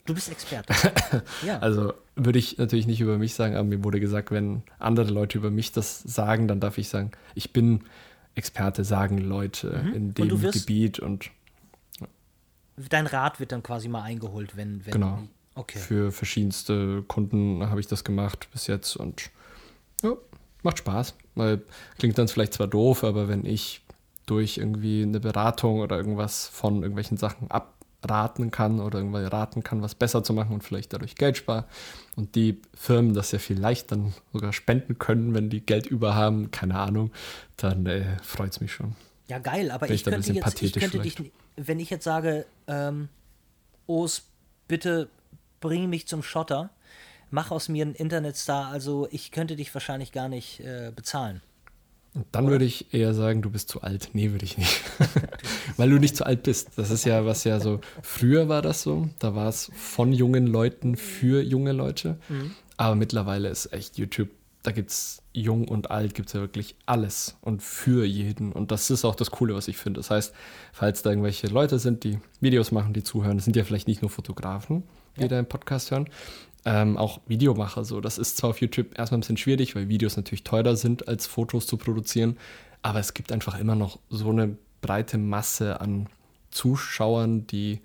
Du 0.06 0.14
bist 0.14 0.32
Experte. 0.32 0.74
ja. 1.46 1.60
Also 1.60 1.94
würde 2.16 2.40
ich 2.40 2.58
natürlich 2.58 2.88
nicht 2.88 3.02
über 3.02 3.18
mich 3.18 3.34
sagen, 3.34 3.56
aber 3.56 3.66
mir 3.66 3.84
wurde 3.84 4.00
gesagt, 4.00 4.32
wenn 4.32 4.64
andere 4.80 5.12
Leute 5.12 5.38
über 5.38 5.52
mich 5.52 5.72
das 5.72 6.00
sagen, 6.00 6.48
dann 6.48 6.60
darf 6.60 6.78
ich 6.78 6.90
sagen, 6.90 7.12
ich 7.36 7.54
bin 7.54 7.84
Experte, 8.36 8.84
sagen 8.84 9.18
Leute 9.18 9.82
mhm. 9.84 9.94
in 9.94 10.14
dem 10.14 10.32
und 10.32 10.52
Gebiet 10.52 11.00
und 11.00 11.32
dein 12.90 13.08
Rat 13.08 13.40
wird 13.40 13.52
dann 13.52 13.64
quasi 13.64 13.88
mal 13.88 14.04
eingeholt, 14.04 14.56
wenn, 14.56 14.86
wenn 14.86 14.94
genau. 14.94 15.20
Okay. 15.56 15.80
Für 15.80 16.12
verschiedenste 16.12 17.04
Kunden 17.08 17.70
habe 17.70 17.80
ich 17.80 17.88
das 17.88 18.04
gemacht 18.04 18.48
bis 18.54 18.68
jetzt 18.68 18.96
und 18.96 19.30
ja, 20.02 20.14
macht 20.64 20.78
Spaß. 20.80 21.16
Weil 21.36 21.62
klingt 21.98 22.18
dann 22.18 22.28
vielleicht 22.28 22.54
zwar 22.54 22.68
doof, 22.68 23.04
aber 23.04 23.28
wenn 23.28 23.46
ich 23.46 23.82
durch 24.26 24.58
irgendwie 24.58 25.04
eine 25.04 25.20
Beratung 25.20 25.80
oder 25.80 25.98
irgendwas 25.98 26.48
von 26.48 26.84
irgendwelchen 26.84 27.18
Sachen 27.18 27.50
abraten 27.52 28.52
kann 28.52 28.80
oder 28.80 29.00
irgendwie 29.00 29.24
raten 29.24 29.64
kann, 29.64 29.82
was 29.82 29.96
besser 29.96 30.24
zu 30.24 30.34
machen 30.34 30.54
und 30.54 30.64
vielleicht 30.64 30.94
dadurch 30.94 31.16
Geld 31.16 31.38
spare 31.38 31.66
und 32.16 32.36
die 32.36 32.62
Firmen 32.74 33.14
das 33.14 33.32
ja 33.32 33.40
vielleicht 33.40 33.92
dann 33.92 34.14
sogar 34.32 34.54
spenden 34.54 35.00
können, 35.00 35.34
wenn 35.34 35.50
die 35.50 35.66
Geld 35.66 35.86
über 35.86 36.16
haben, 36.16 36.52
keine 36.52 36.76
Ahnung, 36.80 37.12
dann 37.58 37.86
äh, 37.86 38.18
freut 38.24 38.52
es 38.52 38.62
mich 38.62 38.72
schon. 38.72 38.96
Ja, 39.28 39.40
geil, 39.40 39.72
aber 39.72 39.88
ich, 39.88 39.96
ich 39.96 40.04
könnte, 40.04 40.34
jetzt, 40.34 40.62
ich 40.62 40.74
könnte 40.74 41.00
dich, 41.00 41.16
wenn 41.56 41.80
ich 41.80 41.90
jetzt 41.90 42.04
sage, 42.04 42.46
ähm, 42.68 43.10
Os, 43.88 44.24
bitte 44.68 45.10
bring 45.60 45.90
mich 45.90 46.08
zum 46.08 46.24
Schotter, 46.24 46.70
mach 47.30 47.52
aus 47.52 47.70
mir 47.70 47.86
einen 47.86 47.96
Internetstar, 47.96 48.68
also 48.68 49.08
ich 49.12 49.32
könnte 49.32 49.56
dich 49.56 49.74
wahrscheinlich 49.74 50.12
gar 50.12 50.28
nicht 50.28 50.60
äh, 50.62 50.92
bezahlen. 50.96 51.42
Und 52.14 52.26
dann 52.34 52.46
Oder? 52.46 52.54
würde 52.54 52.66
ich 52.66 52.94
eher 52.94 53.14
sagen, 53.14 53.42
du 53.42 53.50
bist 53.50 53.70
zu 53.70 53.82
alt. 53.82 54.10
Nee, 54.14 54.32
würde 54.32 54.44
ich 54.44 54.58
nicht. 54.58 54.82
Weil 55.78 55.90
du 55.90 55.98
nicht 55.98 56.18
zu 56.18 56.26
alt 56.26 56.44
bist. 56.44 56.72
Das 56.76 56.92
ist 56.92 57.06
ja, 57.06 57.26
was 57.26 57.46
ja 57.46 57.60
so, 57.60 57.80
früher 58.02 58.50
war 58.50 58.62
das 58.62 58.82
so, 58.82 59.10
da 59.20 59.34
war 59.34 59.48
es 59.48 59.72
von 59.74 60.12
jungen 60.12 60.46
Leuten 60.46 60.98
für 60.98 61.42
junge 61.42 61.72
Leute. 61.72 62.18
Mhm. 62.28 62.54
Aber 62.76 62.96
mittlerweile 62.96 63.48
ist 63.48 63.72
echt 63.72 63.98
YouTube, 63.98 64.30
da 64.64 64.72
gibt 64.72 64.92
es 64.92 65.24
jung 65.34 65.68
und 65.68 65.90
alt, 65.90 66.14
gibt 66.14 66.28
es 66.28 66.34
ja 66.34 66.40
wirklich 66.40 66.76
alles 66.86 67.38
und 67.42 67.64
für 67.64 68.06
jeden. 68.06 68.52
Und 68.52 68.72
das 68.72 68.90
ist 68.90 69.06
auch 69.06 69.16
das 69.16 69.32
Coole, 69.32 69.56
was 69.56 69.68
ich 69.68 69.78
finde. 69.78 70.00
Das 70.00 70.12
heißt, 70.12 70.34
falls 70.72 71.02
da 71.02 71.10
irgendwelche 71.10 71.48
Leute 71.48 71.80
sind, 71.80 72.04
die 72.04 72.20
Videos 72.42 72.72
machen, 72.72 72.94
die 72.94 73.04
zuhören, 73.04 73.38
das 73.38 73.46
sind 73.46 73.56
ja 73.56 73.64
vielleicht 73.64 73.88
nicht 73.88 74.02
nur 74.02 74.12
Fotografen, 74.12 74.84
die 75.18 75.22
ja. 75.22 75.28
da 75.28 75.40
im 75.40 75.48
Podcast 75.48 75.92
hören. 75.92 76.08
Ähm, 76.64 76.96
auch 76.96 77.22
Videomacher 77.26 77.84
so. 77.84 78.02
Das 78.02 78.20
ist 78.20 78.38
zwar 78.38 78.52
auf 78.52 78.62
YouTube 78.62 78.98
erstmal 78.98 79.18
ein 79.18 79.22
bisschen 79.22 79.38
schwierig, 79.38 79.76
weil 79.76 79.90
Videos 79.90 80.16
natürlich 80.16 80.44
teurer 80.44 80.76
sind, 80.76 81.08
als 81.08 81.26
Fotos 81.26 81.66
zu 81.66 81.78
produzieren, 81.78 82.38
aber 82.84 83.00
es 83.00 83.16
gibt 83.16 83.32
einfach 83.32 83.60
immer 83.60 83.76
noch 83.76 84.00
so 84.10 84.30
eine 84.30 84.58
breite 84.82 85.18
Masse 85.18 85.82
an 85.82 86.08
Zuschauern, 86.52 87.48
die 87.48 87.80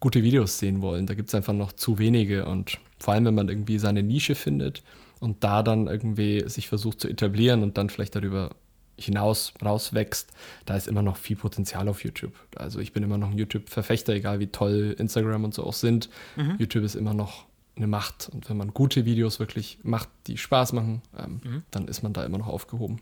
gute 0.00 0.22
Videos 0.22 0.58
sehen 0.58 0.80
wollen. 0.80 1.06
Da 1.06 1.14
gibt 1.14 1.28
es 1.28 1.34
einfach 1.34 1.52
noch 1.52 1.72
zu 1.72 1.98
wenige 1.98 2.46
und 2.46 2.78
vor 2.98 3.12
allem, 3.12 3.26
wenn 3.26 3.34
man 3.34 3.48
irgendwie 3.48 3.78
seine 3.78 4.02
Nische 4.02 4.34
findet 4.34 4.82
und 5.20 5.44
da 5.44 5.62
dann 5.62 5.86
irgendwie 5.86 6.48
sich 6.48 6.68
versucht 6.68 7.00
zu 7.00 7.08
etablieren 7.08 7.62
und 7.62 7.78
dann 7.78 7.90
vielleicht 7.90 8.14
darüber 8.14 8.50
hinaus 8.98 9.52
rauswächst, 9.62 10.32
da 10.64 10.76
ist 10.76 10.88
immer 10.88 11.02
noch 11.02 11.16
viel 11.16 11.36
Potenzial 11.36 11.88
auf 11.88 12.02
YouTube. 12.02 12.32
Also 12.56 12.80
ich 12.80 12.92
bin 12.92 13.02
immer 13.02 13.18
noch 13.18 13.30
ein 13.30 13.38
YouTube-Verfechter, 13.38 14.14
egal 14.14 14.40
wie 14.40 14.46
toll 14.46 14.96
Instagram 14.98 15.44
und 15.44 15.54
so 15.54 15.64
auch 15.64 15.74
sind. 15.74 16.08
Mhm. 16.36 16.56
YouTube 16.58 16.84
ist 16.84 16.94
immer 16.94 17.14
noch 17.14 17.46
eine 17.76 17.86
Macht. 17.86 18.30
Und 18.32 18.48
wenn 18.48 18.56
man 18.56 18.72
gute 18.72 19.04
Videos 19.04 19.38
wirklich 19.38 19.78
macht, 19.82 20.08
die 20.26 20.38
Spaß 20.38 20.72
machen, 20.72 21.02
ähm, 21.18 21.40
mhm. 21.44 21.62
dann 21.70 21.88
ist 21.88 22.02
man 22.02 22.14
da 22.14 22.24
immer 22.24 22.38
noch 22.38 22.48
aufgehoben. 22.48 23.00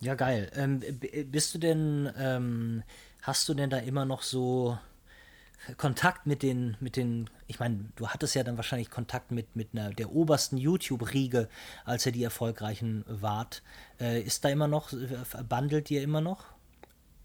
Ja, 0.00 0.14
geil. 0.14 0.50
Ähm, 0.54 0.80
bist 1.30 1.54
du 1.54 1.58
denn, 1.58 2.10
ähm, 2.18 2.82
hast 3.22 3.48
du 3.48 3.54
denn 3.54 3.70
da 3.70 3.78
immer 3.78 4.04
noch 4.04 4.22
so 4.22 4.76
Kontakt 5.76 6.26
mit 6.26 6.42
den, 6.42 6.76
mit 6.80 6.96
den, 6.96 7.30
ich 7.46 7.58
meine, 7.58 7.86
du 7.96 8.08
hattest 8.08 8.34
ja 8.34 8.44
dann 8.44 8.56
wahrscheinlich 8.56 8.90
Kontakt 8.90 9.30
mit, 9.30 9.56
mit 9.56 9.68
einer, 9.72 9.90
der 9.90 10.12
obersten 10.12 10.56
YouTube-Riege, 10.56 11.48
als 11.84 12.06
ihr 12.06 12.12
die 12.12 12.22
erfolgreichen 12.22 13.04
wart. 13.08 13.62
Äh, 14.00 14.22
ist 14.22 14.44
da 14.44 14.48
immer 14.50 14.68
noch, 14.68 14.92
bandelt 15.48 15.90
ihr 15.90 16.02
immer 16.02 16.20
noch? 16.20 16.44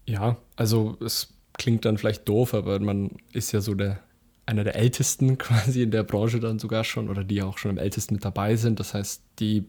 Ja, 0.06 0.36
also 0.56 0.96
es 1.04 1.34
klingt 1.54 1.84
dann 1.84 1.98
vielleicht 1.98 2.28
doof, 2.28 2.54
aber 2.54 2.78
man 2.80 3.10
ist 3.32 3.52
ja 3.52 3.60
so 3.60 3.74
der, 3.74 4.00
einer 4.46 4.64
der 4.64 4.76
ältesten 4.76 5.38
quasi 5.38 5.82
in 5.82 5.90
der 5.90 6.02
Branche 6.02 6.40
dann 6.40 6.58
sogar 6.58 6.84
schon 6.84 7.08
oder 7.08 7.24
die 7.24 7.42
auch 7.42 7.58
schon 7.58 7.72
am 7.72 7.78
ältesten 7.78 8.14
mit 8.14 8.24
dabei 8.24 8.56
sind. 8.56 8.80
Das 8.80 8.94
heißt, 8.94 9.22
die 9.38 9.66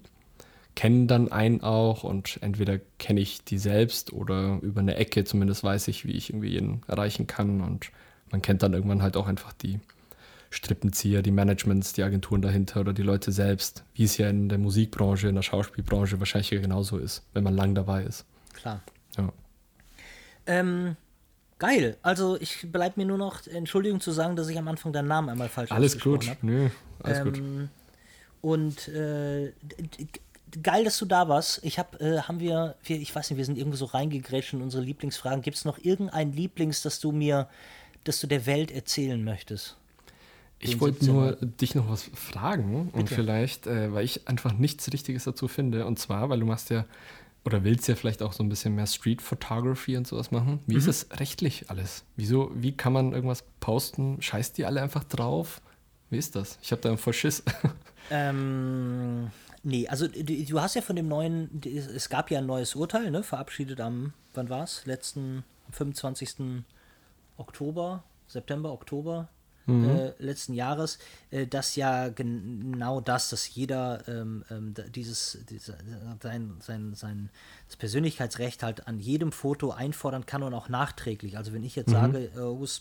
kennen 0.75 1.07
dann 1.07 1.31
einen 1.31 1.61
auch 1.61 2.03
und 2.03 2.39
entweder 2.41 2.79
kenne 2.97 3.19
ich 3.19 3.43
die 3.43 3.57
selbst 3.57 4.13
oder 4.13 4.59
über 4.61 4.79
eine 4.79 4.95
Ecke 4.95 5.25
zumindest 5.25 5.63
weiß 5.63 5.89
ich, 5.89 6.05
wie 6.05 6.13
ich 6.13 6.29
irgendwie 6.29 6.57
ihn 6.57 6.81
erreichen 6.87 7.27
kann 7.27 7.61
und 7.61 7.91
man 8.31 8.41
kennt 8.41 8.63
dann 8.63 8.73
irgendwann 8.73 9.01
halt 9.01 9.17
auch 9.17 9.27
einfach 9.27 9.53
die 9.53 9.79
Strippenzieher, 10.49 11.21
die 11.21 11.31
Managements, 11.31 11.93
die 11.93 12.03
Agenturen 12.03 12.41
dahinter 12.41 12.81
oder 12.81 12.93
die 12.93 13.03
Leute 13.03 13.31
selbst, 13.31 13.83
wie 13.93 14.03
es 14.03 14.17
ja 14.17 14.29
in 14.29 14.49
der 14.49 14.57
Musikbranche, 14.57 15.29
in 15.29 15.35
der 15.35 15.43
Schauspielbranche 15.43 16.19
wahrscheinlich 16.19 16.49
genauso 16.49 16.97
ist, 16.97 17.23
wenn 17.33 17.43
man 17.43 17.55
lang 17.55 17.73
dabei 17.73 18.03
ist. 18.03 18.25
Klar. 18.53 18.81
Ja. 19.17 19.31
Ähm, 20.47 20.97
geil. 21.57 21.95
Also 22.01 22.37
ich 22.39 22.69
bleibe 22.69 22.99
mir 22.99 23.05
nur 23.05 23.17
noch 23.17 23.47
Entschuldigung 23.47 24.01
zu 24.01 24.11
sagen, 24.11 24.35
dass 24.35 24.49
ich 24.49 24.57
am 24.57 24.67
Anfang 24.67 24.91
deinen 24.91 25.07
Namen 25.07 25.29
einmal 25.29 25.47
falsch 25.47 25.71
Alles 25.71 25.99
gut. 25.99 26.29
Hab. 26.29 26.43
Nö, 26.43 26.69
alles 27.01 27.19
ähm, 27.19 27.23
gut. 27.25 27.41
Und 28.41 28.87
äh, 28.89 29.53
geil, 30.61 30.83
dass 30.83 30.97
du 30.97 31.05
da 31.05 31.29
warst. 31.29 31.63
Ich 31.63 31.79
habe, 31.79 31.99
äh, 31.99 32.21
haben 32.23 32.41
wir, 32.41 32.75
wir, 32.83 32.99
ich 32.99 33.15
weiß 33.15 33.29
nicht, 33.29 33.37
wir 33.37 33.45
sind 33.45 33.57
irgendwie 33.57 33.77
so 33.77 33.85
reingegrätscht 33.85 34.53
in 34.53 34.61
unsere 34.61 34.83
Lieblingsfragen. 34.83 35.41
Gibt 35.41 35.57
es 35.57 35.63
noch 35.63 35.77
irgendein 35.77 36.33
Lieblings, 36.33 36.81
das 36.81 36.99
du 36.99 37.11
mir 37.11 37.47
das 38.03 38.19
du 38.19 38.27
der 38.27 38.45
Welt 38.45 38.71
erzählen 38.71 39.23
möchtest? 39.23 39.77
Ich 40.59 40.79
wollte 40.79 41.05
nur 41.05 41.37
dich 41.41 41.73
noch 41.73 41.89
was 41.89 42.03
fragen 42.13 42.85
Bitte. 42.85 42.97
und 42.99 43.09
vielleicht, 43.09 43.65
äh, 43.65 43.91
weil 43.93 44.05
ich 44.05 44.27
einfach 44.27 44.53
nichts 44.53 44.91
Richtiges 44.93 45.23
dazu 45.23 45.47
finde. 45.47 45.87
Und 45.87 45.97
zwar, 45.97 46.29
weil 46.29 46.39
du 46.39 46.45
machst 46.45 46.69
ja 46.69 46.85
oder 47.43 47.63
willst 47.63 47.87
ja 47.87 47.95
vielleicht 47.95 48.21
auch 48.21 48.33
so 48.33 48.43
ein 48.43 48.49
bisschen 48.49 48.75
mehr 48.75 48.85
Street 48.85 49.21
Photography 49.21 49.97
und 49.97 50.05
sowas 50.05 50.29
machen. 50.29 50.59
Wie 50.67 50.73
mhm. 50.73 50.79
ist 50.79 50.87
es 50.87 51.07
rechtlich 51.19 51.69
alles? 51.69 52.03
Wieso, 52.15 52.51
wie 52.53 52.73
kann 52.73 52.93
man 52.93 53.13
irgendwas 53.13 53.43
posten? 53.59 54.21
Scheißt 54.21 54.57
die 54.57 54.65
alle 54.65 54.81
einfach 54.81 55.03
drauf? 55.03 55.61
Wie 56.11 56.17
ist 56.17 56.35
das? 56.35 56.59
Ich 56.61 56.71
habe 56.71 56.81
da 56.81 56.95
voll 56.97 57.13
Schiss. 57.13 57.43
Ähm, 58.09 59.29
nee, 59.63 59.87
also 59.87 60.07
du, 60.07 60.23
du, 60.23 60.59
hast 60.59 60.75
ja 60.75 60.81
von 60.81 60.97
dem 60.97 61.07
neuen, 61.07 61.61
es 61.63 62.09
gab 62.09 62.29
ja 62.29 62.39
ein 62.39 62.45
neues 62.45 62.75
Urteil, 62.75 63.09
ne, 63.09 63.23
verabschiedet 63.23 63.79
am, 63.79 64.11
wann 64.33 64.49
war 64.49 64.63
es? 64.63 64.85
Letzten 64.85 65.45
25. 65.71 66.63
Oktober, 67.37 68.03
September, 68.27 68.71
Oktober 68.71 69.29
mhm. 69.65 69.89
äh, 69.89 70.13
letzten 70.19 70.53
Jahres, 70.53 70.99
äh, 71.29 71.47
dass 71.47 71.75
ja 71.75 72.09
genau 72.09 73.01
das, 73.01 73.29
dass 73.29 73.53
jeder 73.53 74.07
ähm, 74.07 74.43
ähm, 74.49 74.73
dieses, 74.93 75.39
diese, 75.49 75.77
sein, 76.21 76.55
sein, 76.59 76.93
sein 76.95 77.29
das 77.67 77.77
Persönlichkeitsrecht 77.77 78.63
halt 78.63 78.87
an 78.87 78.99
jedem 78.99 79.31
Foto 79.31 79.71
einfordern 79.71 80.25
kann 80.25 80.43
und 80.43 80.53
auch 80.53 80.69
nachträglich. 80.69 81.37
Also 81.37 81.53
wenn 81.53 81.63
ich 81.63 81.75
jetzt 81.75 81.89
mhm. 81.89 81.93
sage, 81.93 82.19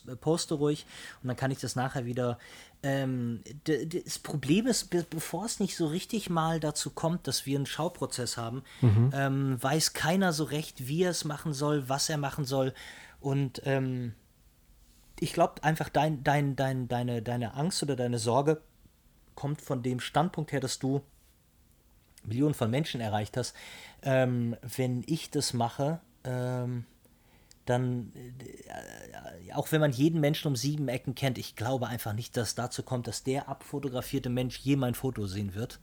äh, 0.09 0.17
poste 0.17 0.55
ruhig 0.55 0.87
und 1.23 1.29
dann 1.29 1.37
kann 1.37 1.51
ich 1.51 1.59
das 1.59 1.77
nachher 1.77 2.05
wieder 2.05 2.39
ähm, 2.83 3.43
das 3.65 4.19
Problem 4.19 4.67
ist, 4.67 4.89
bevor 5.11 5.45
es 5.45 5.61
nicht 5.61 5.77
so 5.77 5.87
richtig 5.87 6.31
mal 6.31 6.61
dazu 6.61 6.89
kommt, 6.89 7.27
dass 7.27 7.45
wir 7.45 7.59
einen 7.59 7.67
Schauprozess 7.67 8.39
haben, 8.39 8.63
mhm. 8.81 9.11
ähm, 9.13 9.63
weiß 9.63 9.93
keiner 9.93 10.33
so 10.33 10.45
recht, 10.45 10.89
wie 10.89 11.03
er 11.03 11.11
es 11.11 11.27
machen 11.27 11.53
soll, 11.53 11.91
was 11.91 12.09
er 12.09 12.17
machen 12.17 12.47
soll. 12.47 12.73
Und 13.21 13.61
ähm, 13.67 14.15
ich 15.21 15.33
glaube 15.33 15.63
einfach, 15.63 15.89
dein, 15.89 16.25
dein, 16.25 16.57
dein, 16.57 16.89
deine, 16.89 17.23
deine 17.23 17.55
Angst 17.55 17.83
oder 17.83 17.97
deine 17.97 18.19
Sorge 18.19 18.61
kommt 19.35 19.61
von 19.61 19.83
dem 19.83 20.01
Standpunkt 20.01 20.53
her, 20.53 20.61
dass 20.61 20.79
du 20.79 21.03
Millionen 22.25 22.55
von 22.55 22.71
Menschen 22.71 23.01
erreicht 23.01 23.37
hast. 23.37 23.55
Ähm, 24.03 24.57
wenn 24.63 25.03
ich 25.07 25.31
das 25.31 25.53
mache, 25.53 26.01
ähm, 26.25 26.85
dann, 27.67 28.13
äh, 28.15 29.53
auch 29.53 29.71
wenn 29.73 29.81
man 29.81 29.93
jeden 29.93 30.21
Menschen 30.21 30.49
um 30.49 30.57
sieben 30.57 30.89
Ecken 30.89 31.15
kennt, 31.15 31.39
ich 31.39 31.57
glaube 31.57 31.87
einfach 31.87 32.13
nicht, 32.13 32.37
dass 32.37 32.55
dazu 32.55 32.83
kommt, 32.83 33.07
dass 33.07 33.23
der 33.23 33.49
abfotografierte 33.49 34.29
Mensch 34.29 34.59
je 34.59 34.77
mein 34.77 34.95
Foto 34.95 35.27
sehen 35.27 35.55
wird. 35.55 35.81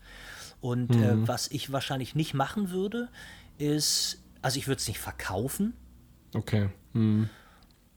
Und 0.60 0.92
äh, 0.96 1.16
mhm. 1.16 1.24
äh, 1.24 1.28
was 1.28 1.50
ich 1.50 1.72
wahrscheinlich 1.72 2.16
nicht 2.16 2.34
machen 2.34 2.72
würde, 2.72 3.10
ist, 3.58 4.24
also 4.42 4.58
ich 4.58 4.68
würde 4.68 4.80
es 4.80 4.88
nicht 4.88 5.00
verkaufen. 5.00 5.74
Okay. 6.34 6.70
Mhm. 6.94 7.30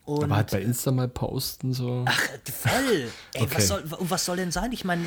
Und 0.04 0.24
Aber 0.24 0.36
halt 0.36 0.50
bei 0.50 0.60
Insta 0.60 0.90
mal 0.90 1.08
posten 1.08 1.72
so. 1.72 2.04
Ach, 2.06 2.20
voll. 2.52 3.08
Ey, 3.34 3.42
okay. 3.42 3.48
was, 3.54 3.68
soll, 3.68 3.82
was 3.86 4.24
soll 4.24 4.36
denn 4.36 4.50
sein? 4.50 4.72
Ich 4.72 4.84
meine, 4.84 5.04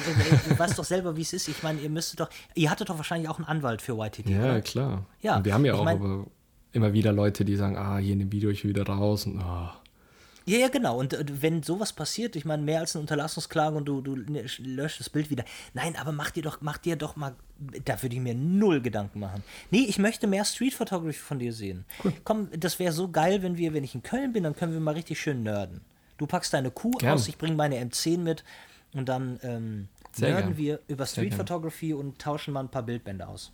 du 0.48 0.58
weißt 0.58 0.78
doch 0.78 0.84
selber, 0.84 1.18
wie 1.18 1.22
es 1.22 1.34
ist. 1.34 1.48
Ich 1.48 1.62
meine, 1.64 1.82
ihr 1.82 1.90
müsstet 1.90 2.20
doch, 2.20 2.30
ihr 2.54 2.70
hattet 2.70 2.90
doch 2.90 2.98
wahrscheinlich 2.98 3.28
auch 3.28 3.38
einen 3.38 3.48
Anwalt 3.48 3.82
für 3.82 3.98
YTT. 3.98 4.30
Ja, 4.30 4.44
oder? 4.44 4.62
klar. 4.62 5.06
Ja. 5.22 5.38
Und 5.38 5.46
wir 5.46 5.54
haben 5.54 5.66
ja 5.66 5.74
auch, 5.74 5.84
mein, 5.84 6.26
immer 6.72 6.94
wieder 6.94 7.12
Leute, 7.12 7.44
die 7.44 7.56
sagen, 7.56 7.78
ah, 7.78 7.98
hier 7.98 8.14
in 8.14 8.20
dem 8.20 8.32
Video 8.32 8.50
ich 8.50 8.64
will 8.64 8.70
wieder 8.70 8.86
raus 8.86 9.26
und 9.26 9.40
oh. 9.40 9.70
Ja, 10.46 10.58
ja, 10.58 10.68
genau. 10.68 10.98
Und 11.00 11.14
äh, 11.14 11.24
wenn 11.42 11.64
sowas 11.64 11.94
passiert, 11.94 12.36
ich 12.36 12.46
meine, 12.46 12.64
mehr 12.64 12.80
als 12.80 12.96
eine 12.96 13.02
Unterlassungsklage 13.02 13.76
und 13.76 13.86
du, 13.86 14.02
du 14.02 14.16
ne, 14.16 14.46
löscht 14.60 15.00
das 15.00 15.10
Bild 15.10 15.30
wieder. 15.30 15.46
Nein, 15.74 15.96
aber 15.96 16.12
mach 16.12 16.32
dir 16.32 16.44
doch, 16.44 16.60
mach 16.62 16.78
dir 16.78 16.96
doch 16.96 17.16
mal, 17.16 17.36
da 17.86 18.02
würde 18.02 18.16
ich 18.16 18.22
mir 18.22 18.36
null 18.36 18.82
Gedanken 18.82 19.20
machen. 19.20 19.44
Nee, 19.72 19.86
ich 19.88 20.00
möchte 20.00 20.28
mehr 20.28 20.46
Street 20.46 20.74
Photography 20.74 21.20
von 21.20 21.40
dir 21.40 21.54
sehen. 21.54 21.86
Cool. 22.04 22.14
Komm, 22.24 22.50
das 22.58 22.80
wäre 22.80 22.92
so 22.92 23.10
geil, 23.10 23.42
wenn 23.42 23.58
wir, 23.58 23.74
wenn 23.74 23.84
ich 23.84 23.96
in 23.96 24.04
Köln 24.04 24.34
bin, 24.34 24.44
dann 24.44 24.56
können 24.56 24.74
wir 24.74 24.80
mal 24.80 24.94
richtig 24.94 25.20
schön 25.20 25.44
nerden. 25.44 25.82
Du 26.18 26.28
packst 26.28 26.54
deine 26.54 26.72
Kuh 26.72 26.92
Gern. 26.92 27.14
aus, 27.14 27.28
ich 27.28 27.38
bringe 27.38 27.56
meine 27.56 27.78
M10 27.84 28.20
mit 28.20 28.44
und 28.94 29.10
dann 29.10 29.40
ähm, 29.44 29.88
nerden 30.18 30.58
wir 30.58 30.80
über 30.88 31.06
Street 31.06 31.34
Photography 31.34 31.94
und 31.94 32.20
tauschen 32.20 32.54
mal 32.54 32.62
ein 32.62 32.70
paar 32.70 32.84
Bildbände 32.84 33.28
aus. 33.28 33.52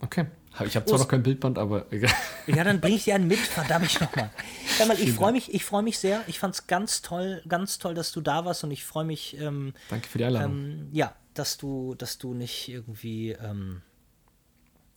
Okay. 0.00 0.26
Ich 0.64 0.74
habe 0.74 0.86
zwar 0.86 0.98
oh, 0.98 1.02
noch 1.02 1.08
kein 1.08 1.22
Bildband, 1.22 1.58
aber 1.58 1.86
egal. 1.92 2.10
Ja, 2.46 2.64
dann 2.64 2.80
bringe 2.80 2.96
ich 2.96 3.04
dir 3.04 3.14
einen 3.14 3.28
mit, 3.28 3.38
verdammt 3.38 4.00
nochmal. 4.00 4.30
Ja, 4.78 4.92
ich 4.94 5.12
freue 5.12 5.32
mich, 5.32 5.52
ich 5.52 5.70
mich 5.70 5.98
sehr. 5.98 6.22
Ich 6.28 6.38
fand 6.38 6.54
es 6.54 6.66
ganz 6.66 7.02
toll, 7.02 7.42
ganz 7.46 7.78
toll, 7.78 7.94
dass 7.94 8.12
du 8.12 8.20
da 8.20 8.44
warst 8.44 8.64
und 8.64 8.70
ich 8.70 8.84
freue 8.84 9.04
mich. 9.04 9.38
Ähm, 9.38 9.74
Danke 9.90 10.08
für 10.08 10.18
die 10.18 10.24
Einladung. 10.24 10.56
Ähm, 10.56 10.88
ja, 10.92 11.14
dass 11.34 11.58
du, 11.58 11.94
dass 11.94 12.18
du 12.18 12.32
nicht 12.32 12.68
irgendwie. 12.68 13.32
Ähm, 13.32 13.82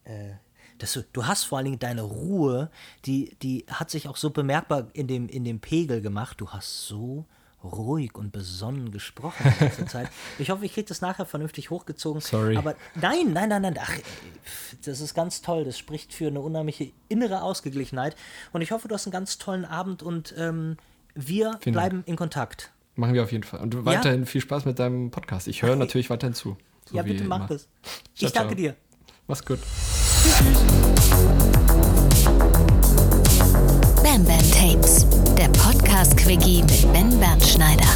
äh, 0.05 0.31
dass 0.77 0.93
du, 0.93 1.03
du 1.11 1.27
hast 1.27 1.43
vor 1.43 1.57
allen 1.57 1.65
Dingen 1.65 1.79
deine 1.79 2.03
Ruhe, 2.03 2.71
die, 3.05 3.35
die 3.41 3.65
hat 3.69 3.89
sich 3.89 4.07
auch 4.07 4.15
so 4.15 4.29
bemerkbar 4.29 4.87
in 4.93 5.07
dem, 5.07 5.27
in 5.27 5.43
dem 5.43 5.59
Pegel 5.59 6.01
gemacht. 6.01 6.39
Du 6.39 6.51
hast 6.51 6.87
so 6.87 7.25
ruhig 7.63 8.15
und 8.15 8.31
besonnen 8.31 8.91
gesprochen 8.91 9.53
in 9.59 9.65
letzter 9.67 9.87
Zeit. 9.87 10.09
Ich 10.37 10.49
hoffe, 10.49 10.65
ich 10.65 10.73
kriege 10.73 10.87
das 10.87 11.01
nachher 11.01 11.25
vernünftig 11.25 11.69
hochgezogen. 11.69 12.21
Sorry. 12.21 12.57
Aber 12.57 12.75
nein, 12.95 13.33
nein, 13.33 13.49
nein, 13.49 13.61
nein. 13.61 13.77
Ach, 13.79 13.93
das 14.85 15.01
ist 15.01 15.13
ganz 15.13 15.41
toll. 15.41 15.65
Das 15.65 15.77
spricht 15.77 16.13
für 16.13 16.27
eine 16.27 16.39
unheimliche 16.41 16.91
innere 17.09 17.41
Ausgeglichenheit. 17.41 18.15
Und 18.53 18.61
ich 18.61 18.71
hoffe, 18.71 18.87
du 18.87 18.95
hast 18.95 19.05
einen 19.05 19.11
ganz 19.11 19.37
tollen 19.37 19.65
Abend 19.65 20.03
und 20.03 20.33
ähm, 20.37 20.77
wir 21.15 21.57
Vielen 21.61 21.73
bleiben 21.73 21.97
Dank. 21.97 22.07
in 22.07 22.15
Kontakt. 22.15 22.71
Machen 22.95 23.13
wir 23.13 23.23
auf 23.23 23.31
jeden 23.31 23.43
Fall. 23.43 23.59
Und 23.61 23.85
weiterhin 23.85 24.21
ja? 24.21 24.25
viel 24.25 24.41
Spaß 24.41 24.65
mit 24.65 24.79
deinem 24.79 25.11
Podcast. 25.11 25.47
Ich 25.47 25.61
höre 25.61 25.75
natürlich 25.75 26.09
weiterhin 26.09 26.33
zu. 26.33 26.57
So 26.89 26.95
ja, 26.95 27.03
bitte 27.03 27.23
mach 27.23 27.47
das. 27.47 27.67
Ich 28.15 28.31
danke 28.31 28.55
ciao. 28.55 28.55
dir. 28.55 28.75
Mach's 29.27 29.45
gut. 29.45 29.59
Bam 34.03 34.25
Bam 34.25 34.51
Tapes, 34.51 35.05
der 35.39 35.47
Podcast-Quickie 35.57 36.63
mit 36.63 36.91
Ben 36.91 37.17
Bernschneider. 37.17 37.87